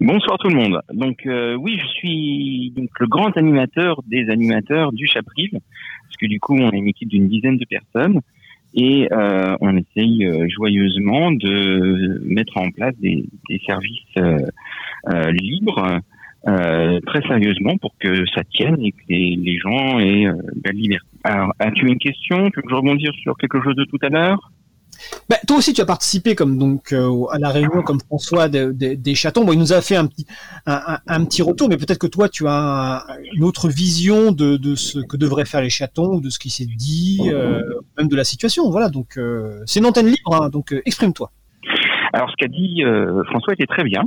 [0.00, 0.80] Bonsoir tout le monde.
[0.94, 6.24] Donc euh, oui, je suis donc le grand animateur des animateurs du Chapril, parce que
[6.24, 8.20] du coup on est une équipe d'une dizaine de personnes
[8.72, 13.28] et euh, on essaye euh, joyeusement de mettre en place des,
[13.66, 14.16] services
[15.32, 16.00] libres
[16.46, 20.24] très sérieusement pour que ça tienne et que les, gens aient
[20.64, 21.06] la liberté.
[21.24, 22.48] Alors, as-tu une question?
[22.48, 24.50] Tu veux que je rebondisse sur quelque chose de tout à l'heure?
[25.28, 29.14] Bah, toi aussi, tu as participé comme donc euh, à la réunion comme François des
[29.14, 29.44] chatons.
[29.44, 30.26] Bon, il nous a fait un petit
[30.66, 34.98] un, petit retour, mais peut-être que toi, tu as une autre vision de, de, ce
[34.98, 37.62] que devraient faire les chatons, de ce qui s'est dit, euh,
[37.98, 38.70] même de la situation.
[38.70, 41.30] Voilà, donc euh, c'est une antenne libre, hein, donc exprime-toi.
[42.12, 42.82] Alors, ce qu'a dit
[43.30, 44.02] François était très bien.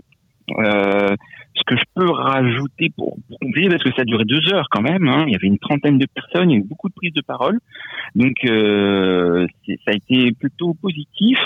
[1.64, 4.68] Ce que je peux rajouter pour, pour compléter, parce que ça a duré deux heures
[4.70, 6.90] quand même, hein, il y avait une trentaine de personnes, il y a eu beaucoup
[6.90, 7.60] de prises de parole,
[8.16, 9.48] donc euh,
[9.86, 11.40] ça a été plutôt positif,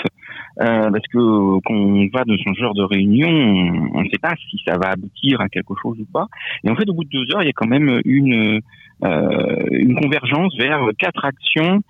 [0.60, 4.34] euh, parce que quand on va dans ce genre de réunion, on ne sait pas
[4.50, 6.26] si ça va aboutir à quelque chose ou pas.
[6.64, 8.60] Et en fait, au bout de deux heures, il y a quand même une,
[9.04, 11.80] euh, une convergence vers quatre actions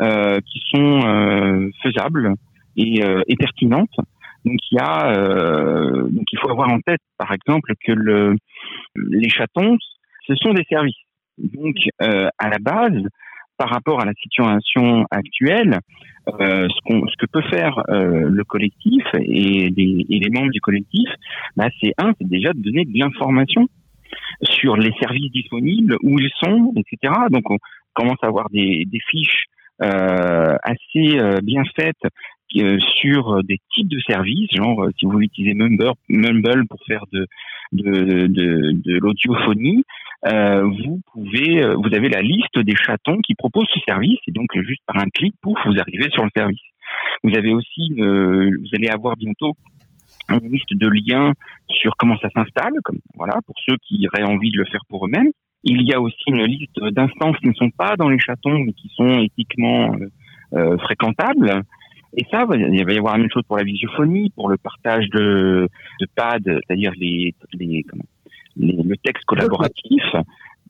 [0.00, 2.34] euh, qui sont euh, faisables
[2.76, 3.94] et, euh, et pertinentes.
[4.44, 8.36] Donc il y a, euh, donc il faut avoir en tête, par exemple, que le,
[8.96, 9.76] les chatons,
[10.26, 10.96] ce sont des services.
[11.38, 13.02] Donc euh, à la base,
[13.56, 15.78] par rapport à la situation actuelle,
[16.28, 20.50] euh, ce, qu'on, ce que peut faire euh, le collectif et les, et les membres
[20.50, 21.08] du collectif,
[21.56, 23.68] bah, c'est un, c'est déjà de donner de l'information
[24.42, 27.14] sur les services disponibles, où ils sont, etc.
[27.30, 27.58] Donc on
[27.94, 29.44] commence à avoir des, des fiches
[29.82, 32.02] euh, assez euh, bien faites
[33.00, 37.26] sur des types de services, genre si vous utilisez Mumble, pour faire de,
[37.72, 39.84] de, de, de l'audiophonie,
[40.26, 44.48] euh, vous pouvez, vous avez la liste des chatons qui proposent ce service et donc
[44.62, 46.60] juste par un clic, pouf, vous arrivez sur le service.
[47.24, 49.54] Vous avez aussi, vous allez avoir bientôt
[50.28, 51.32] une liste de liens
[51.68, 55.06] sur comment ça s'installe, comme voilà pour ceux qui auraient envie de le faire pour
[55.06, 55.30] eux-mêmes.
[55.64, 58.72] Il y a aussi une liste d'instances qui ne sont pas dans les chatons, mais
[58.72, 60.06] qui sont éthiquement euh,
[60.54, 61.62] euh fréquentables.
[62.14, 65.08] Et ça, il va y avoir la même chose pour la visiophonie, pour le partage
[65.10, 65.68] de,
[66.00, 68.04] de pads, c'est-à-dire les, les, comment,
[68.56, 70.02] les, le texte collaboratif.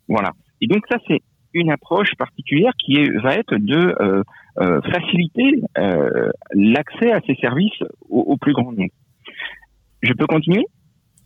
[0.09, 0.33] Voilà.
[0.61, 1.21] Et donc ça, c'est
[1.55, 4.23] une approche particulière qui est, va être de euh,
[4.61, 8.93] euh, faciliter euh, l'accès à ces services au, au, plus grand nombre.
[10.03, 10.65] Je peux continuer?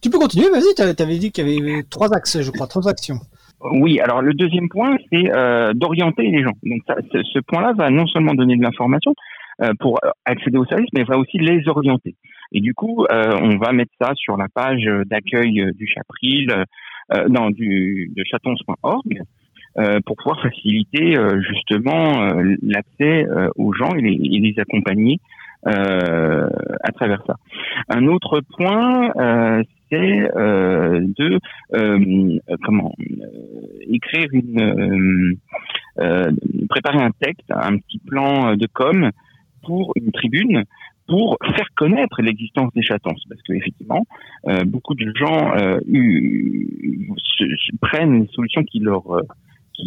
[0.03, 2.89] Tu peux continuer, vas-y, tu avais dit qu'il y avait trois axes, je crois, trois
[2.89, 3.19] actions.
[3.61, 5.25] Oui, alors le deuxième point, c'est
[5.75, 6.53] d'orienter les gens.
[6.63, 9.15] Donc ça, ce point-là va non seulement donner de l'information,
[9.81, 12.15] pour accéder aux services, mais va aussi les orienter.
[12.53, 16.65] Et du coup, on va mettre ça sur la page d'accueil du Chapril,
[17.29, 19.23] non, du, de chatons.org,
[20.05, 21.17] pour pouvoir faciliter
[21.49, 23.27] justement l'accès
[23.57, 25.21] aux gens et les, et les accompagner
[25.67, 26.49] euh,
[26.85, 27.35] à travers ça.
[27.89, 31.41] Un autre point, euh, c'est euh, de
[32.65, 32.95] comment
[33.89, 35.37] écrire une
[36.69, 39.11] préparer un texte, un petit plan de com
[39.67, 40.65] pour une tribune
[41.09, 44.05] pour faire connaître l'existence des chatons, parce que effectivement,
[44.67, 45.53] beaucoup de gens
[47.81, 49.05] prennent les solutions qui leur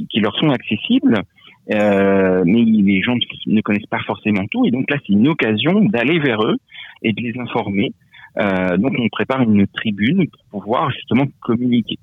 [0.10, 1.22] qui, leur sont accessibles,
[1.73, 3.15] euh, mais les gens
[3.47, 6.57] ne connaissent pas forcément tout, et donc là c'est une occasion d'aller vers eux
[7.03, 7.93] et de les informer.
[8.38, 11.97] Euh, donc on prépare une tribune pour pouvoir justement communiquer.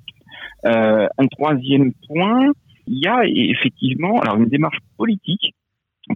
[0.64, 2.52] Euh, un troisième point,
[2.86, 5.54] il y a effectivement alors une démarche politique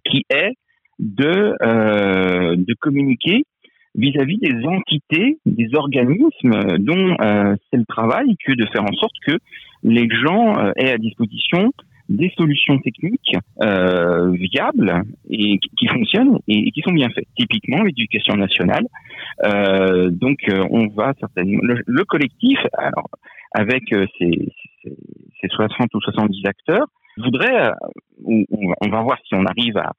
[0.05, 0.55] qui est
[1.01, 3.45] de euh, de communiquer
[3.97, 9.15] vis-à-vis des entités, des organismes dont euh, c'est le travail que de faire en sorte
[9.27, 9.37] que
[9.83, 11.73] les gens euh, aient à disposition
[12.11, 17.29] des solutions techniques euh, viables et qui fonctionnent et, qui sont bien faites.
[17.39, 18.85] Typiquement, l'éducation nationale.
[19.45, 23.09] Euh, donc, euh, on va certainement le, collectif, alors
[23.53, 23.85] avec
[24.19, 24.53] ses,
[24.83, 26.87] ses, 60 ou 70 acteurs,
[27.17, 27.71] voudrait,
[28.25, 29.93] on, va voir si on arrive à,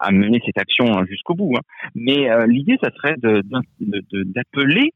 [0.00, 1.54] à mener cette action hein, jusqu'au bout.
[1.56, 1.62] Hein.
[1.94, 4.92] Mais l'idée, ça serait d'appeler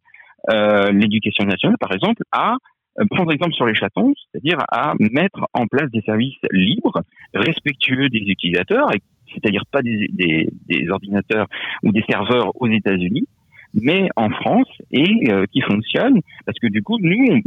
[0.93, 2.57] l'éducation nationale, par exemple, à
[3.01, 7.03] euh, prendre exemple sur les chatons, c'est-à-dire à mettre en place des services libres,
[7.35, 8.91] respectueux des utilisateurs,
[9.33, 11.47] c'est-à-dire pas des, des, ordinateurs
[11.83, 13.29] ou des serveurs aux États-Unis,
[13.75, 17.41] mais en France et euh, qui fonctionnent, parce que du coup, nous,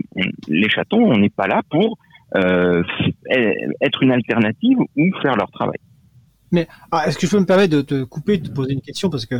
[0.47, 1.97] les chatons, on n'est pas là pour
[2.38, 2.84] euh,
[3.81, 5.80] être une alternative ou faire leur travail.
[6.52, 8.82] Mais ah, est-ce que je peux me permettre de te couper, de te poser une
[8.82, 9.10] question?
[9.10, 9.36] Parce que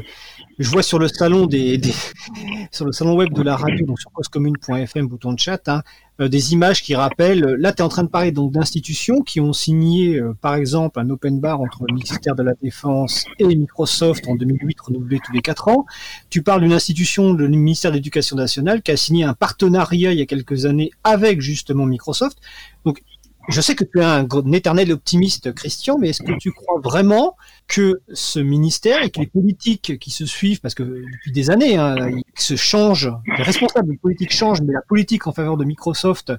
[0.60, 1.80] je vois sur le salon des,
[2.72, 5.84] sur le salon web de la radio, donc sur causecommune.fm, bouton de chat, hein,
[6.22, 7.42] euh, des images qui rappellent.
[7.60, 11.00] Là, tu es en train de parler donc d'institutions qui ont signé, euh, par exemple,
[11.00, 15.34] un open bar entre le ministère de la Défense et Microsoft en 2008, renouvelé tous
[15.34, 15.86] les quatre ans.
[16.30, 20.20] Tu parles d'une institution, le ministère de l'Éducation nationale, qui a signé un partenariat il
[20.20, 22.38] y a quelques années avec justement Microsoft.
[22.86, 23.02] Donc
[23.50, 27.36] je sais que tu es un, éternel optimiste, Christian, mais est-ce que tu crois vraiment
[27.68, 31.78] que ce ministère et que les politiques qui se suivent, parce que depuis des années,
[31.78, 36.34] hein, ils se changent, les responsables politiques changent, mais la politique en faveur de Microsoft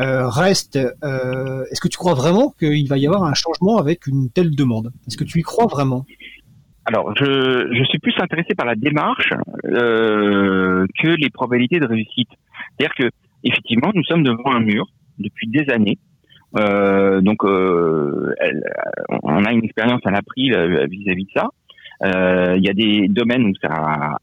[0.00, 0.76] euh, reste.
[1.04, 4.56] Euh, est-ce que tu crois vraiment qu'il va y avoir un changement avec une telle
[4.56, 4.90] demande?
[5.06, 6.04] Est-ce que tu y crois vraiment?
[6.86, 9.32] Alors, je, je suis plus intéressé par la démarche
[9.66, 12.28] euh, que les probabilités de réussite.
[12.76, 13.10] C'est-à-dire que,
[13.44, 14.86] effectivement, nous sommes devant un mur
[15.18, 15.98] depuis des années.
[16.56, 18.34] Euh, donc, euh,
[19.22, 21.48] on a une expérience à l'April euh, vis-à-vis de ça.
[22.56, 24.16] Il y a des domaines où ça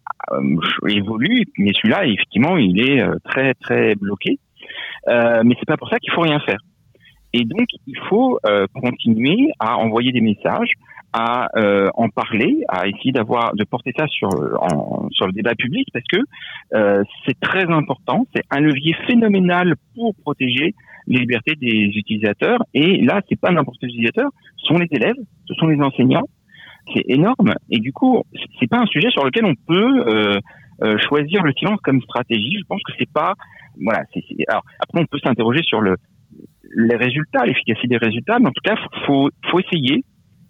[0.87, 4.37] évolue, mais celui-là, effectivement, il est très très bloqué.
[5.07, 6.59] mais c'est pas pour ça qu'il faut rien faire.
[7.33, 8.39] Et donc, il faut
[8.75, 10.73] continuer à envoyer des messages,
[11.13, 11.47] à
[11.95, 16.19] en parler, à essayer d'avoir de porter ça sur le débat public parce que
[17.25, 20.75] c'est très important, c'est un levier phénoménal pour protéger
[21.07, 22.63] les libertés des utilisateurs.
[22.73, 25.15] Et là, c'est pas n'importe quel utilisateur, ce sont les élèves,
[25.45, 26.27] ce sont les enseignants.
[26.93, 27.53] C'est énorme.
[27.69, 28.23] Et du coup,
[28.59, 30.39] c'est pas un sujet sur lequel on peut euh,
[30.83, 32.57] euh, choisir le silence comme stratégie.
[32.59, 33.33] Je pense que c'est pas.
[33.79, 34.03] Voilà.
[34.47, 35.95] alors après, on peut s'interroger sur le
[36.75, 38.75] les résultats, l'efficacité des résultats, mais en tout cas,
[39.05, 40.03] faut faut essayer.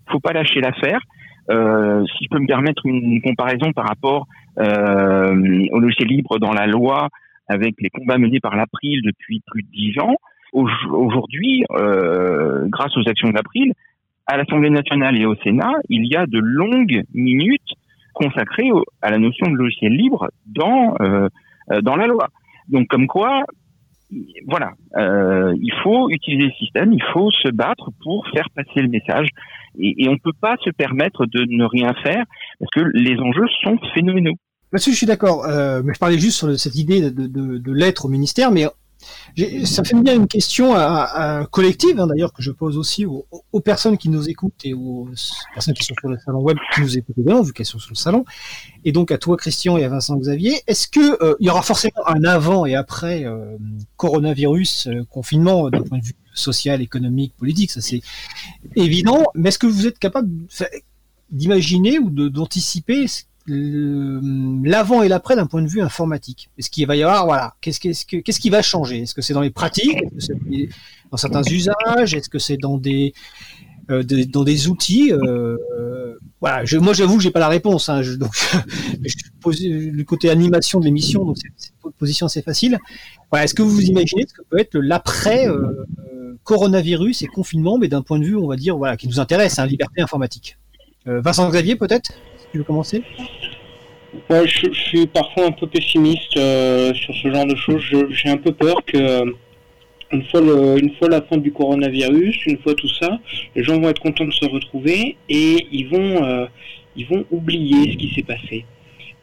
[0.10, 1.02] Faut pas lâcher l'affaire.
[1.50, 4.28] Euh, si je peux me permettre une comparaison par rapport
[4.60, 7.10] euh, au logiciel libre dans la loi
[7.48, 10.16] avec les combats menés par l'April depuis plus de dix ans,
[10.52, 13.74] Aujourd'hui, euh, grâce aux actions d'April,
[14.28, 17.62] à l'Assemblée nationale et au Sénat, il y a de longues minutes
[18.14, 18.70] consacrées
[19.02, 21.30] à la notion de logiciel libre dans euh,
[21.72, 22.28] euh, dans la loi.
[22.68, 23.44] Donc, comme quoi,
[24.46, 29.30] voilà, il faut utiliser le système, il faut se battre pour faire passer le message,
[29.80, 32.26] et, on ne peut pas se permettre de ne rien faire
[32.60, 34.36] parce que les enjeux sont phénoménaux.
[34.74, 35.46] Là-dessus, je suis d'accord.
[35.48, 38.66] Mais je parlais juste sur cette idée de, de, de lettre au ministère, mais
[39.66, 40.74] ça fait bien une question
[41.52, 45.08] collective, hein, d'ailleurs, que je pose aussi aux, personnes qui nous écoutent et aux
[45.54, 47.92] personnes qui sont sur le salon web qui nous écoutent bien, vu qu'elles sont sur
[47.92, 48.26] le salon.
[48.84, 51.62] Et donc à toi, Christian, et à Vincent Xavier, est-ce que euh, il y aura
[51.62, 53.58] forcément un avant et après euh,
[53.98, 58.02] coronavirus, euh, confinement, d'un point de vue social, économique, politique, ça c'est
[58.76, 59.26] évident.
[59.36, 60.30] Mais est-ce que vous êtes capable
[61.30, 63.06] d'imaginer ou d'anticiper
[63.52, 67.80] l'avant et l'après d'un point de vue informatique Est-ce qu'il va y avoir, voilà, qu'est-ce
[67.80, 69.02] qui va changer?
[69.04, 70.02] Est-ce que c'est dans les pratiques?
[70.04, 70.70] Est-ce que c'est
[71.12, 72.14] dans certains usages?
[72.14, 73.14] Est-ce que c'est dans des,
[73.90, 75.12] euh, dans des outils?
[75.12, 75.58] Euh,
[76.42, 77.88] voilà, je, moi j'avoue que j'ai pas la réponse.
[77.90, 78.32] Hein, donc,
[79.04, 82.80] je côté animation de l'émission, donc c'est une position assez facile.
[83.38, 87.78] Est-ce que vous vous imaginez ce que peut être l'après euh, euh, coronavirus et confinement,
[87.78, 90.58] mais d'un point de vue, on va dire, voilà, qui nous intéresse, hein, liberté informatique?
[91.08, 92.12] Euh, Vincent Xavier, peut-être,
[92.52, 93.04] tu veux commencer?
[94.30, 97.82] Ouais, je, suis parfois un peu pessimiste euh, sur ce genre de choses.
[98.10, 99.24] J'ai un peu peur que
[100.12, 103.20] une fois, une fois la fin du coronavirus, une fois tout ça,
[103.56, 106.46] les gens vont être contents de se retrouver et ils vont, euh,
[106.98, 108.66] ils vont oublier ce qui s'est passé.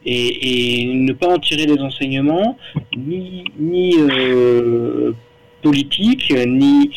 [0.05, 2.57] Et, ne pas en tirer les enseignements,
[2.95, 3.43] ni,
[3.99, 5.11] euh,
[5.61, 6.89] politiques, ni,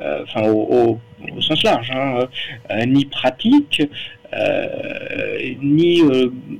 [0.00, 0.98] euh, enfin au,
[1.40, 2.28] sens large, hein,
[2.70, 3.82] euh, ni pratiques,
[4.32, 6.02] euh, ni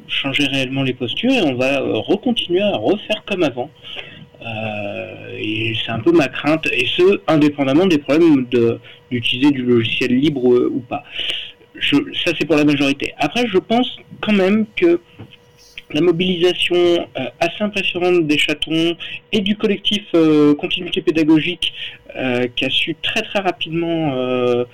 [0.08, 3.70] changer réellement les postures, et on va recontinuer à refaire comme avant.
[4.42, 8.46] Euh, et c'est un peu ma crainte, et ce, indépendamment des problèmes
[9.10, 11.04] d'utiliser du logiciel libre euh, ou pas.
[11.82, 13.12] Ça, c'est pour la majorité.
[13.18, 15.00] Après, je pense quand même que
[15.92, 18.96] la mobilisation euh, assez impressionnante des chatons
[19.32, 21.72] et du collectif euh, continuité pédagogique
[22.16, 24.64] euh, qui a su très très rapidement euh,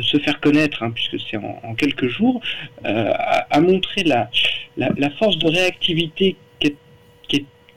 [0.00, 2.40] se faire connaître, hein, puisque c'est en, quelques jours,
[2.84, 4.30] a, a, montré la,
[4.76, 6.36] la, force de réactivité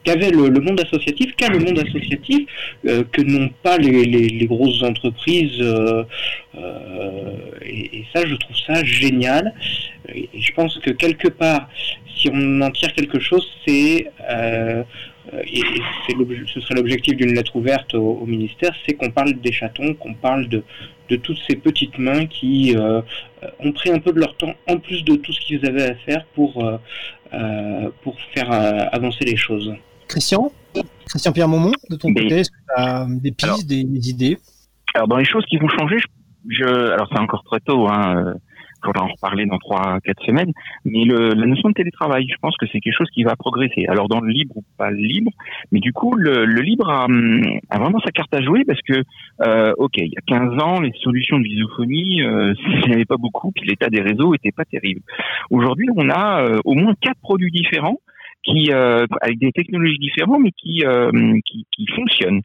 [0.05, 2.47] qu'avait le, monde associatif, qu'a le monde associatif,
[2.85, 5.59] euh, que n'ont pas les, grosses entreprises.
[5.59, 6.03] Euh,
[6.57, 7.35] euh,
[7.65, 9.53] et, ça, je trouve ça génial.
[10.13, 11.67] Et, je pense que quelque part,
[12.15, 14.07] si on en tire quelque chose, c'est
[15.33, 15.61] et
[16.53, 20.13] ce serait l'objectif d'une lettre ouverte au, au ministère, c'est qu'on parle des chatons, qu'on
[20.13, 20.63] parle de,
[21.09, 23.01] de toutes ces petites mains qui euh,
[23.59, 25.95] ont pris un peu de leur temps, en plus de tout ce qu'ils avaient à
[25.95, 28.51] faire pour, euh, pour faire
[28.93, 29.73] avancer les choses.
[30.07, 30.51] Christian?
[31.07, 34.09] Christian Pierre Momont, de ton côté, est-ce que tu as des pistes, alors, des, des,
[34.09, 34.37] idées?
[34.93, 36.05] Alors, dans les choses qui vont changer, je,
[36.47, 38.35] je alors c'est encore très tôt, hein,
[38.85, 40.51] faudra en reparler dans trois, quatre semaines.
[40.85, 43.85] Mais le, la notion de télétravail, je pense que c'est quelque chose qui va progresser.
[43.87, 45.31] Alors dans le libre ou pas libre,
[45.71, 47.07] mais du coup le, le libre a,
[47.69, 49.03] a, vraiment sa carte à jouer parce que,
[49.45, 52.53] euh, ok, il y a 15 ans, les solutions de visophonie, euh,
[52.83, 55.01] il n'y avait pas beaucoup, puis l'état des réseaux était pas terrible.
[55.49, 57.99] Aujourd'hui, on a euh, au moins quatre produits différents
[58.43, 61.11] qui, euh, avec des technologies différentes, mais qui, euh,
[61.45, 62.41] qui, qui fonctionnent.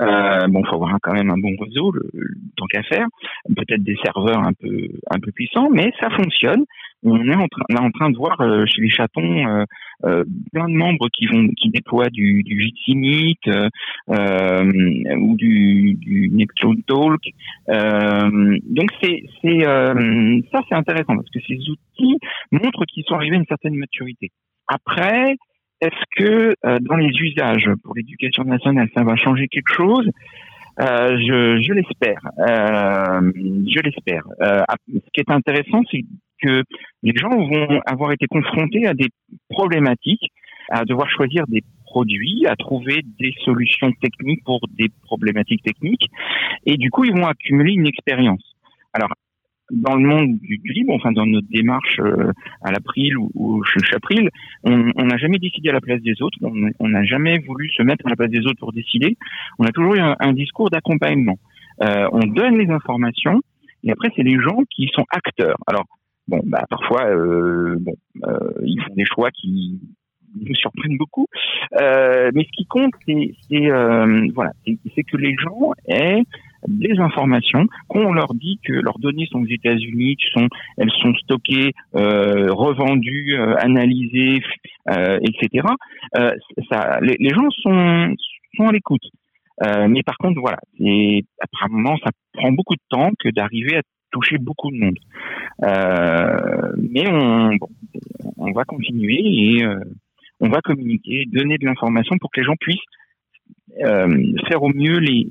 [0.00, 3.06] Euh, bon, faut avoir quand même un bon réseau, le, le tant qu'à faire.
[3.54, 6.64] Peut-être des serveurs un peu un peu puissants, mais ça fonctionne.
[7.04, 9.64] On est en train, là en train de voir euh, chez les chatons euh,
[10.04, 15.94] euh, plein de membres qui vont qui déploient du, du Jitsi Meet euh, ou du,
[15.94, 17.20] du Neptune Talk.
[17.68, 19.60] donc c'est c'est
[20.52, 22.18] ça c'est intéressant parce que ces outils
[22.52, 24.30] montrent qu'ils sont arrivés à une certaine maturité.
[24.68, 25.36] Après,
[25.82, 30.08] est-ce que euh, dans les usages pour l'éducation nationale, ça va changer quelque chose?
[30.80, 32.20] Euh, Je, l'espère.
[32.38, 33.32] Euh,
[33.66, 34.22] je l'espère.
[34.40, 36.04] Euh, ce qui est intéressant, c'est
[36.40, 36.62] que
[37.02, 39.08] les gens vont avoir été confrontés à des
[39.48, 40.30] problématiques,
[40.70, 46.08] à devoir choisir des produits, à trouver des solutions techniques pour des problématiques techniques,
[46.64, 48.54] et du coup, ils vont accumuler une expérience.
[48.94, 49.10] Alors,
[49.72, 52.32] dans le monde du, du, libre, enfin dans notre démarche euh,
[52.62, 54.28] à l'April ou, ou chez Chapril,
[54.64, 58.06] on n'a jamais décidé à la place des autres, on n'a jamais voulu se mettre
[58.06, 59.16] à la place des autres pour décider.
[59.58, 61.38] On a toujours eu un, un discours d'accompagnement.
[61.82, 63.40] Euh, on donne les informations
[63.82, 65.56] et après c'est les gens qui sont acteurs.
[65.66, 65.84] Alors
[66.28, 67.94] bon, bah parfois euh, bon,
[68.26, 69.80] euh, ils font des choix qui
[70.40, 71.26] me surprennent beaucoup.
[71.80, 74.52] Euh, mais ce qui compte, c'est euh, voilà,
[74.94, 76.22] c'est que les gens aient
[76.68, 80.48] des informations, qu'on leur dit que leurs données sont aux États-Unis, sont
[80.78, 84.42] elles sont stockées, euh, revendues, euh, analysées,
[84.90, 85.66] euh, etc.
[86.70, 88.14] ça, les, gens sont
[88.56, 89.06] sont à l'écoute.
[89.88, 94.38] mais par contre, voilà, et apparemment, ça prend beaucoup de temps que d'arriver à toucher
[94.38, 94.98] beaucoup de monde.
[96.92, 97.68] mais on, bon,
[98.36, 99.64] on va continuer et
[100.40, 102.88] on va communiquer, donner de l'information pour que les gens puissent
[103.80, 105.26] euh, faire au mieux les,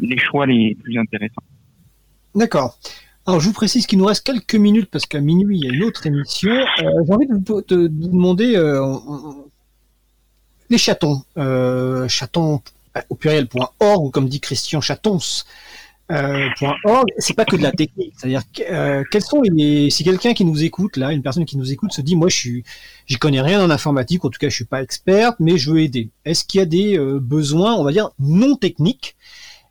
[0.00, 1.42] les choix les plus intéressants.
[2.34, 2.78] D'accord.
[3.26, 5.74] Alors, je vous précise qu'il nous reste quelques minutes parce qu'à minuit, il y a
[5.74, 6.50] une autre émission.
[6.50, 6.64] Euh,
[7.06, 8.96] J'ai envie de vous, de, de vous demander euh,
[10.68, 11.22] les chatons.
[11.36, 12.62] Euh, chatons
[13.08, 15.44] au pluriel.org ou comme dit Christian Chatons.
[16.12, 18.14] .org, c'est pas que de la technique.
[18.16, 18.42] C'est-à-dire
[19.90, 22.34] si quelqu'un qui nous écoute là, une personne qui nous écoute se dit moi je
[22.34, 22.64] suis
[23.06, 25.80] j'y connais rien en informatique, en tout cas je suis pas experte, mais je veux
[25.80, 26.08] aider.
[26.24, 29.14] Est-ce qu'il y a des besoins, on va dire non techniques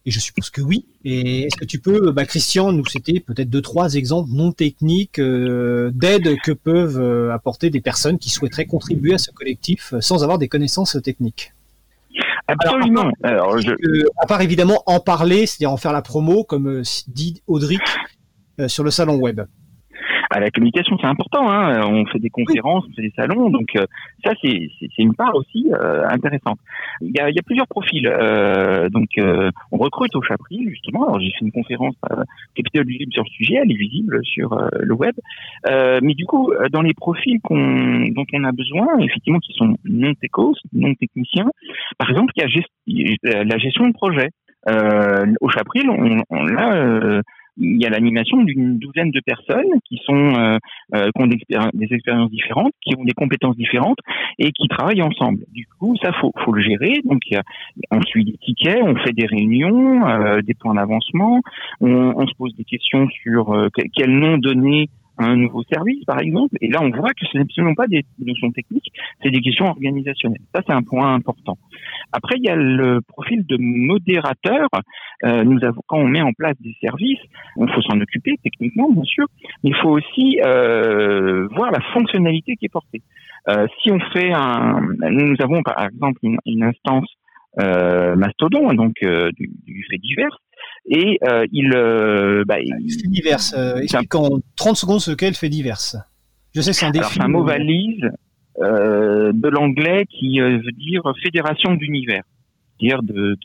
[0.05, 0.85] Et je suppose que oui.
[1.03, 5.19] Et est-ce que tu peux, bah, Christian, nous citer peut-être deux trois exemples non techniques
[5.19, 10.01] euh, d'aide que peuvent euh, apporter des personnes qui souhaiteraient contribuer à ce collectif euh,
[10.01, 11.53] sans avoir des connaissances techniques?
[12.47, 13.11] Absolument.
[13.23, 14.05] Alors, Alors je...
[14.17, 17.81] à, part, évidemment en parler, c'est-à-dire en faire la promo, comme dit Audric
[18.67, 19.41] sur le salon web.
[20.29, 21.49] À la communication, c'est important.
[21.49, 21.81] Hein.
[21.87, 23.85] On fait des conférences, on fait des salons, donc euh,
[24.23, 26.59] ça c'est une part aussi euh, intéressante.
[27.01, 28.07] Il y a, il y a plusieurs profils.
[28.07, 29.09] Euh, donc
[29.71, 31.07] on recrute au Chapril justement.
[31.07, 32.23] Alors j'ai fait une conférence à
[32.55, 35.15] Capitole Visible sur le sujet, elle est visible sur le web.
[35.65, 40.13] mais du coup, dans les profils qu'on dont on a besoin, effectivement, qui sont non
[40.15, 41.49] techos, non techniciens,
[41.97, 42.43] par exemple, il
[42.87, 44.29] y a la gestion de projet.
[44.67, 47.21] au Chapril, on, on l'a
[47.59, 50.57] il y a l'animation d'une douzaine de personnes qui sont euh,
[50.95, 53.99] euh qui ont des, expériences différentes, qui ont des compétences différentes
[54.37, 55.39] et qui travaillent ensemble.
[55.53, 57.01] Du coup, ça faut faut le gérer.
[57.03, 57.21] Donc
[57.91, 61.41] on suit des tickets, on fait des réunions, euh, des points d'avancement,
[61.81, 64.89] on, on, se pose des questions sur euh, quel nom donner
[65.19, 66.55] un nouveau service, par exemple.
[66.61, 68.91] Et là, on voit que ce n'est absolument pas des notions techniques,
[69.21, 70.41] c'est des questions organisationnelles.
[70.53, 71.57] Ça, c'est un point important.
[72.11, 74.67] Après, il y a le profil de modérateur.
[75.25, 77.19] Euh, nous avons, quand on met en place des services,
[77.57, 79.25] il faut s'en occuper techniquement, bien sûr,
[79.63, 83.01] mais il faut aussi euh, voir la fonctionnalité qui est portée.
[83.47, 87.07] Euh, si on fait un, nous avons par exemple une, instance
[87.59, 90.37] euh, Mastodon, donc euh, du, fait divers,
[90.89, 93.39] et euh, il, euh, bah, il fait divers.
[93.55, 95.77] Euh, explique en 30 secondes ce qu'est le fait divers.
[96.55, 97.13] Je sais c'est un défi.
[97.13, 98.09] C'est un mot valise
[98.59, 102.23] euh, de l'anglais qui veut dire fédération d'univers.
[102.79, 103.37] Dire de,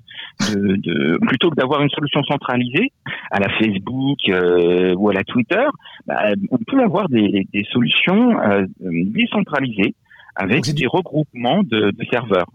[0.55, 2.93] de, de, plutôt que d'avoir une solution centralisée
[3.33, 5.65] à la Facebook euh, ou à la Twitter,
[6.07, 9.95] bah, on peut avoir des, des solutions euh, décentralisées
[10.37, 12.47] avec des regroupements de, de serveurs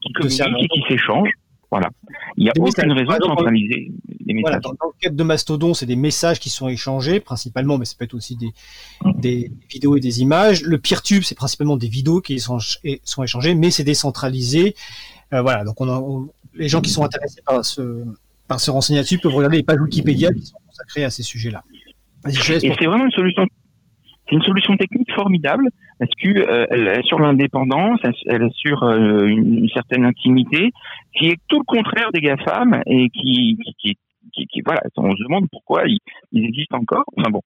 [0.00, 1.32] qui communiquent et qui s'échangent.
[1.70, 1.90] Voilà.
[2.36, 3.92] Il n'y a aucune raison de centraliser
[4.24, 4.62] les messages.
[4.62, 8.04] dans, le cadre de Mastodon, c'est des messages qui sont échangés principalement, mais ça peut
[8.04, 8.52] être aussi des,
[9.16, 10.62] des vidéos et des images.
[10.62, 12.58] Le PeerTube, c'est principalement des vidéos qui sont,
[13.04, 14.74] sont échangées, mais c'est décentralisé.
[15.34, 18.04] Euh, voilà, donc on, les gens qui sont intéressés par ce,
[18.46, 21.62] par ce renseignement dessus peuvent regarder les pages Wikipédia qui sont consacrées à ces sujets-là.
[22.26, 23.46] Et c'est vraiment une solution
[24.28, 25.68] c'est une solution technique formidable
[25.98, 30.70] parce que euh, elle est sur l'indépendance, elle est sur euh, une, certaine intimité,
[31.14, 33.96] qui est tout le contraire des GAFAM et qui, qui,
[34.32, 35.98] qui, qui, voilà, on se demande pourquoi ils,
[36.32, 37.04] ils, existent encore.
[37.16, 37.40] Enfin bon,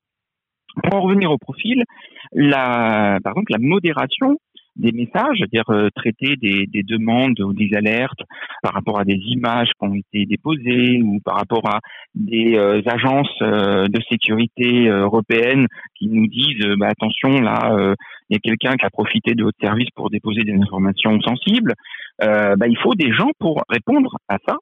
[0.82, 1.84] pour en revenir au profil,
[2.32, 4.38] la, par exemple, la modération,
[4.76, 8.20] des messages, c'est-à-dire euh, traiter des, des, demandes ou des alertes
[8.62, 11.80] par rapport à des images qui ont été déposées ou par rapport à
[12.14, 15.66] des euh, agences euh, de sécurité européennes
[15.96, 17.94] qui nous disent bah, attention là
[18.30, 21.74] il y a quelqu'un qui a profité de votre service pour déposer des informations sensibles.
[22.20, 24.56] Bah, il faut des gens pour répondre à ça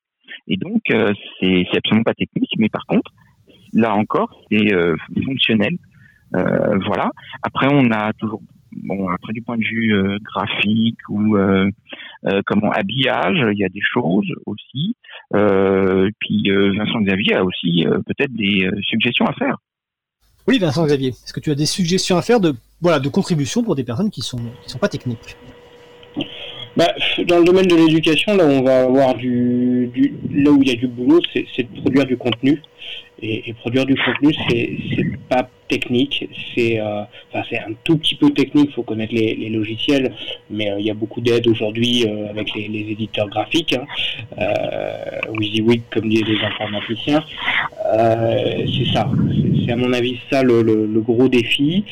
[0.49, 0.83] et donc
[1.41, 3.11] c'est absolument pas technique mais par contre
[3.73, 4.73] là encore c'est
[5.25, 5.77] fonctionnel.
[6.33, 7.11] voilà.
[7.43, 8.43] Après, on a toujours
[8.73, 11.71] bon, après du point de vue euh, graphique ou euh,
[12.27, 14.97] euh, comment habillage, il y a des choses aussi.
[15.31, 19.57] puis Vincent Xavier a aussi peut-être des suggestions à faire.
[20.47, 23.63] Oui, Vincent Xavier, est-ce que tu as des suggestions à faire de voilà de contribution
[23.63, 25.37] pour des personnes qui sont qui sont pas techniques?
[26.77, 26.95] Bah,
[27.27, 30.73] dans le domaine de l'éducation, là on va avoir du, du, là où il y
[30.73, 32.61] a du boulot, c'est de produire du contenu.
[33.23, 34.79] Et, et produire du contenu, c'est
[35.29, 37.03] pas technique, c'est euh,
[37.33, 40.13] enfin, c'est un tout petit peu technique, il faut connaître les, les, logiciels,
[40.51, 43.85] mais euh, il y a beaucoup d'aide aujourd'hui euh, avec les, les, éditeurs graphiques, hein,
[44.39, 47.23] euh, WYSIWYG comme disent les informaticiens.
[48.75, 49.11] c'est ça,
[49.65, 51.85] c'est à mon avis ça le, le, le gros défi.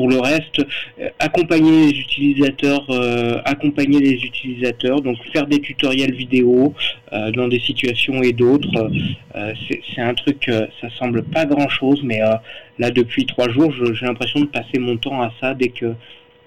[0.00, 0.60] Pour le reste,
[0.98, 6.72] euh, accompagner les utilisateurs, euh, accompagner les utilisateurs, donc faire des tutoriels vidéo
[7.12, 8.90] euh, dans des situations et d'autres,
[9.68, 10.50] c'est un truc,
[10.80, 12.20] ça semble pas grand chose, mais
[12.78, 15.92] là depuis trois jours, j'ai l'impression de passer mon temps à ça dès que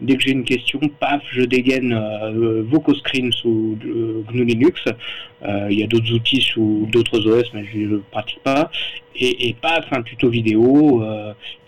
[0.04, 4.86] dès que j'ai une question, paf, je dégaine euh, VocoScreen sous GNU Linux.
[5.70, 8.70] il y a d'autres outils sous d'autres OS, mais je ne le pratique pas.
[9.16, 11.04] Et, et, paf, un tuto vidéo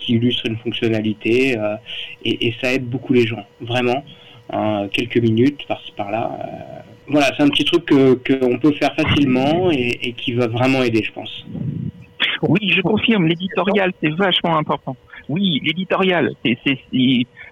[0.06, 1.76] qui illustre une fonctionnalité euh,
[2.24, 4.04] et, ça aide beaucoup les gens, vraiment.
[4.92, 6.38] Quelques minutes par-ci par-là.
[6.40, 11.04] Euh, voilà, c'est un petit truc qu'on peut faire facilement et, qui va vraiment aider,
[11.04, 11.46] je pense.
[12.44, 14.96] Oui, je confirme, l'éditorial, c'est vachement important.
[15.28, 16.78] Oui, l'éditorial, c'est,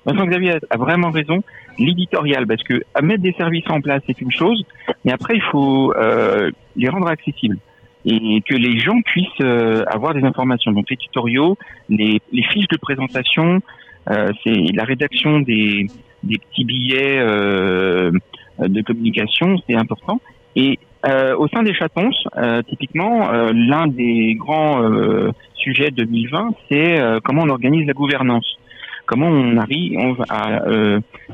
[0.06, 1.44] Vincent Xavier a vraiment raison.
[1.80, 4.64] L'éditorial, parce que à mettre des services en place, c'est une chose,
[5.06, 7.58] mais après, il faut euh, les rendre accessibles
[8.06, 10.72] et que les gens puissent euh, avoir des informations.
[10.72, 11.58] Donc les tutoriaux,
[11.90, 13.62] les, les fiches de présentation,
[14.10, 15.88] euh, c'est la rédaction des,
[16.24, 18.12] des petits billets euh,
[18.60, 20.22] de communication, c'est important.
[20.56, 24.82] Et euh, au sein des chatons, euh, typiquement, l'un des grands
[25.56, 28.58] sujets 2020, c'est comment on organise la gouvernance.
[29.06, 30.64] Comment on arrive à,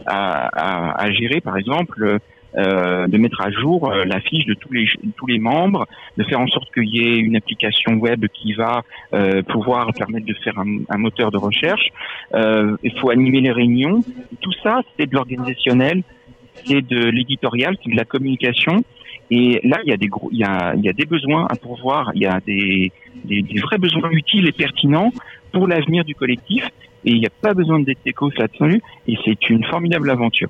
[0.05, 0.47] à,
[0.95, 2.19] à, à gérer, par exemple,
[2.57, 4.87] euh, de mettre à jour euh, la fiche de tous les
[5.17, 5.87] tous les membres,
[6.17, 8.81] de faire en sorte qu'il y ait une application web qui va
[9.13, 11.89] euh, pouvoir permettre de faire un, moteur de recherche.
[12.33, 14.01] Euh, il faut animer les réunions.
[14.41, 16.01] Tout ça, c'est de l'organisationnel,
[16.65, 18.83] c'est de l'éditorial, c'est de la communication.
[19.29, 21.45] Et là, il y a des gros, il y a, il y a des besoins
[21.51, 22.91] à pourvoir, il y a des,
[23.25, 25.11] des vrais besoins utiles et pertinents
[25.51, 26.67] pour l'avenir du collectif.
[27.05, 28.81] Et il n'y a pas besoin d'être techos là-dessus.
[29.07, 30.49] Et c'est une formidable aventure.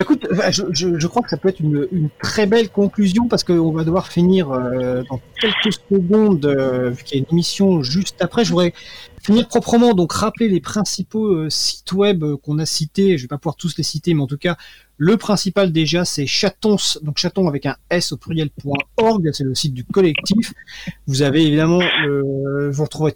[0.00, 3.84] Écoute, euh, je, crois que ça peut être une, très belle conclusion parce qu'on va
[3.84, 8.44] devoir finir euh, dans quelques secondes, euh, vu qu'il y a une émission juste après.
[8.44, 8.74] Je voudrais
[9.22, 13.16] finir proprement, donc rappeler les principaux euh, sites web qu'on a cités.
[13.16, 14.56] Je vais pas pouvoir tous les citer, mais en tout cas,
[14.98, 19.74] le principal déjà, c'est chatons, donc chaton avec un s au pluriel.org, c'est le site
[19.74, 20.54] du collectif.
[21.06, 23.14] Vous avez évidemment, euh, vous retrouverez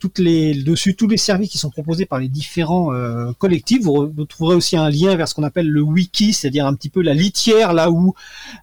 [0.62, 3.82] dessus tous les services qui sont proposés par les différents euh, collectifs.
[3.82, 6.90] Vous, vous, trouverez aussi un lien vers ce qu'on appelle le wiki, c'est-à-dire un petit
[6.90, 8.14] peu la litière là où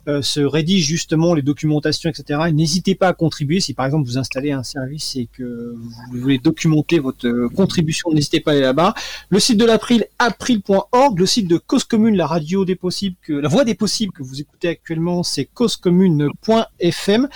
[0.07, 2.41] euh, se rédigent justement les documentations, etc.
[2.53, 5.73] N'hésitez pas à contribuer si par exemple vous installez un service et que
[6.11, 8.93] vous voulez documenter votre contribution, n'hésitez pas à aller là-bas.
[9.29, 13.33] Le site de l'April, april.org, le site de Cause Commune, la radio des possibles que
[13.33, 17.27] la voix des possibles que vous écoutez actuellement, c'est causecommune.fm.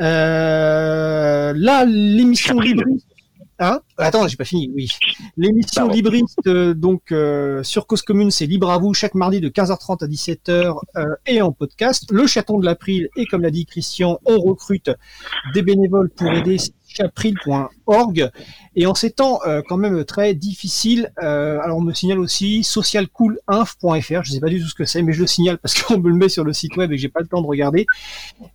[0.00, 3.06] Euh, là, l'émission libriste.
[3.58, 4.70] Hein Attends, j'ai pas fini.
[4.74, 4.90] Oui,
[5.38, 9.48] l'émission libriste euh, donc euh, sur Cause Commune, c'est libre à vous chaque mardi de
[9.48, 12.04] 15h30 à 17h euh, et en podcast.
[12.10, 14.90] Le chaton de l'April et comme l'a dit Christian, on recrute
[15.54, 16.58] des bénévoles pour aider
[16.96, 18.30] chapril.org.
[18.74, 22.62] Et en ces temps euh, quand même très difficiles, euh, alors on me signale aussi
[22.62, 25.98] socialcoolinf.fr, je sais pas du tout ce que c'est, mais je le signale parce qu'on
[25.98, 27.86] me le met sur le site web et que j'ai pas le temps de regarder.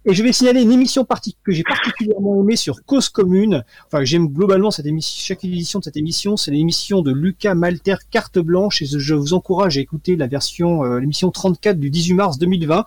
[0.05, 1.05] Et je vais signaler une émission
[1.43, 3.63] que j'ai particulièrement aimée sur Cause Commune.
[3.87, 7.95] Enfin, j'aime globalement cette émission, chaque édition de cette émission, c'est l'émission de Lucas Malter
[8.09, 12.13] Carte Blanche et je vous encourage à écouter la version, euh, l'émission 34 du 18
[12.13, 12.85] mars 2020.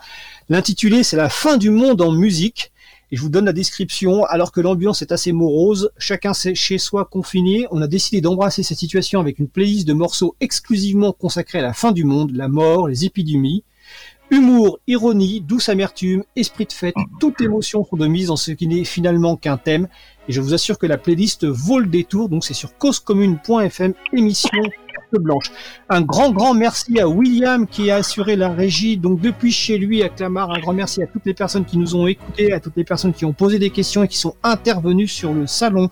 [0.49, 2.73] L'intitulé, c'est la fin du monde en musique.
[3.15, 4.25] Et je vous donne la description.
[4.25, 8.79] Alors que l'ambiance est assez morose, chacun chez soi confiné, on a décidé d'embrasser cette
[8.79, 12.89] situation avec une playlist de morceaux exclusivement consacrés à la fin du monde, la mort,
[12.89, 13.63] les épidémies.
[14.33, 18.67] Humour, ironie, douce amertume, esprit de fête, toute émotion sont de mise dans ce qui
[18.67, 19.87] n'est finalement qu'un thème.
[20.27, 22.29] Et je vous assure que la playlist vaut le détour.
[22.29, 24.59] Donc c'est sur causecommune.fm, émission
[25.19, 25.51] blanche.
[25.89, 30.03] Un grand, grand merci à William qui a assuré la régie, donc depuis chez lui
[30.03, 30.51] à Clamart.
[30.51, 33.13] Un grand merci à toutes les personnes qui nous ont écoutés, à toutes les personnes
[33.13, 35.89] qui ont posé des questions et qui sont intervenues sur le salon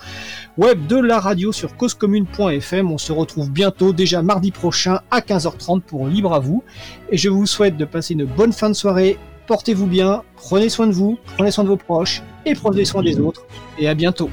[0.56, 2.90] web de la radio sur causecommune.fm.
[2.90, 6.62] On se retrouve bientôt, déjà mardi prochain à 15h30 pour Libre à vous.
[7.10, 9.18] Et je vous souhaite de passer une bonne fin de soirée.
[9.46, 13.18] Portez-vous bien, prenez soin de vous, prenez soin de vos proches et prenez soin des
[13.18, 13.44] autres.
[13.78, 14.30] Et à bientôt.